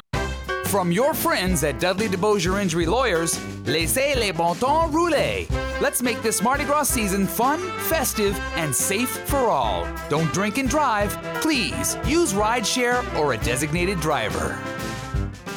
From 0.66 0.92
your 0.92 1.14
friends 1.14 1.64
at 1.64 1.80
Dudley 1.80 2.08
DeBosier 2.08 2.62
Injury 2.62 2.86
Lawyers, 2.86 3.40
laissez 3.66 4.14
les 4.14 4.30
bon 4.30 4.54
temps 4.54 4.88
rouler. 4.92 5.46
Let's 5.80 6.00
make 6.00 6.22
this 6.22 6.40
Mardi 6.40 6.64
Gras 6.64 6.84
season 6.84 7.26
fun, 7.26 7.58
festive, 7.88 8.38
and 8.54 8.72
safe 8.72 9.10
for 9.26 9.50
all. 9.50 9.84
Don't 10.08 10.32
drink 10.32 10.58
and 10.58 10.68
drive. 10.68 11.10
Please 11.40 11.96
use 12.06 12.34
rideshare 12.34 13.02
or 13.18 13.32
a 13.32 13.38
designated 13.38 13.98
driver. 13.98 14.56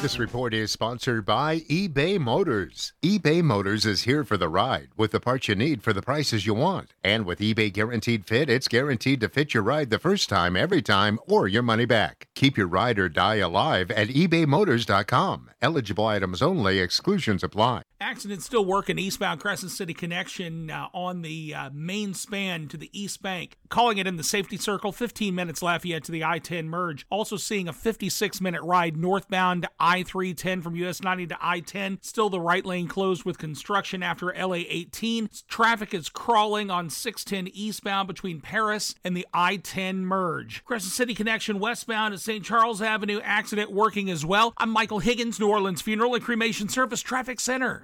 This 0.04 0.18
report 0.18 0.52
is 0.52 0.70
sponsored 0.70 1.24
by 1.24 1.60
eBay 1.60 2.20
Motors. 2.20 2.92
eBay 3.02 3.42
Motors 3.42 3.86
is 3.86 4.02
here 4.02 4.22
for 4.22 4.36
the 4.36 4.50
ride 4.50 4.88
with 4.98 5.12
the 5.12 5.18
parts 5.18 5.48
you 5.48 5.54
need 5.54 5.82
for 5.82 5.94
the 5.94 6.02
prices 6.02 6.44
you 6.44 6.52
want. 6.52 6.92
And 7.02 7.24
with 7.24 7.38
eBay 7.38 7.72
Guaranteed 7.72 8.26
Fit, 8.26 8.50
it's 8.50 8.68
guaranteed 8.68 9.20
to 9.20 9.30
fit 9.30 9.54
your 9.54 9.62
ride 9.62 9.88
the 9.88 9.98
first 9.98 10.28
time, 10.28 10.58
every 10.58 10.82
time, 10.82 11.18
or 11.26 11.48
your 11.48 11.62
money 11.62 11.86
back. 11.86 12.28
Keep 12.34 12.58
your 12.58 12.66
ride 12.66 12.98
or 12.98 13.08
die 13.08 13.36
alive 13.36 13.90
at 13.92 14.08
ebaymotors.com. 14.08 15.48
Eligible 15.62 16.04
items 16.04 16.42
only, 16.42 16.80
exclusions 16.80 17.42
apply. 17.42 17.80
Accident 18.00 18.42
still 18.42 18.64
working 18.64 18.98
eastbound 18.98 19.40
Crescent 19.40 19.70
City 19.70 19.94
connection 19.94 20.70
uh, 20.70 20.88
on 20.92 21.22
the 21.22 21.54
uh, 21.54 21.70
main 21.72 22.12
span 22.12 22.66
to 22.68 22.76
the 22.76 22.90
East 22.92 23.22
Bank. 23.22 23.56
Calling 23.68 23.98
it 23.98 24.06
in 24.06 24.16
the 24.16 24.24
safety 24.24 24.56
circle, 24.56 24.90
15 24.90 25.34
minutes 25.34 25.62
Lafayette 25.62 26.04
to 26.04 26.12
the 26.12 26.24
I 26.24 26.40
10 26.40 26.68
merge. 26.68 27.06
Also 27.08 27.36
seeing 27.36 27.68
a 27.68 27.72
56 27.72 28.40
minute 28.40 28.62
ride 28.62 28.96
northbound 28.96 29.68
I 29.78 30.02
310 30.02 30.62
from 30.62 30.74
US 30.76 31.02
90 31.02 31.28
to 31.28 31.38
I 31.40 31.60
10. 31.60 31.98
Still 32.02 32.28
the 32.28 32.40
right 32.40 32.66
lane 32.66 32.88
closed 32.88 33.24
with 33.24 33.38
construction 33.38 34.02
after 34.02 34.34
LA 34.34 34.64
18. 34.68 35.30
Traffic 35.46 35.94
is 35.94 36.08
crawling 36.08 36.70
on 36.70 36.90
610 36.90 37.52
eastbound 37.54 38.08
between 38.08 38.40
Paris 38.40 38.96
and 39.04 39.16
the 39.16 39.26
I 39.32 39.56
10 39.56 40.04
merge. 40.04 40.64
Crescent 40.64 40.92
City 40.92 41.14
connection 41.14 41.60
westbound 41.60 42.12
at 42.12 42.20
St. 42.20 42.44
Charles 42.44 42.82
Avenue. 42.82 43.20
Accident 43.22 43.70
working 43.70 44.10
as 44.10 44.26
well. 44.26 44.52
I'm 44.58 44.70
Michael 44.70 44.98
Higgins, 44.98 45.38
New 45.38 45.48
Orleans 45.48 45.80
Funeral 45.80 46.14
and 46.16 46.24
Cremation 46.24 46.68
Service 46.68 47.00
Traffic 47.00 47.38
Center. 47.38 47.83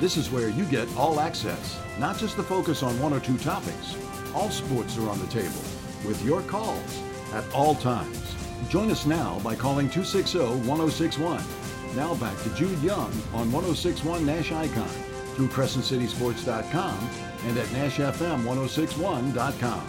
This 0.00 0.16
is 0.16 0.30
where 0.30 0.48
you 0.48 0.64
get 0.64 0.88
all 0.96 1.20
access, 1.20 1.78
not 1.98 2.18
just 2.18 2.36
the 2.36 2.42
focus 2.42 2.82
on 2.82 2.98
one 3.00 3.12
or 3.12 3.20
two 3.20 3.38
topics. 3.38 3.96
All 4.34 4.50
sports 4.50 4.98
are 4.98 5.08
on 5.08 5.18
the 5.18 5.26
table 5.28 5.62
with 6.04 6.22
your 6.24 6.42
calls 6.42 7.00
at 7.32 7.44
all 7.54 7.76
times. 7.76 8.34
Join 8.68 8.90
us 8.90 9.06
now 9.06 9.38
by 9.40 9.54
calling 9.54 9.88
260 9.88 10.38
1061. 10.68 11.42
Now 11.94 12.14
back 12.16 12.36
to 12.42 12.50
Jude 12.50 12.82
Young 12.82 13.12
on 13.32 13.50
1061 13.52 14.26
Nash 14.26 14.52
Icon 14.52 14.88
through 15.36 15.48
CrescentCitySports.com 15.48 17.10
and 17.46 17.56
at 17.56 17.66
NashFM1061.com. 17.68 19.88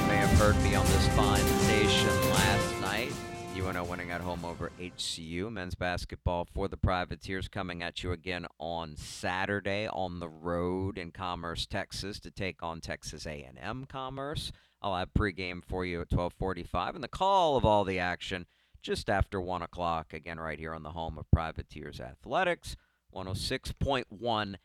You 0.00 0.06
may 0.06 0.16
have 0.16 0.30
heard 0.38 0.56
me 0.62 0.74
on 0.74 0.86
this 0.86 1.06
fine 1.14 1.44
station 1.60 2.08
last 2.30 2.80
night. 2.80 3.12
UNO 3.56 3.84
winning 3.84 4.10
at 4.10 4.20
home 4.20 4.44
over 4.44 4.70
HCU. 4.78 5.50
Men's 5.50 5.74
basketball 5.74 6.44
for 6.44 6.68
the 6.68 6.76
Privateers 6.76 7.48
coming 7.48 7.82
at 7.82 8.02
you 8.02 8.12
again 8.12 8.46
on 8.58 8.96
Saturday 8.96 9.88
on 9.88 10.20
the 10.20 10.28
road 10.28 10.98
in 10.98 11.10
Commerce, 11.10 11.64
Texas 11.64 12.20
to 12.20 12.30
take 12.30 12.62
on 12.62 12.82
Texas 12.82 13.26
A&M 13.26 13.86
Commerce. 13.86 14.52
I'll 14.82 14.94
have 14.94 15.14
pregame 15.14 15.64
for 15.64 15.86
you 15.86 16.02
at 16.02 16.12
1245 16.12 16.96
and 16.96 17.04
the 17.04 17.08
call 17.08 17.56
of 17.56 17.64
all 17.64 17.84
the 17.84 17.98
action 17.98 18.44
just 18.82 19.08
after 19.08 19.40
1 19.40 19.62
o'clock, 19.62 20.12
again 20.12 20.38
right 20.38 20.58
here 20.58 20.74
on 20.74 20.82
the 20.82 20.90
home 20.90 21.16
of 21.16 21.30
Privateers 21.30 21.98
Athletics, 21.98 22.76
106.1 23.14 24.56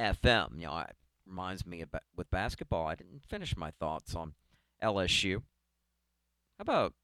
FM. 0.00 0.54
You 0.56 0.66
know, 0.66 0.78
it 0.78 0.96
reminds 1.24 1.64
me 1.64 1.82
about 1.82 2.02
with 2.16 2.30
basketball, 2.30 2.88
I 2.88 2.96
didn't 2.96 3.22
finish 3.28 3.56
my 3.56 3.70
thoughts 3.70 4.16
on 4.16 4.34
LSU. 4.82 5.42
How 6.58 6.62
about 6.62 6.94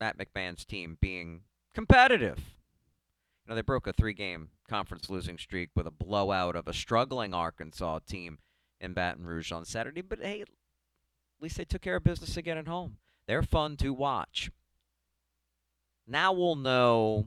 Matt 0.00 0.18
McMahon's 0.18 0.64
team 0.64 0.98
being 1.00 1.42
competitive? 1.74 2.38
You 2.38 3.50
know, 3.50 3.54
they 3.54 3.62
broke 3.62 3.86
a 3.86 3.92
three-game 3.92 4.48
conference 4.68 5.08
losing 5.08 5.38
streak 5.38 5.70
with 5.76 5.86
a 5.86 5.92
blowout 5.92 6.56
of 6.56 6.66
a 6.66 6.72
struggling 6.72 7.32
Arkansas 7.32 8.00
team 8.08 8.38
in 8.80 8.92
Baton 8.92 9.24
Rouge 9.24 9.52
on 9.52 9.64
Saturday, 9.64 10.02
but 10.02 10.18
hey, 10.20 10.42
at 10.42 10.48
least 11.40 11.56
they 11.56 11.64
took 11.64 11.82
care 11.82 11.96
of 11.96 12.04
business 12.04 12.36
again 12.36 12.58
at 12.58 12.68
home. 12.68 12.96
They're 13.26 13.42
fun 13.42 13.76
to 13.78 13.92
watch. 13.92 14.50
Now 16.06 16.32
we'll 16.32 16.56
know 16.56 17.26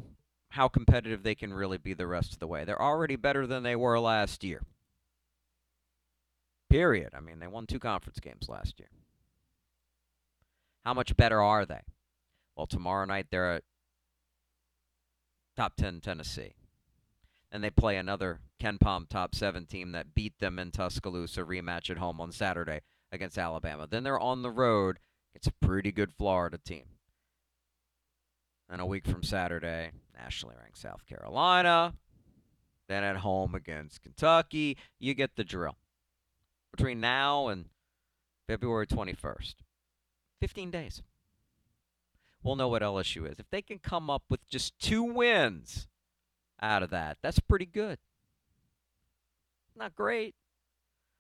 how 0.50 0.68
competitive 0.68 1.24
they 1.24 1.36
can 1.36 1.54
really 1.54 1.78
be 1.78 1.94
the 1.94 2.08
rest 2.08 2.34
of 2.34 2.40
the 2.40 2.48
way. 2.48 2.64
They're 2.64 2.82
already 2.82 3.16
better 3.16 3.46
than 3.46 3.64
they 3.64 3.76
were 3.76 4.00
last 4.00 4.44
year. 4.44 4.64
Period. 6.70 7.14
I 7.16 7.20
mean, 7.20 7.40
they 7.40 7.48
won 7.48 7.66
two 7.66 7.80
conference 7.80 8.20
games 8.20 8.48
last 8.48 8.80
year. 8.80 8.90
How 10.86 10.94
much 10.94 11.16
better 11.18 11.42
are 11.42 11.66
they? 11.66 11.82
Well, 12.60 12.68
tomorrow 12.68 13.06
night 13.06 13.28
they're 13.32 13.54
at 13.54 13.64
top 15.56 15.78
10 15.78 16.02
Tennessee. 16.02 16.56
And 17.54 17.64
they 17.64 17.70
play 17.70 17.96
another 17.96 18.42
KenPom 18.62 19.08
top 19.08 19.34
7 19.34 19.66
team 19.66 19.94
that 19.94 20.14
beat 20.14 20.40
them 20.40 20.60
in 20.60 20.72
Tuscaloosa 20.72 21.46
rematch 21.46 21.90
at 21.90 22.00
home 22.00 22.20
on 22.20 22.34
Saturday 22.34 22.82
against 23.14 23.38
Alabama. 23.38 23.88
Then 23.90 24.04
they're 24.04 24.20
on 24.20 24.42
the 24.42 24.52
road. 24.52 25.00
It's 25.34 25.48
a 25.48 25.54
pretty 25.66 25.94
good 25.94 26.12
Florida 26.12 26.58
team. 26.58 26.84
And 28.70 28.82
a 28.82 28.86
week 28.86 29.08
from 29.08 29.24
Saturday, 29.24 29.92
nationally 30.14 30.56
ranked 30.60 30.80
South 30.80 31.06
Carolina. 31.06 31.94
Then 32.90 33.06
at 33.06 33.16
home 33.16 33.56
against 33.56 34.02
Kentucky. 34.02 34.76
You 35.00 35.14
get 35.14 35.38
the 35.38 35.46
drill. 35.46 35.78
Between 36.76 37.00
now 37.00 37.48
and 37.48 37.70
February 38.50 38.86
21st, 38.86 39.56
15 40.42 40.72
days. 40.72 41.02
We'll 42.44 42.56
know 42.56 42.68
what 42.68 42.82
LSU 42.82 43.30
is. 43.30 43.40
If 43.40 43.50
they 43.50 43.62
can 43.62 43.80
come 43.80 44.10
up 44.10 44.24
with 44.30 44.48
just 44.48 44.78
two 44.80 45.04
wins 45.04 45.88
out 46.62 46.84
of 46.84 46.90
that, 46.90 47.18
that's 47.22 47.40
pretty 47.40 47.66
good. 47.66 48.00
Not 49.76 49.96
great. 49.96 50.36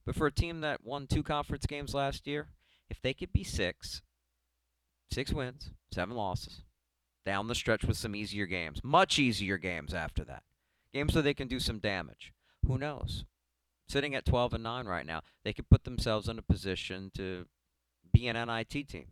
But 0.06 0.16
for 0.16 0.28
a 0.28 0.32
team 0.32 0.62
that 0.62 0.84
won 0.84 1.08
two 1.08 1.24
conference 1.24 1.66
games 1.66 1.94
last 1.94 2.26
year, 2.26 2.48
if 2.90 3.02
they 3.02 3.14
could 3.14 3.32
be 3.32 3.44
six, 3.44 4.02
six 5.12 5.32
wins, 5.32 5.72
seven 5.94 6.16
losses, 6.16 6.64
down 7.26 7.48
the 7.48 7.56
stretch 7.56 7.84
with 7.84 7.98
some 7.98 8.16
easier 8.16 8.46
games, 8.46 8.84
much 8.84 9.20
easier 9.20 9.58
games 9.58 9.94
after 9.94 10.24
that, 10.24 10.44
games 10.94 11.14
where 11.14 11.22
they 11.22 11.34
can 11.34 11.48
do 11.48 11.60
some 11.60 11.80
damage, 11.80 12.34
who 12.66 12.78
knows? 12.78 13.26
Sitting 13.88 14.16
at 14.16 14.26
12 14.26 14.54
and 14.56 14.64
9 14.64 14.86
right 14.86 15.06
now, 15.06 15.22
they 15.44 15.54
could 15.54 15.70
put 15.70 15.84
themselves 15.84 16.28
in 16.28 16.38
a 16.38 16.44
position 16.44 17.12
to 17.16 17.46
be 18.12 18.28
an 18.28 18.36
NIT 18.36 18.88
team. 18.88 19.08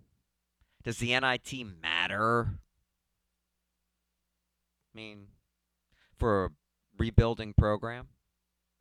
Does 0.88 1.00
the 1.00 1.20
NIT 1.20 1.54
matter? 1.84 2.48
I 4.96 4.98
mean, 4.98 5.28
for 6.16 6.46
a 6.46 6.50
rebuilding 6.98 7.54
program, 7.58 8.08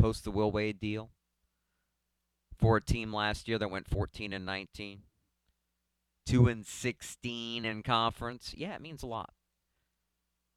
post 0.00 0.22
the 0.22 0.30
Will 0.30 0.52
Wade 0.52 0.78
deal, 0.78 1.11
for 2.57 2.76
a 2.76 2.80
team 2.80 3.12
last 3.12 3.48
year 3.48 3.59
that 3.59 3.72
went 3.72 3.88
14 3.88 4.32
and 4.32 4.46
19, 4.46 5.00
2 6.26 6.46
and 6.46 6.64
16 6.64 7.64
in 7.64 7.82
conference, 7.82 8.54
yeah, 8.57 8.76
it 8.76 8.80
means 8.80 9.02
a 9.02 9.09
lot. 9.09 9.32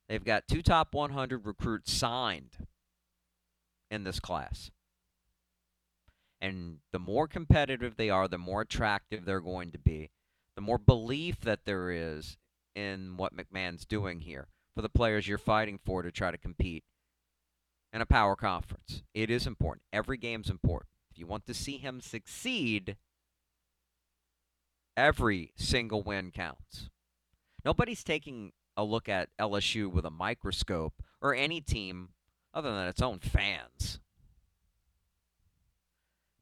They've 0.08 0.24
got 0.24 0.48
two 0.48 0.62
top 0.62 0.94
100 0.94 1.48
recruits 1.48 1.92
signed 1.92 2.68
in 3.90 4.04
this 4.04 4.20
class. 4.20 4.70
And 6.40 6.78
the 6.92 7.00
more 7.00 7.28
competitive 7.28 7.96
they 7.98 8.12
are, 8.12 8.28
the 8.28 8.38
more 8.38 8.62
attractive 8.62 9.26
they're 9.26 9.40
going 9.40 9.72
to 9.72 9.80
be, 9.80 10.12
the 10.60 10.66
more 10.66 10.78
belief 10.78 11.40
that 11.40 11.64
there 11.64 11.90
is 11.90 12.38
in 12.76 13.16
what 13.16 13.32
McMahon's 13.34 13.86
doing 13.86 14.20
here 14.20 14.50
for 14.76 14.82
the 14.82 14.90
players 14.90 15.26
you're 15.26 15.38
fighting 15.38 15.80
for 15.86 16.02
to 16.02 16.12
try 16.12 16.32
to 16.32 16.38
compete 16.38 16.84
in 17.94 18.02
a 18.02 18.06
power 18.06 18.36
conference. 18.36 19.02
It 19.14 19.30
is 19.30 19.48
important. 19.48 19.84
Every 19.94 20.18
game's 20.18 20.50
important. 20.50 20.90
If 21.12 21.18
you 21.18 21.28
want 21.28 21.46
to 21.46 21.54
see 21.54 21.78
him 21.78 22.02
succeed, 22.02 22.98
every 24.98 25.54
single 25.56 26.04
win 26.04 26.30
counts. 26.30 26.90
Nobody's 27.64 28.04
taking 28.04 28.52
a 28.76 28.84
look 28.84 29.08
at 29.08 29.30
LSU 29.40 29.90
with 29.90 30.04
a 30.04 30.12
microscope 30.12 31.02
or 31.22 31.34
any 31.34 31.62
team 31.62 32.10
other 32.54 32.70
than 32.70 32.90
its 32.90 33.02
own 33.02 33.20
fans. 33.20 34.02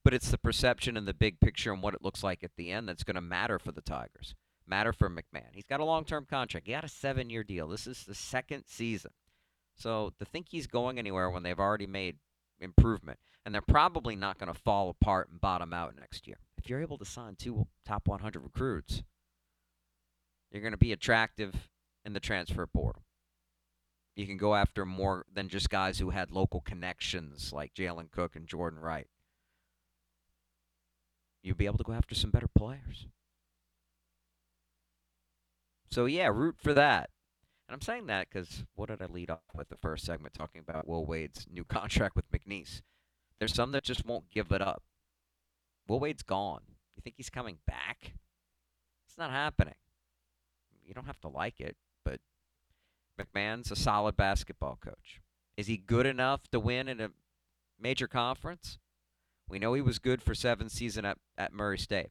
But 0.08 0.14
it's 0.14 0.32
the 0.32 0.38
perception 0.38 0.96
and 0.96 1.06
the 1.06 1.14
big 1.14 1.42
picture 1.42 1.74
and 1.74 1.84
what 1.84 1.94
it 1.94 2.02
looks 2.02 2.24
like 2.24 2.42
at 2.42 2.56
the 2.56 2.72
end 2.72 2.88
that's 2.88 3.04
going 3.04 3.16
to 3.16 3.22
matter 3.22 3.60
for 3.60 3.74
the 3.74 3.82
Tigers, 3.82 4.36
matter 4.66 4.94
for 4.94 5.10
McMahon. 5.10 5.50
He's 5.52 5.66
got 5.66 5.82
a 5.82 5.84
long 5.84 6.06
term 6.06 6.26
contract, 6.26 6.66
he 6.66 6.72
got 6.72 6.86
a 6.86 6.88
seven 6.88 7.30
year 7.30 7.44
deal. 7.44 7.68
This 7.68 7.88
is 7.88 8.06
the 8.06 8.16
second 8.16 8.64
season. 8.68 9.12
So 9.76 10.14
to 10.18 10.24
think 10.24 10.48
he's 10.48 10.66
going 10.66 10.98
anywhere 10.98 11.30
when 11.30 11.44
they've 11.44 11.60
already 11.60 11.88
made 11.88 12.20
improvement, 12.62 13.20
and 13.46 13.54
they're 13.54 13.62
probably 13.62 14.16
not 14.16 14.38
going 14.38 14.48
to 14.48 14.58
fall 14.58 14.90
apart 14.90 15.28
and 15.30 15.42
bottom 15.42 15.74
out 15.74 15.94
next 16.00 16.26
year. 16.26 16.38
If 16.58 16.70
you're 16.70 16.82
able 16.82 17.00
to 17.00 17.06
sign 17.06 17.36
two 17.36 17.68
top 17.86 18.08
100 18.08 18.40
recruits, 18.40 19.04
you're 20.54 20.62
going 20.62 20.72
to 20.72 20.78
be 20.78 20.94
attractive 20.94 21.68
in 22.06 22.14
the 22.14 22.22
transfer 22.22 22.66
portal. 22.66 23.04
You 24.16 24.26
can 24.26 24.38
go 24.38 24.56
after 24.56 24.86
more 24.86 25.26
than 25.34 25.50
just 25.50 25.70
guys 25.70 26.00
who 26.00 26.12
had 26.12 26.32
local 26.32 26.62
connections 26.62 27.52
like 27.52 27.74
Jalen 27.74 28.10
Cook 28.10 28.38
and 28.38 28.48
Jordan 28.48 28.80
Wright. 28.80 29.08
You'll 31.48 31.56
be 31.56 31.66
able 31.66 31.78
to 31.78 31.84
go 31.86 31.94
after 31.94 32.14
some 32.14 32.30
better 32.30 32.50
players. 32.50 33.08
So, 35.90 36.06
yeah, 36.06 36.28
root 36.28 36.58
for 36.62 36.74
that. 36.74 37.10
And 37.68 37.74
I'm 37.74 37.82
saying 37.82 38.08
that 38.08 38.28
because 38.30 38.66
what 38.76 38.90
did 38.90 39.02
I 39.02 39.06
lead 39.06 39.30
off 39.30 39.40
with 39.56 39.70
the 39.70 39.78
first 39.78 40.06
segment 40.06 40.34
talking 40.34 40.60
about 40.60 40.90
Will 40.90 41.06
Wade's 41.06 41.48
new 41.50 41.64
contract 41.70 42.18
with 42.18 42.30
McNeese? 42.32 42.82
There's 43.40 43.54
some 43.54 43.72
that 43.72 43.86
just 43.86 44.06
won't 44.06 44.30
give 44.30 44.52
it 44.52 44.62
up. 44.62 44.84
Will 45.88 46.02
Wade's 46.02 46.22
gone. 46.22 46.64
You 46.98 47.02
think 47.02 47.16
he's 47.16 47.30
coming 47.30 47.60
back? 47.66 48.16
It's 49.08 49.18
not 49.18 49.32
happening. 49.32 49.76
You 50.86 50.94
don't 50.94 51.06
have 51.06 51.22
to 51.22 51.30
like 51.30 51.62
it, 51.62 51.78
but 52.04 52.20
McMahon's 53.18 53.72
a 53.72 53.78
solid 53.78 54.18
basketball 54.18 54.80
coach. 54.84 55.22
Is 55.56 55.68
he 55.68 55.78
good 55.78 56.06
enough 56.06 56.42
to 56.52 56.60
win 56.60 56.90
in 56.90 57.00
a 57.00 57.12
major 57.80 58.10
conference? 58.10 58.80
We 59.50 59.60
know 59.60 59.74
he 59.74 59.82
was 59.82 60.00
good 60.00 60.22
for 60.22 60.36
seven 60.36 60.70
season 60.70 61.06
at, 61.06 61.18
at 61.38 61.54
Murray 61.54 61.78
State. 61.78 62.10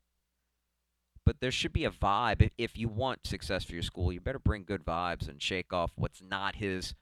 But 1.25 1.41
there 1.41 1.51
should 1.51 1.73
be 1.73 1.85
a 1.85 1.91
vibe. 1.91 2.51
If 2.57 2.79
you 2.79 2.89
want 2.89 3.27
success 3.27 3.65
for 3.65 3.73
your 3.73 3.83
school, 3.83 4.13
you 4.13 4.21
better 4.21 4.39
bring 4.39 4.65
good 4.65 4.85
vibes 4.85 5.29
and 5.29 5.43
shake 5.43 5.73
off 5.73 5.93
what's 5.97 6.23
not 6.23 6.57
his 6.57 6.95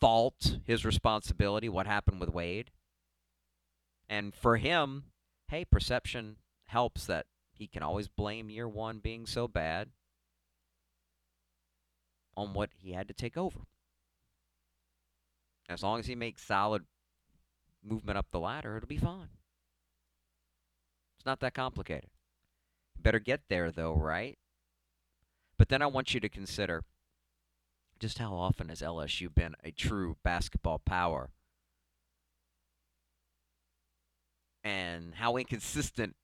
fault, 0.00 0.58
his 0.64 0.84
responsibility, 0.84 1.68
what 1.68 1.86
happened 1.86 2.20
with 2.20 2.28
Wade. 2.28 2.70
And 4.08 4.34
for 4.34 4.58
him, 4.58 5.04
hey, 5.48 5.64
perception 5.64 6.36
helps 6.66 7.06
that 7.06 7.26
he 7.50 7.66
can 7.66 7.82
always 7.82 8.08
blame 8.08 8.50
year 8.50 8.68
one 8.68 8.98
being 8.98 9.26
so 9.26 9.48
bad 9.48 9.88
on 12.36 12.54
what 12.54 12.70
he 12.76 12.92
had 12.92 13.08
to 13.08 13.14
take 13.14 13.36
over. 13.36 13.60
As 15.68 15.82
long 15.82 15.98
as 15.98 16.06
he 16.06 16.14
makes 16.14 16.44
solid 16.44 16.84
movement 17.82 18.18
up 18.18 18.26
the 18.30 18.38
ladder, 18.38 18.76
it'll 18.76 18.86
be 18.86 18.96
fine. 18.96 19.28
It's 21.18 21.26
not 21.26 21.40
that 21.40 21.54
complicated. 21.54 22.10
Better 22.96 23.18
get 23.18 23.42
there, 23.48 23.72
though, 23.72 23.92
right? 23.92 24.38
But 25.58 25.68
then 25.68 25.82
I 25.82 25.86
want 25.86 26.14
you 26.14 26.20
to 26.20 26.28
consider 26.28 26.84
just 27.98 28.18
how 28.18 28.34
often 28.34 28.68
has 28.68 28.80
LSU 28.80 29.34
been 29.34 29.56
a 29.64 29.72
true 29.72 30.16
basketball 30.22 30.78
power 30.78 31.30
and 34.62 35.16
how 35.16 35.36
inconsistent 35.36 36.14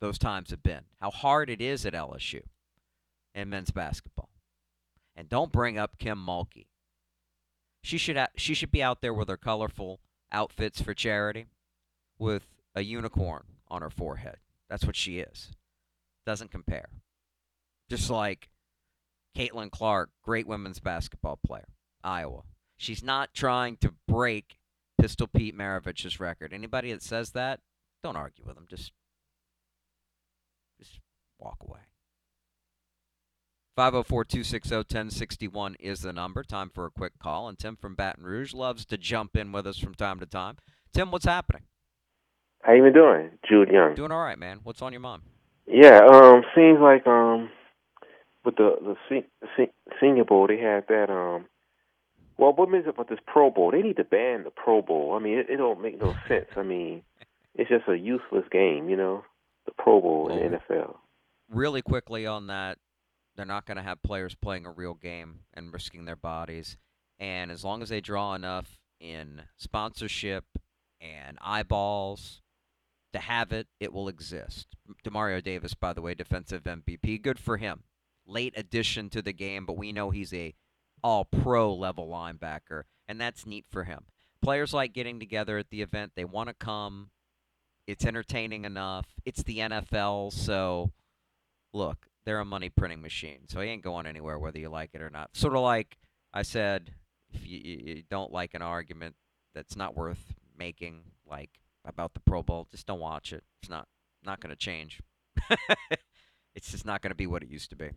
those 0.00 0.18
times 0.18 0.50
have 0.50 0.62
been, 0.62 0.82
how 1.00 1.10
hard 1.10 1.48
it 1.48 1.62
is 1.62 1.86
at 1.86 1.94
LSU 1.94 2.42
in 3.34 3.48
men's 3.48 3.70
basketball. 3.70 4.28
And 5.16 5.30
don't 5.30 5.52
bring 5.52 5.78
up 5.78 5.96
Kim 5.96 6.18
Mulkey. 6.18 6.66
She 7.82 7.96
should 7.96 8.16
ha- 8.16 8.28
she 8.36 8.52
should 8.52 8.72
be 8.72 8.82
out 8.82 9.00
there 9.00 9.14
with 9.14 9.28
her 9.28 9.36
colorful 9.36 10.00
outfits 10.32 10.82
for 10.82 10.92
charity 10.92 11.46
with 12.18 12.48
a 12.74 12.82
unicorn 12.82 13.44
on 13.74 13.82
her 13.82 13.90
forehead. 13.90 14.36
That's 14.70 14.86
what 14.86 14.96
she 14.96 15.18
is. 15.18 15.50
Doesn't 16.24 16.52
compare. 16.52 16.88
Just 17.90 18.08
like 18.08 18.48
Caitlin 19.36 19.70
Clark, 19.70 20.10
great 20.22 20.46
women's 20.46 20.78
basketball 20.78 21.38
player, 21.44 21.68
Iowa. 22.02 22.42
She's 22.76 23.02
not 23.02 23.34
trying 23.34 23.76
to 23.78 23.94
break 24.08 24.56
Pistol 25.00 25.26
Pete 25.26 25.56
Maravich's 25.56 26.20
record. 26.20 26.52
Anybody 26.52 26.92
that 26.92 27.02
says 27.02 27.30
that, 27.32 27.60
don't 28.02 28.16
argue 28.16 28.44
with 28.46 28.54
them. 28.54 28.66
Just 28.68 28.92
just 30.78 31.00
walk 31.38 31.58
away. 31.60 31.80
504-260-1061 33.78 35.74
is 35.80 36.02
the 36.02 36.12
number. 36.12 36.44
Time 36.44 36.70
for 36.72 36.86
a 36.86 36.90
quick 36.90 37.18
call. 37.18 37.48
And 37.48 37.58
Tim 37.58 37.74
from 37.76 37.96
Baton 37.96 38.22
Rouge 38.24 38.54
loves 38.54 38.84
to 38.86 38.96
jump 38.96 39.36
in 39.36 39.50
with 39.50 39.66
us 39.66 39.78
from 39.78 39.94
time 39.94 40.20
to 40.20 40.26
time. 40.26 40.58
Tim, 40.92 41.10
what's 41.10 41.24
happening? 41.24 41.62
How 42.64 42.72
you 42.72 42.82
been 42.82 42.94
doing, 42.94 43.30
Jude 43.46 43.68
Young? 43.68 43.94
Doing 43.94 44.10
all 44.10 44.22
right, 44.22 44.38
man. 44.38 44.60
What's 44.62 44.80
on 44.80 44.92
your 44.92 45.00
mind? 45.00 45.22
Yeah, 45.66 46.00
um, 46.10 46.42
seems 46.54 46.80
like 46.80 47.06
um, 47.06 47.50
with 48.42 48.56
the 48.56 48.76
the 48.80 48.96
se- 49.08 49.28
se- 49.56 49.72
Senior 50.00 50.24
Bowl, 50.24 50.46
they 50.46 50.58
had 50.58 50.86
that 50.88 51.10
um. 51.10 51.46
Well, 52.38 52.52
what 52.54 52.68
is 52.74 52.86
it 52.86 52.88
about 52.88 53.08
this 53.10 53.20
Pro 53.26 53.50
Bowl? 53.50 53.70
They 53.70 53.82
need 53.82 53.96
to 53.98 54.04
ban 54.04 54.44
the 54.44 54.50
Pro 54.50 54.82
Bowl. 54.82 55.14
I 55.14 55.22
mean, 55.22 55.38
it, 55.38 55.50
it 55.50 55.58
don't 55.58 55.82
make 55.82 56.00
no 56.00 56.14
sense. 56.28 56.48
I 56.56 56.62
mean, 56.62 57.02
it's 57.54 57.68
just 57.68 57.86
a 57.86 57.96
useless 57.96 58.44
game, 58.50 58.88
you 58.88 58.96
know, 58.96 59.24
the 59.66 59.72
Pro 59.72 60.00
Bowl 60.00 60.30
in 60.32 60.50
the 60.50 60.58
NFL. 60.58 60.96
Really 61.48 61.82
quickly 61.82 62.26
on 62.26 62.48
that, 62.48 62.78
they're 63.36 63.46
not 63.46 63.66
going 63.66 63.76
to 63.76 63.82
have 63.84 64.02
players 64.02 64.34
playing 64.34 64.66
a 64.66 64.70
real 64.70 64.94
game 64.94 65.40
and 65.52 65.72
risking 65.72 66.06
their 66.06 66.16
bodies. 66.16 66.76
And 67.20 67.52
as 67.52 67.62
long 67.62 67.82
as 67.82 67.90
they 67.90 68.00
draw 68.00 68.34
enough 68.34 68.80
in 68.98 69.42
sponsorship 69.56 70.44
and 71.00 71.38
eyeballs 71.40 72.42
to 73.14 73.20
have 73.20 73.52
it, 73.52 73.68
it 73.80 73.92
will 73.92 74.08
exist. 74.08 74.66
Demario 75.04 75.42
Davis, 75.42 75.72
by 75.72 75.92
the 75.92 76.02
way, 76.02 76.14
defensive 76.14 76.64
MVP. 76.64 77.22
Good 77.22 77.38
for 77.38 77.56
him. 77.56 77.84
Late 78.26 78.54
addition 78.56 79.08
to 79.10 79.22
the 79.22 79.32
game, 79.32 79.64
but 79.64 79.76
we 79.76 79.92
know 79.92 80.10
he's 80.10 80.34
a 80.34 80.54
all 81.02 81.24
pro 81.24 81.72
level 81.72 82.08
linebacker, 82.08 82.82
and 83.06 83.20
that's 83.20 83.46
neat 83.46 83.66
for 83.70 83.84
him. 83.84 84.04
Players 84.42 84.74
like 84.74 84.92
getting 84.92 85.20
together 85.20 85.58
at 85.58 85.70
the 85.70 85.80
event. 85.80 86.12
They 86.16 86.24
want 86.24 86.48
to 86.48 86.54
come. 86.54 87.10
It's 87.86 88.04
entertaining 88.04 88.64
enough. 88.64 89.06
It's 89.24 89.42
the 89.42 89.58
NFL, 89.58 90.32
so 90.32 90.90
look, 91.72 92.08
they're 92.24 92.40
a 92.40 92.44
money 92.44 92.70
printing 92.70 93.02
machine, 93.02 93.46
so 93.48 93.60
he 93.60 93.68
ain't 93.68 93.82
going 93.82 94.06
anywhere 94.06 94.38
whether 94.38 94.58
you 94.58 94.70
like 94.70 94.90
it 94.94 95.02
or 95.02 95.10
not. 95.10 95.30
Sort 95.34 95.54
of 95.54 95.60
like 95.60 95.98
I 96.32 96.42
said, 96.42 96.94
if 97.32 97.46
you, 97.46 97.58
you 97.58 98.02
don't 98.10 98.32
like 98.32 98.54
an 98.54 98.62
argument 98.62 99.14
that's 99.54 99.76
not 99.76 99.96
worth 99.96 100.34
making, 100.58 101.02
like 101.28 101.50
about 101.84 102.14
the 102.14 102.20
Pro 102.20 102.42
Bowl, 102.42 102.66
just 102.70 102.86
don't 102.86 103.00
watch 103.00 103.32
it. 103.32 103.44
It's 103.62 103.70
not 103.70 103.88
not 104.24 104.40
going 104.40 104.50
to 104.50 104.56
change. 104.56 105.00
it's 106.54 106.70
just 106.70 106.86
not 106.86 107.02
going 107.02 107.10
to 107.10 107.16
be 107.16 107.26
what 107.26 107.42
it 107.42 107.48
used 107.48 107.70
to 107.70 107.76
be. 107.76 107.90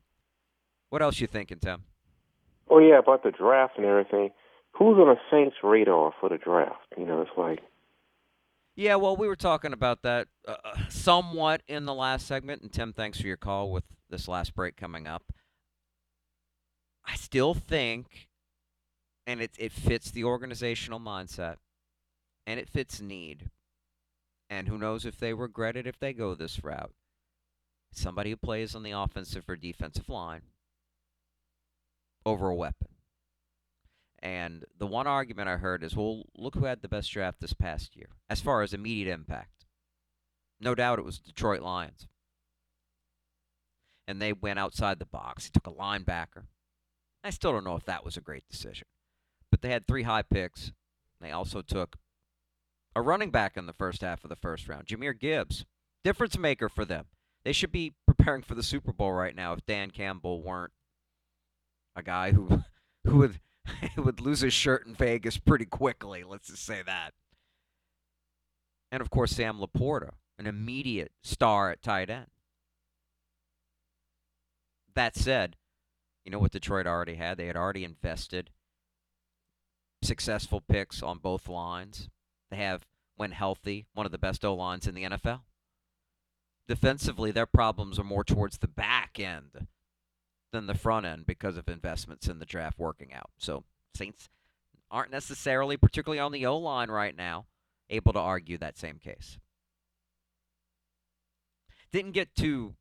What 0.90 1.02
else 1.02 1.20
you 1.20 1.28
thinking, 1.28 1.60
Tim? 1.60 1.84
Oh 2.70 2.80
yeah, 2.80 3.00
about 3.00 3.24
the 3.24 3.32
draft 3.32 3.78
and 3.78 3.86
everything. 3.86 4.32
Who's 4.74 4.98
on 4.98 5.08
the 5.08 5.18
Saints' 5.32 5.58
radar 5.64 6.14
for 6.20 6.30
the 6.30 6.38
draft? 6.38 6.94
You 6.98 7.06
know, 7.06 7.22
it's 7.22 7.32
like. 7.38 7.60
Yeah, 8.76 8.96
well, 8.96 9.18
we 9.18 9.28
were 9.28 9.36
talking 9.36 9.74
about 9.74 10.04
that 10.04 10.28
uh, 10.48 10.56
somewhat 10.90 11.64
in 11.68 11.86
the 11.86 11.96
last 11.96 12.28
segment, 12.28 12.62
and 12.62 12.72
Tim, 12.72 12.94
thanks 12.94 13.20
for 13.20 13.26
your 13.26 13.38
call 13.38 13.72
with 13.72 13.86
this 14.10 14.28
last 14.28 14.54
break 14.54 14.78
coming 14.78 15.08
up. 15.08 15.34
I 17.04 17.16
still 17.16 17.54
think, 17.54 18.28
and 19.26 19.42
it 19.42 19.52
it 19.58 19.72
fits 19.72 20.12
the 20.12 20.26
organizational 20.26 21.00
mindset, 21.00 21.56
and 22.46 22.60
it 22.60 22.70
fits 22.70 23.02
need. 23.02 23.50
And 24.50 24.68
who 24.68 24.78
knows 24.78 25.06
if 25.06 25.18
they 25.18 25.34
regret 25.34 25.76
it 25.76 25.88
if 25.88 26.00
they 26.00 26.14
go 26.14 26.34
this 26.34 26.64
route. 26.64 26.94
Somebody 27.92 28.30
who 28.30 28.38
plays 28.38 28.76
on 28.76 28.84
the 28.84 28.92
offensive 28.92 29.50
or 29.50 29.56
defensive 29.56 30.10
line 30.10 30.42
over 32.26 32.50
a 32.50 32.56
weapon. 32.56 32.90
And 34.20 34.66
the 34.78 34.88
one 34.88 35.08
argument 35.08 35.50
I 35.50 35.58
heard 35.58 35.84
is, 35.84 35.96
well, 35.96 36.24
look 36.36 36.56
who 36.56 36.66
had 36.66 36.82
the 36.82 36.88
best 36.88 37.12
draft 37.12 37.40
this 37.40 37.54
past 37.54 37.96
year 37.96 38.10
as 38.30 38.42
far 38.42 38.62
as 38.62 38.74
immediate 38.74 39.12
impact. 39.12 39.66
No 40.60 40.76
doubt 40.76 41.00
it 41.00 41.06
was 41.06 41.20
Detroit 41.20 41.62
Lions. 41.62 42.08
And 44.08 44.22
they 44.22 44.34
went 44.34 44.60
outside 44.60 45.00
the 45.00 45.06
box. 45.06 45.46
He 45.46 45.52
took 45.52 45.68
a 45.68 45.72
linebacker. 45.72 46.46
I 47.24 47.30
still 47.30 47.52
don't 47.52 47.66
know 47.66 47.76
if 47.76 47.86
that 47.86 48.06
was 48.06 48.18
a 48.18 48.22
great 48.22 48.44
decision. 48.50 48.88
But 49.52 49.62
they 49.62 49.70
had 49.70 49.86
three 49.86 50.04
high 50.04 50.24
picks. 50.24 50.72
They 51.22 51.32
also 51.32 51.62
took 51.62 51.98
a 52.98 53.02
running 53.02 53.30
back 53.30 53.56
in 53.56 53.68
the 53.68 53.74
first 53.74 54.02
half 54.02 54.24
of 54.24 54.30
the 54.32 54.36
first 54.36 54.68
round, 54.68 54.88
Jahmyr 54.88 55.18
Gibbs. 55.18 55.66
Difference 56.04 56.36
maker 56.36 56.68
for 56.68 56.84
them. 56.84 57.06
They 57.46 57.54
should 57.54 57.72
be 57.72 57.94
preparing 58.08 58.42
for 58.42 58.56
the 58.56 58.64
Super 58.64 58.92
Bowl 58.92 59.12
right 59.12 59.36
now 59.36 59.54
if 59.54 59.66
Dan 59.68 59.92
Campbell 59.92 60.42
weren't 60.42 60.74
a 61.96 62.02
guy 62.02 62.32
who 62.32 62.64
who 63.06 63.18
would 63.18 63.40
would 63.98 64.20
lose 64.20 64.42
his 64.42 64.54
shirt 64.54 64.88
in 64.88 64.96
Vegas 64.96 65.38
pretty 65.38 65.66
quickly. 65.66 66.24
Let's 66.24 66.48
just 66.48 66.66
say 66.66 66.82
that. 66.88 67.14
And 68.92 69.00
of 69.00 69.12
course, 69.12 69.32
Sam 69.32 69.60
LaPorta, 69.60 70.12
an 70.40 70.48
immediate 70.48 71.12
star 71.22 71.70
at 71.70 71.84
tight 71.84 72.10
end. 72.10 72.28
That 74.96 75.16
said, 75.16 75.56
you 76.26 76.32
know 76.32 76.40
what 76.40 76.52
Detroit 76.52 76.88
already 76.88 77.16
had? 77.16 77.38
They 77.38 77.46
had 77.46 77.58
already 77.58 77.84
invested 77.84 78.50
successful 80.02 80.62
picks 80.62 81.04
on 81.04 81.20
both 81.20 81.48
lines. 81.48 82.10
They 82.50 82.58
have, 82.58 82.86
when 83.16 83.32
healthy, 83.32 83.88
one 83.94 84.06
of 84.06 84.12
the 84.12 84.18
best 84.18 84.46
O 84.46 84.54
lines 84.54 84.88
in 84.88 84.96
the 84.96 85.04
NFL. 85.04 85.42
Defensively, 86.68 87.32
their 87.32 87.46
problems 87.46 87.98
are 87.98 88.04
more 88.04 88.24
towards 88.24 88.58
the 88.58 88.68
back 88.68 89.20
end 89.20 89.68
than 90.52 90.68
the 90.68 90.74
front 90.74 91.06
end 91.06 91.26
because 91.26 91.58
of 91.58 91.68
investments 91.68 92.28
in 92.28 92.40
the 92.40 92.46
draft 92.46 92.80
working 92.80 93.14
out. 93.14 93.32
So 93.38 93.64
Saints 93.96 94.30
aren't 94.90 95.12
necessarily, 95.12 95.78
particularly 95.78 96.20
on 96.20 96.32
the 96.32 96.46
O 96.46 96.58
line 96.58 96.90
right 96.90 97.16
now, 97.16 97.48
able 97.90 98.14
to 98.14 98.20
argue 98.20 98.58
that 98.58 98.78
same 98.78 99.00
case. 99.00 99.40
Didn't 101.92 102.12
get 102.12 102.36
to 102.36 102.76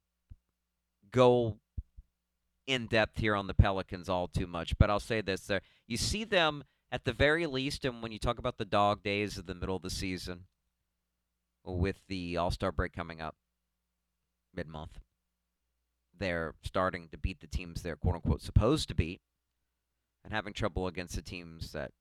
go 1.11 1.59
in 2.67 2.87
depth 2.87 3.19
here 3.19 3.37
on 3.37 3.47
the 3.47 3.55
Pelicans 3.55 4.09
all 4.09 4.27
too 4.27 4.47
much, 4.47 4.77
but 4.79 4.91
I'll 4.91 5.01
say 5.01 5.21
this: 5.21 5.43
there, 5.43 5.63
you 5.87 5.97
see 5.97 6.25
them 6.25 6.65
at 6.91 7.05
the 7.05 7.13
very 7.13 7.47
least, 7.47 7.85
and 7.85 8.03
when 8.03 8.13
you 8.13 8.19
talk 8.19 8.39
about 8.39 8.59
the 8.59 8.65
dog 8.65 9.03
days 9.03 9.39
of 9.39 9.47
the 9.47 9.55
middle 9.55 9.77
of 9.77 9.83
the 9.83 9.91
season, 9.91 10.45
with 11.65 11.97
the 12.09 12.37
All 12.37 12.51
Star 12.51 12.71
break 12.71 12.93
coming 12.93 13.21
up 13.21 13.35
mid 14.55 14.69
month, 14.69 15.01
they're 16.17 16.55
starting 16.63 17.09
to 17.09 17.19
beat 17.19 17.41
the 17.41 17.47
teams 17.47 17.83
they're 17.83 17.97
quote 17.97 18.15
unquote 18.15 18.41
supposed 18.41 18.89
to 18.89 18.95
beat 18.95 19.21
and 20.25 20.33
having 20.33 20.53
trouble 20.53 20.87
against 20.87 21.15
the 21.15 21.23
teams 21.23 21.73
that 21.73 21.93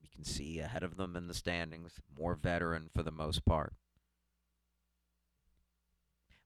you 0.00 0.08
can 0.14 0.24
see 0.24 0.58
ahead 0.58 0.82
of 0.82 0.96
them 0.96 1.16
in 1.16 1.26
the 1.26 1.34
standings, 1.34 2.00
more 2.18 2.34
veteran 2.34 2.88
for 2.94 3.02
the 3.02 3.10
most 3.10 3.44
part. 3.44 3.72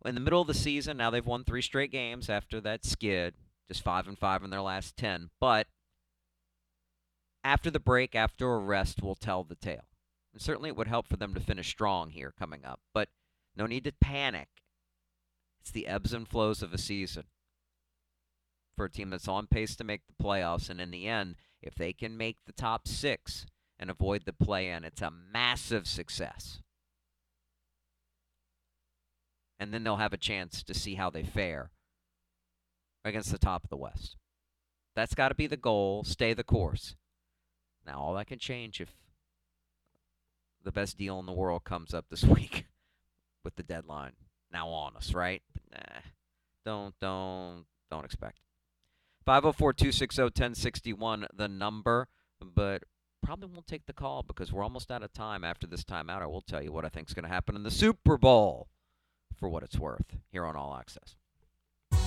In 0.05 0.15
the 0.15 0.21
middle 0.21 0.41
of 0.41 0.47
the 0.47 0.55
season, 0.55 0.97
now 0.97 1.11
they've 1.11 1.27
won 1.27 1.45
three 1.45 1.63
straight 1.63 1.91
games 1.91 2.31
after 2.31 2.61
that 2.61 2.85
skid, 2.85 3.35
just 3.67 3.83
five 3.83 4.07
and 4.07 4.17
five 4.19 4.45
in 4.45 4.51
their 4.51 4.63
last 4.63 4.97
ten. 4.97 5.31
But 5.41 5.67
after 7.45 7.71
the 7.71 7.81
break, 7.81 8.15
after 8.15 8.53
a 8.53 8.59
rest, 8.59 9.03
will 9.03 9.15
tell 9.15 9.45
the 9.45 9.55
tale. 9.55 9.89
And 10.33 10.43
certainly 10.43 10.69
it 10.69 10.77
would 10.77 10.89
help 10.89 11.07
for 11.09 11.17
them 11.17 11.35
to 11.35 11.41
finish 11.41 11.69
strong 11.69 12.11
here 12.11 12.33
coming 12.39 12.65
up. 12.65 12.81
But 12.93 13.09
no 13.57 13.67
need 13.67 13.85
to 13.85 13.93
panic. 14.01 14.49
It's 15.61 15.71
the 15.71 15.87
ebbs 15.87 16.13
and 16.13 16.29
flows 16.29 16.63
of 16.63 16.73
a 16.73 16.79
season 16.79 17.25
for 18.77 18.85
a 18.85 18.91
team 18.91 19.11
that's 19.11 19.29
on 19.29 19.47
pace 19.47 19.75
to 19.77 19.85
make 19.85 20.03
the 20.07 20.23
playoffs. 20.23 20.71
And 20.71 20.81
in 20.81 20.91
the 20.91 21.09
end, 21.09 21.35
if 21.61 21.75
they 21.75 21.93
can 21.93 22.17
make 22.17 22.37
the 22.47 22.53
top 22.53 22.87
six 22.87 23.47
and 23.79 23.91
avoid 23.91 24.25
the 24.25 24.33
play 24.33 24.69
in, 24.69 24.85
it's 24.85 25.03
a 25.03 25.11
massive 25.11 25.87
success. 25.87 26.61
And 29.59 29.75
then 29.75 29.83
they'll 29.83 29.97
have 29.97 30.13
a 30.13 30.19
chance 30.19 30.63
to 30.63 30.75
see 30.75 30.95
how 30.95 31.11
they 31.11 31.25
fare 31.25 31.71
against 33.05 33.33
the 33.33 33.39
top 33.39 33.65
of 33.65 33.71
the 33.71 33.77
West. 33.77 34.17
That's 34.95 35.15
got 35.15 35.31
to 35.31 35.35
be 35.35 35.49
the 35.49 35.57
goal. 35.57 36.05
Stay 36.05 36.33
the 36.33 36.45
course. 36.45 36.95
Now, 37.89 38.01
all 38.01 38.15
that 38.15 38.27
can 38.27 38.39
change 38.39 38.81
if 38.81 38.91
the 40.63 40.71
best 40.71 40.97
deal 40.99 41.19
in 41.19 41.27
the 41.27 41.33
world 41.33 41.65
comes 41.65 41.95
up 41.95 42.05
this 42.11 42.25
week 42.25 42.67
with 43.43 43.57
the 43.57 43.63
deadline 43.63 44.13
now 44.53 44.69
on 44.69 44.95
us, 44.97 45.15
right? 45.15 45.43
But 45.55 45.63
nah, 45.73 46.01
don't, 46.65 46.95
don't, 47.01 47.65
don't 47.91 48.05
expect. 48.05 48.41
504-260-1061, 49.27 51.27
the 51.35 51.49
number, 51.49 52.09
but 52.41 52.85
probably 53.23 53.49
won't 53.49 53.67
take 53.67 53.87
the 53.87 53.95
call 53.95 54.23
because 54.23 54.53
we're 54.53 54.63
almost 54.63 54.91
out 54.91 55.03
of 55.03 55.13
time 55.13 55.43
after 55.43 55.67
this 55.67 55.85
timeout. 55.85 56.23
I 56.23 56.27
will 56.27 56.43
tell 56.43 56.63
you 56.63 56.73
what 56.73 56.85
I 56.85 56.89
think 56.89 57.09
is 57.09 57.15
going 57.15 57.25
to 57.25 57.31
happen 57.31 57.57
in 57.57 57.63
the 57.63 57.71
Super 57.71 58.19
Bowl 58.19 58.69
for 59.39 59.49
what 59.49 59.63
it's 59.63 59.79
worth 59.79 60.19
here 60.31 60.45
on 60.45 60.57
All 60.57 60.77
Access. 60.79 61.17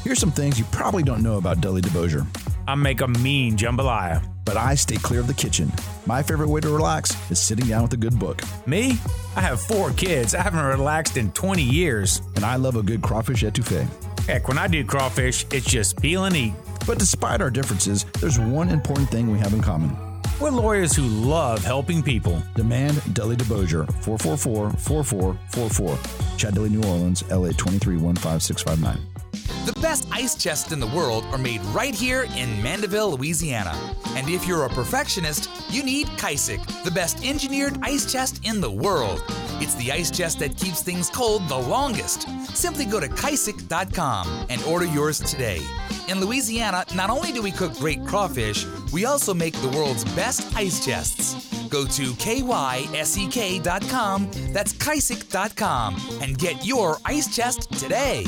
Here's 0.03 0.17
some 0.17 0.31
things 0.31 0.57
you 0.57 0.65
probably 0.71 1.03
don't 1.03 1.21
know 1.21 1.37
about 1.37 1.61
Dudley 1.61 1.83
DeBosier. 1.83 2.25
I 2.67 2.73
make 2.73 3.01
a 3.01 3.07
mean 3.07 3.55
jambalaya. 3.55 4.27
But 4.43 4.57
I 4.57 4.73
stay 4.73 4.95
clear 4.95 5.19
of 5.19 5.27
the 5.27 5.35
kitchen. 5.35 5.71
My 6.07 6.23
favorite 6.23 6.49
way 6.49 6.59
to 6.61 6.69
relax 6.69 7.15
is 7.29 7.39
sitting 7.39 7.67
down 7.67 7.83
with 7.83 7.93
a 7.93 7.97
good 7.97 8.17
book. 8.17 8.41
Me? 8.65 8.97
I 9.35 9.41
have 9.41 9.61
four 9.61 9.91
kids. 9.91 10.33
I 10.33 10.41
haven't 10.41 10.65
relaxed 10.65 11.17
in 11.17 11.31
20 11.33 11.61
years. 11.61 12.23
And 12.35 12.43
I 12.43 12.55
love 12.55 12.77
a 12.77 12.81
good 12.81 13.03
crawfish 13.03 13.43
etouffee. 13.43 13.87
Heck, 14.25 14.47
when 14.47 14.57
I 14.57 14.67
do 14.67 14.83
crawfish, 14.83 15.45
it's 15.51 15.67
just 15.67 16.01
peel 16.01 16.25
and 16.25 16.35
eat. 16.35 16.53
But 16.87 16.97
despite 16.97 17.39
our 17.39 17.51
differences, 17.51 18.05
there's 18.19 18.39
one 18.39 18.69
important 18.69 19.11
thing 19.11 19.29
we 19.29 19.37
have 19.37 19.53
in 19.53 19.61
common. 19.61 19.95
We're 20.39 20.49
lawyers 20.49 20.95
who 20.95 21.03
love 21.03 21.63
helping 21.63 22.01
people. 22.01 22.41
Demand 22.55 22.99
Dudley 23.13 23.35
DeBosier, 23.35 23.85
444-4444. 24.03 26.37
Chad 26.37 26.55
Dudley, 26.55 26.69
New 26.69 26.81
Orleans, 26.89 27.21
LA 27.29 27.49
2315659. 27.49 29.20
The 29.65 29.79
best 29.79 30.07
ice 30.11 30.35
chests 30.35 30.71
in 30.71 30.79
the 30.79 30.87
world 30.87 31.23
are 31.25 31.37
made 31.37 31.61
right 31.65 31.93
here 31.93 32.23
in 32.35 32.61
Mandeville, 32.63 33.11
Louisiana. 33.11 33.73
And 34.15 34.27
if 34.27 34.47
you're 34.47 34.65
a 34.65 34.69
perfectionist, 34.69 35.49
you 35.69 35.83
need 35.83 36.07
Kysek, 36.17 36.83
the 36.83 36.91
best 36.91 37.23
engineered 37.23 37.77
ice 37.83 38.11
chest 38.11 38.41
in 38.43 38.59
the 38.59 38.71
world. 38.71 39.23
It's 39.59 39.75
the 39.75 39.91
ice 39.91 40.09
chest 40.09 40.39
that 40.39 40.57
keeps 40.57 40.81
things 40.81 41.09
cold 41.09 41.47
the 41.47 41.57
longest. 41.57 42.27
Simply 42.55 42.85
go 42.85 42.99
to 42.99 43.07
kysek.com 43.07 44.47
and 44.49 44.63
order 44.63 44.85
yours 44.85 45.19
today. 45.19 45.61
In 46.07 46.19
Louisiana, 46.19 46.83
not 46.95 47.11
only 47.11 47.31
do 47.31 47.43
we 47.43 47.51
cook 47.51 47.75
great 47.75 48.03
crawfish, 48.05 48.65
we 48.91 49.05
also 49.05 49.33
make 49.33 49.53
the 49.61 49.69
world's 49.69 50.03
best 50.15 50.55
ice 50.55 50.83
chests. 50.83 51.47
Go 51.69 51.85
to 51.85 52.11
kysek.com, 52.13 54.29
that's 54.51 54.73
kysek.com, 54.73 56.19
and 56.21 56.37
get 56.37 56.65
your 56.65 56.97
ice 57.05 57.33
chest 57.33 57.71
today. 57.79 58.25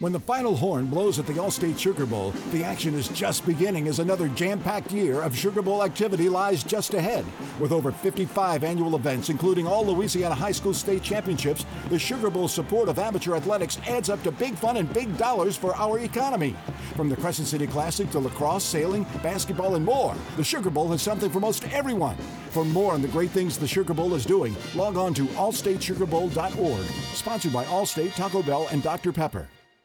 When 0.00 0.12
the 0.12 0.20
final 0.20 0.54
horn 0.54 0.86
blows 0.86 1.18
at 1.18 1.26
the 1.26 1.32
Allstate 1.32 1.76
Sugar 1.76 2.06
Bowl, 2.06 2.30
the 2.52 2.62
action 2.62 2.94
is 2.94 3.08
just 3.08 3.44
beginning 3.44 3.88
as 3.88 3.98
another 3.98 4.28
jam 4.28 4.60
packed 4.60 4.92
year 4.92 5.22
of 5.22 5.36
Sugar 5.36 5.60
Bowl 5.60 5.82
activity 5.82 6.28
lies 6.28 6.62
just 6.62 6.94
ahead. 6.94 7.24
With 7.58 7.72
over 7.72 7.90
55 7.90 8.62
annual 8.62 8.94
events, 8.94 9.28
including 9.28 9.66
all 9.66 9.84
Louisiana 9.84 10.36
high 10.36 10.52
school 10.52 10.72
state 10.72 11.02
championships, 11.02 11.66
the 11.88 11.98
Sugar 11.98 12.30
Bowl 12.30 12.46
support 12.46 12.88
of 12.88 13.00
amateur 13.00 13.34
athletics 13.34 13.80
adds 13.88 14.08
up 14.08 14.22
to 14.22 14.30
big 14.30 14.54
fun 14.54 14.76
and 14.76 14.92
big 14.92 15.16
dollars 15.18 15.56
for 15.56 15.74
our 15.74 15.98
economy. 15.98 16.54
From 16.94 17.08
the 17.08 17.16
Crescent 17.16 17.48
City 17.48 17.66
Classic 17.66 18.08
to 18.12 18.20
lacrosse, 18.20 18.62
sailing, 18.62 19.02
basketball, 19.20 19.74
and 19.74 19.84
more, 19.84 20.14
the 20.36 20.44
Sugar 20.44 20.70
Bowl 20.70 20.88
has 20.92 21.02
something 21.02 21.28
for 21.28 21.40
most 21.40 21.64
everyone. 21.72 22.16
For 22.50 22.64
more 22.64 22.92
on 22.92 23.02
the 23.02 23.08
great 23.08 23.30
things 23.30 23.58
the 23.58 23.66
Sugar 23.66 23.94
Bowl 23.94 24.14
is 24.14 24.24
doing, 24.24 24.54
log 24.76 24.96
on 24.96 25.12
to 25.14 25.26
allstatesugarbowl.org. 25.26 26.84
Sponsored 27.14 27.52
by 27.52 27.64
Allstate, 27.64 28.14
Taco 28.14 28.44
Bell, 28.44 28.68
and 28.70 28.80
Dr. 28.80 29.12
Pepper. 29.12 29.48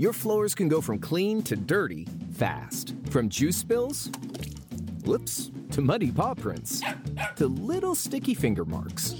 Your 0.00 0.12
floors 0.12 0.54
can 0.54 0.68
go 0.68 0.80
from 0.80 1.00
clean 1.00 1.42
to 1.42 1.56
dirty 1.56 2.06
fast. 2.34 2.94
From 3.10 3.28
juice 3.28 3.56
spills, 3.56 4.12
whoops, 5.04 5.50
to 5.72 5.82
muddy 5.82 6.12
paw 6.12 6.34
prints, 6.34 6.80
to 7.34 7.48
little 7.48 7.96
sticky 7.96 8.34
finger 8.34 8.64
marks. 8.64 9.12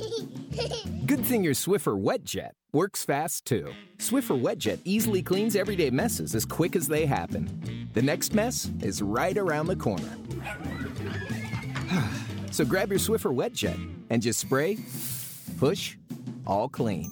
Good 1.05 1.25
thing 1.25 1.43
your 1.43 1.55
Swiffer 1.55 2.01
WetJet 2.01 2.51
works 2.73 3.05
fast 3.05 3.45
too. 3.45 3.73
Swiffer 3.97 4.41
WetJet 4.41 4.79
easily 4.85 5.21
cleans 5.21 5.57
everyday 5.57 5.91
messes 5.91 6.37
as 6.37 6.45
quick 6.45 6.77
as 6.77 6.87
they 6.87 7.07
happen. 7.07 7.89
The 7.95 8.03
next 8.03 8.33
mess 8.33 8.71
is 8.81 9.03
right 9.03 9.37
around 9.37 9.67
the 9.67 9.75
corner. 9.75 10.17
so 12.53 12.65
grab 12.65 12.91
your 12.91 13.01
Swiffer 13.01 13.35
WetJet 13.35 13.95
and 14.11 14.23
just 14.23 14.39
spray, 14.39 14.79
push, 15.59 15.97
all 16.47 16.69
clean. 16.69 17.11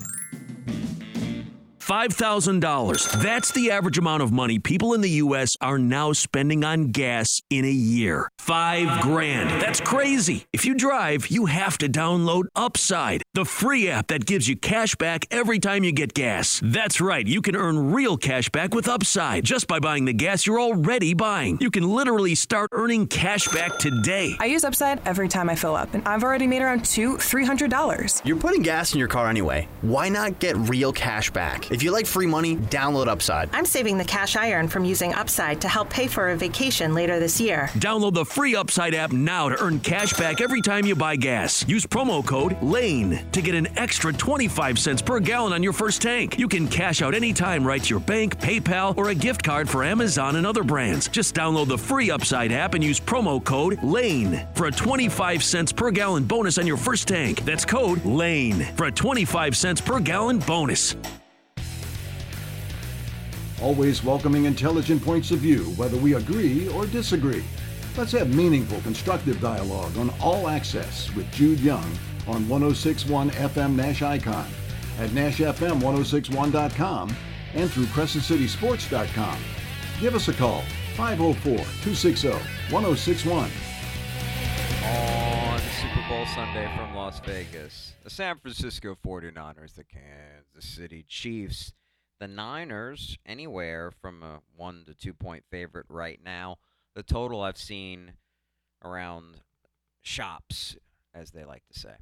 $5,000. 1.86 3.22
That's 3.22 3.52
the 3.52 3.70
average 3.70 3.96
amount 3.96 4.20
of 4.20 4.32
money 4.32 4.58
people 4.58 4.92
in 4.92 5.02
the 5.02 5.10
U.S. 5.22 5.56
are 5.60 5.78
now 5.78 6.12
spending 6.12 6.64
on 6.64 6.88
gas 6.88 7.40
in 7.48 7.64
a 7.64 7.70
year. 7.70 8.28
Five 8.40 9.02
grand. 9.02 9.62
That's 9.62 9.80
crazy. 9.80 10.46
If 10.52 10.64
you 10.64 10.74
drive, 10.74 11.28
you 11.28 11.46
have 11.46 11.78
to 11.78 11.88
download 11.88 12.46
Upside, 12.56 13.22
the 13.36 13.44
free 13.44 13.90
app 13.90 14.06
that 14.06 14.24
gives 14.24 14.48
you 14.48 14.56
cash 14.56 14.94
back 14.96 15.26
every 15.30 15.58
time 15.58 15.84
you 15.84 15.92
get 15.92 16.14
gas. 16.14 16.58
That's 16.64 17.02
right. 17.02 17.26
You 17.26 17.42
can 17.42 17.54
earn 17.54 17.92
real 17.92 18.16
cash 18.16 18.48
back 18.48 18.74
with 18.74 18.88
Upside 18.88 19.44
just 19.44 19.66
by 19.66 19.78
buying 19.78 20.06
the 20.06 20.14
gas 20.14 20.46
you're 20.46 20.58
already 20.58 21.12
buying. 21.12 21.58
You 21.60 21.70
can 21.70 21.86
literally 21.86 22.34
start 22.34 22.70
earning 22.72 23.06
cash 23.08 23.46
back 23.48 23.76
today. 23.76 24.34
I 24.40 24.46
use 24.46 24.64
Upside 24.64 25.06
every 25.06 25.28
time 25.28 25.50
I 25.50 25.54
fill 25.54 25.76
up, 25.76 25.92
and 25.92 26.02
I've 26.08 26.24
already 26.24 26.46
made 26.46 26.62
around 26.62 26.86
two, 26.86 27.18
three 27.18 27.44
hundred 27.44 27.70
dollars. 27.70 28.22
You're 28.24 28.38
putting 28.38 28.62
gas 28.62 28.94
in 28.94 28.98
your 28.98 29.08
car 29.08 29.28
anyway. 29.28 29.68
Why 29.82 30.08
not 30.08 30.38
get 30.38 30.56
real 30.56 30.90
cash 30.90 31.30
back? 31.30 31.70
If 31.70 31.82
you 31.82 31.90
like 31.90 32.06
free 32.06 32.26
money, 32.26 32.56
download 32.56 33.06
Upside. 33.06 33.50
I'm 33.52 33.66
saving 33.66 33.98
the 33.98 34.04
cash 34.06 34.34
I 34.36 34.52
earn 34.52 34.66
from 34.66 34.86
using 34.86 35.12
Upside 35.12 35.60
to 35.60 35.68
help 35.68 35.90
pay 35.90 36.06
for 36.06 36.30
a 36.30 36.36
vacation 36.38 36.94
later 36.94 37.20
this 37.20 37.38
year. 37.38 37.68
Download 37.74 38.14
the 38.14 38.24
free 38.24 38.56
Upside 38.56 38.94
app 38.94 39.12
now 39.12 39.50
to 39.50 39.62
earn 39.62 39.78
cash 39.80 40.14
back 40.14 40.40
every 40.40 40.62
time 40.62 40.86
you 40.86 40.96
buy 40.96 41.16
gas. 41.16 41.68
Use 41.68 41.84
promo 41.84 42.24
code 42.24 42.56
LANE 42.62 43.25
to 43.32 43.42
get 43.42 43.54
an 43.54 43.68
extra 43.78 44.12
25 44.12 44.78
cents 44.78 45.02
per 45.02 45.20
gallon 45.20 45.52
on 45.52 45.62
your 45.62 45.72
first 45.72 46.02
tank. 46.02 46.38
You 46.38 46.48
can 46.48 46.68
cash 46.68 47.02
out 47.02 47.14
anytime 47.14 47.66
right 47.66 47.82
to 47.82 47.90
your 47.90 48.00
bank, 48.00 48.38
PayPal, 48.38 48.96
or 48.96 49.10
a 49.10 49.14
gift 49.14 49.42
card 49.42 49.68
for 49.68 49.84
Amazon 49.84 50.36
and 50.36 50.46
other 50.46 50.64
brands. 50.64 51.08
Just 51.08 51.34
download 51.34 51.68
the 51.68 51.78
free 51.78 52.10
Upside 52.10 52.52
app 52.52 52.74
and 52.74 52.82
use 52.82 52.98
promo 53.00 53.42
code 53.42 53.82
LANE 53.82 54.46
for 54.54 54.66
a 54.66 54.72
25 54.72 55.42
cents 55.42 55.72
per 55.72 55.90
gallon 55.90 56.24
bonus 56.24 56.58
on 56.58 56.66
your 56.66 56.76
first 56.76 57.08
tank. 57.08 57.44
That's 57.44 57.64
code 57.64 58.04
LANE 58.04 58.62
for 58.76 58.86
a 58.86 58.92
25 58.92 59.56
cents 59.56 59.80
per 59.80 60.00
gallon 60.00 60.38
bonus. 60.38 60.96
Always 63.62 64.04
welcoming 64.04 64.44
intelligent 64.44 65.02
points 65.02 65.30
of 65.30 65.38
view, 65.38 65.64
whether 65.76 65.96
we 65.96 66.14
agree 66.14 66.68
or 66.68 66.86
disagree. 66.86 67.42
Let's 67.96 68.12
have 68.12 68.34
meaningful, 68.34 68.80
constructive 68.82 69.40
dialogue 69.40 69.96
on 69.96 70.12
All 70.20 70.48
Access 70.48 71.14
with 71.14 71.30
Jude 71.32 71.60
Young 71.60 71.90
on 72.28 72.48
1061 72.48 73.30
FM 73.30 73.74
Nash 73.74 74.02
Icon, 74.02 74.46
at 74.98 75.10
NashFM1061.com, 75.10 77.16
and 77.54 77.70
through 77.70 77.86
CrescentCitySports.com. 77.86 79.38
Give 80.00 80.14
us 80.14 80.28
a 80.28 80.32
call, 80.32 80.62
504 80.96 81.56
260 81.56 82.28
1061. 82.70 83.50
On 84.84 85.58
Super 85.58 86.08
Bowl 86.08 86.26
Sunday 86.34 86.70
from 86.76 86.94
Las 86.94 87.20
Vegas, 87.20 87.94
the 88.04 88.10
San 88.10 88.38
Francisco 88.38 88.96
49ers, 89.04 89.74
the 89.74 89.84
Kansas 89.84 90.64
City 90.64 91.04
Chiefs, 91.08 91.72
the 92.18 92.28
Niners, 92.28 93.18
anywhere 93.26 93.90
from 93.90 94.22
a 94.22 94.40
one 94.56 94.84
to 94.86 94.94
two 94.94 95.14
point 95.14 95.44
favorite 95.50 95.86
right 95.88 96.20
now. 96.24 96.56
The 96.94 97.02
total 97.02 97.42
I've 97.42 97.58
seen 97.58 98.12
around 98.82 99.40
shops, 100.02 100.76
as 101.14 101.30
they 101.30 101.44
like 101.44 101.62
to 101.72 101.78
say, 101.78 101.94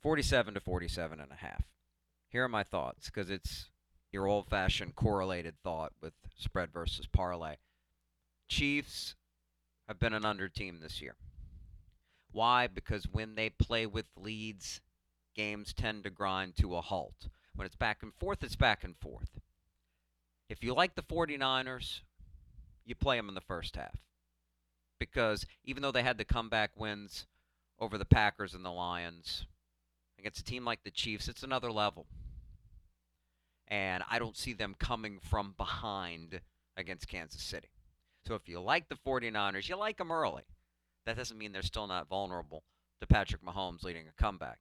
47 0.00 0.54
to 0.54 0.60
47 0.60 1.20
and 1.20 1.32
a 1.32 1.36
half. 1.36 1.64
Here 2.28 2.44
are 2.44 2.48
my 2.48 2.62
thoughts, 2.62 3.06
because 3.06 3.30
it's 3.30 3.70
your 4.12 4.26
old 4.26 4.48
fashioned 4.48 4.94
correlated 4.94 5.54
thought 5.62 5.92
with 6.00 6.12
spread 6.36 6.72
versus 6.72 7.06
parlay. 7.06 7.56
Chiefs 8.48 9.14
have 9.88 9.98
been 9.98 10.12
an 10.12 10.24
under 10.24 10.48
team 10.48 10.80
this 10.80 11.00
year. 11.00 11.16
Why? 12.32 12.66
Because 12.66 13.08
when 13.10 13.34
they 13.34 13.50
play 13.50 13.86
with 13.86 14.06
leads, 14.16 14.80
games 15.34 15.72
tend 15.72 16.04
to 16.04 16.10
grind 16.10 16.56
to 16.56 16.76
a 16.76 16.80
halt. 16.80 17.28
When 17.54 17.66
it's 17.66 17.76
back 17.76 18.02
and 18.02 18.12
forth, 18.14 18.42
it's 18.42 18.56
back 18.56 18.84
and 18.84 18.96
forth. 18.96 19.40
If 20.48 20.62
you 20.62 20.74
like 20.74 20.94
the 20.94 21.02
49ers, 21.02 22.00
you 22.84 22.94
play 22.94 23.16
them 23.16 23.28
in 23.28 23.34
the 23.34 23.40
first 23.40 23.76
half. 23.76 23.96
Because 24.98 25.46
even 25.64 25.82
though 25.82 25.92
they 25.92 26.02
had 26.02 26.18
the 26.18 26.24
comeback 26.24 26.70
wins 26.76 27.26
over 27.78 27.98
the 27.98 28.04
Packers 28.04 28.54
and 28.54 28.64
the 28.64 28.70
Lions, 28.70 29.46
against 30.26 30.40
a 30.40 30.44
team 30.44 30.64
like 30.64 30.82
the 30.82 30.90
Chiefs, 30.90 31.28
it's 31.28 31.44
another 31.44 31.70
level. 31.70 32.04
And 33.68 34.02
I 34.10 34.18
don't 34.18 34.36
see 34.36 34.54
them 34.54 34.74
coming 34.76 35.20
from 35.20 35.54
behind 35.56 36.40
against 36.76 37.06
Kansas 37.06 37.40
City. 37.42 37.68
So 38.26 38.34
if 38.34 38.48
you 38.48 38.60
like 38.60 38.88
the 38.88 38.96
49ers, 38.96 39.68
you 39.68 39.76
like 39.76 39.98
them 39.98 40.10
early. 40.10 40.42
That 41.04 41.16
doesn't 41.16 41.38
mean 41.38 41.52
they're 41.52 41.62
still 41.62 41.86
not 41.86 42.08
vulnerable 42.08 42.64
to 43.00 43.06
Patrick 43.06 43.44
Mahomes 43.44 43.84
leading 43.84 44.06
a 44.08 44.20
comeback. 44.20 44.58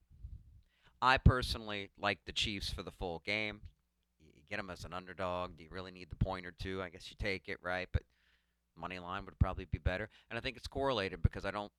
I 1.02 1.18
personally 1.18 1.90
like 2.00 2.20
the 2.28 2.32
Chiefs 2.32 2.70
for 2.70 2.84
the 2.84 2.92
full 2.92 3.24
game. 3.26 3.62
You 4.20 4.44
get 4.48 4.58
them 4.58 4.70
as 4.70 4.86
an 4.86 4.94
underdog. 4.94 5.58
Do 5.58 5.64
you 5.64 5.70
really 5.72 5.92
need 5.92 6.12
the 6.12 6.24
point 6.24 6.46
or 6.46 6.54
two? 6.60 6.84
I 6.84 6.90
guess 6.90 7.10
you 7.10 7.16
take 7.20 7.50
it, 7.50 7.58
right? 7.64 7.88
But 7.92 8.04
money 8.78 9.00
line 9.00 9.26
would 9.26 9.40
probably 9.40 9.66
be 9.66 9.80
better. 9.80 10.10
And 10.30 10.38
I 10.38 10.42
think 10.44 10.58
it's 10.58 10.68
correlated 10.68 11.24
because 11.24 11.44
I 11.44 11.50
don't 11.50 11.72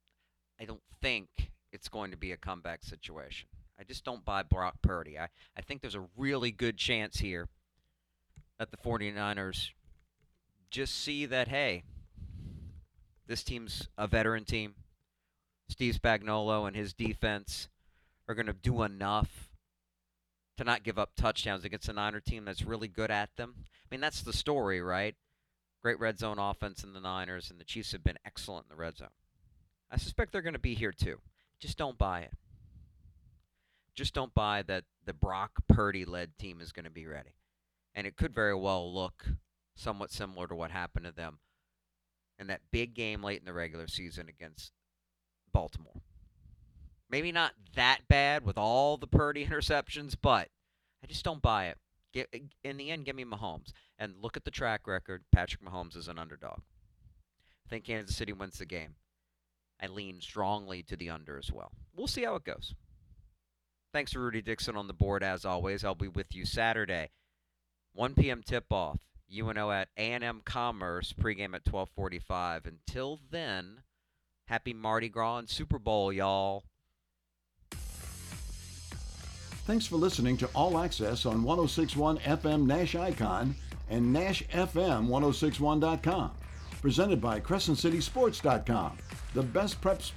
I 0.61 0.65
don't 0.65 0.83
think 1.01 1.53
it's 1.71 1.89
going 1.89 2.11
to 2.11 2.17
be 2.17 2.33
a 2.33 2.37
comeback 2.37 2.83
situation. 2.83 3.49
I 3.79 3.85
just 3.85 4.05
don't 4.05 4.25
buy 4.25 4.43
Brock 4.43 4.77
Purdy. 4.83 5.19
I, 5.19 5.29
I 5.57 5.61
think 5.61 5.81
there's 5.81 5.95
a 5.95 6.07
really 6.17 6.51
good 6.51 6.77
chance 6.77 7.19
here 7.19 7.49
that 8.59 8.71
the 8.71 8.77
49ers 8.77 9.71
just 10.71 10.95
see 10.95 11.27
that, 11.27 11.49
hey, 11.49 11.85
this 13.27 13.43
team's 13.43 13.89
a 13.99 14.07
veteran 14.07 14.45
team. 14.45 14.75
Steve 15.69 15.99
Spagnuolo 16.01 16.67
and 16.67 16.77
his 16.77 16.95
defense 16.95 17.69
are 18.29 18.35
going 18.35 18.47
to 18.47 18.53
do 18.53 18.83
enough 18.83 19.51
to 20.57 20.65
not 20.65 20.85
give 20.85 20.99
up 20.99 21.11
touchdowns 21.17 21.65
against 21.65 21.89
a 21.89 21.93
Niner 21.93 22.21
team 22.21 22.45
that's 22.45 22.63
really 22.63 22.89
good 22.89 23.11
at 23.11 23.37
them. 23.37 23.55
I 23.59 23.87
mean, 23.91 24.01
that's 24.01 24.23
the 24.23 24.33
story, 24.33 24.81
right? 24.81 25.15
Great 25.83 26.01
red 26.01 26.19
zone 26.19 26.39
offense 26.39 26.83
in 26.83 26.93
the 26.93 27.01
Niners, 27.01 27.51
and 27.51 27.61
the 27.61 27.65
Chiefs 27.65 27.93
have 27.93 28.03
been 28.03 28.19
excellent 28.25 28.67
in 28.67 28.77
the 28.77 28.81
red 28.81 28.97
zone. 28.97 29.09
I 29.91 29.99
suspect 29.99 30.33
they're 30.33 30.43
going 30.43 30.55
to 30.55 30.59
be 30.59 30.75
here 30.75 30.93
too. 30.93 31.19
Just 31.61 31.79
don't 31.79 31.99
buy 31.99 32.21
it. 32.21 32.33
Just 33.97 34.15
don't 34.15 34.35
buy 34.35 34.63
that 34.63 34.85
the 35.05 35.15
Brock 35.15 35.53
Purdy 35.69 36.05
led 36.05 36.37
team 36.39 36.61
is 36.61 36.73
going 36.73 36.85
to 36.85 36.91
be 36.91 37.07
ready. 37.07 37.35
And 37.95 38.07
it 38.07 38.17
could 38.17 38.35
very 38.35 38.55
well 38.55 38.93
look 38.93 39.27
somewhat 39.75 40.13
similar 40.13 40.47
to 40.47 40.55
what 40.55 40.71
happened 40.71 41.07
to 41.07 41.13
them 41.13 41.39
in 42.39 42.49
that 42.49 42.61
big 42.71 42.95
game 42.95 43.23
late 43.23 43.41
in 43.41 43.47
the 43.47 43.53
regular 43.53 43.89
season 43.89 44.29
against 44.29 44.73
Baltimore. 45.53 46.03
Maybe 47.09 47.33
not 47.33 47.53
that 47.75 48.01
bad 48.09 48.45
with 48.45 48.59
all 48.59 48.97
the 48.97 49.07
Purdy 49.07 49.47
interceptions, 49.51 50.15
but 50.21 50.49
I 51.03 51.07
just 51.07 51.25
don't 51.25 51.43
buy 51.43 51.67
it. 51.67 51.79
Get, 52.13 52.29
uh, 52.35 52.39
in 52.65 52.77
the 52.77 52.91
end, 52.91 53.07
give 53.07 53.17
me 53.17 53.25
Mahomes. 53.25 53.73
And 53.99 54.15
look 54.21 54.37
at 54.37 54.45
the 54.45 54.51
track 54.51 54.87
record. 54.87 55.25
Patrick 55.33 55.63
Mahomes 55.63 55.97
is 55.97 56.09
an 56.09 56.19
underdog. 56.19 56.61
I 57.67 57.69
think 57.71 57.85
Kansas 57.85 58.17
City 58.17 58.33
wins 58.33 58.59
the 58.59 58.67
game. 58.67 58.97
I 59.81 59.87
lean 59.87 60.21
strongly 60.21 60.83
to 60.85 60.97
the 60.97 61.11
under 61.11 61.39
as 61.39 61.53
well. 61.53 61.73
We'll 61.95 62.07
see 62.07 62.25
how 62.25 62.35
it 62.37 62.45
goes. 62.45 62.75
Thanks 63.97 64.13
to 64.13 64.21
Rudy 64.21 64.43
Dixon 64.43 64.77
on 64.77 64.89
the 64.89 64.93
board 64.93 65.23
as 65.23 65.47
always. 65.47 65.83
I'll 65.83 65.95
be 65.95 66.07
with 66.07 66.35
you 66.35 66.45
Saturday, 66.45 67.09
1 67.95 68.13
p.m. 68.13 68.43
tip-off. 68.45 68.99
UNO 69.35 69.71
at 69.71 69.89
A&M 69.97 70.43
Commerce 70.45 71.15
pregame 71.19 71.55
at 71.55 71.65
12:45. 71.65 72.67
Until 72.67 73.21
then, 73.31 73.81
happy 74.49 74.75
Mardi 74.75 75.09
Gras 75.09 75.39
and 75.39 75.49
Super 75.49 75.79
Bowl, 75.79 76.13
y'all. 76.13 76.65
Thanks 79.65 79.87
for 79.87 79.97
listening 79.97 80.37
to 80.37 80.47
All 80.49 80.77
Access 80.77 81.25
on 81.25 81.43
1061 81.43 82.19
FM 82.19 82.67
Nash 82.67 82.97
Icon 82.97 83.55
and 83.89 84.15
NashFM1061.com. 84.15 86.33
Presented 86.83 87.23
by 87.23 87.41
CrescentCitySports.com, 87.41 88.99
the 89.33 89.43
best 89.43 89.81
prep 89.81 90.03
sports. 90.03 90.13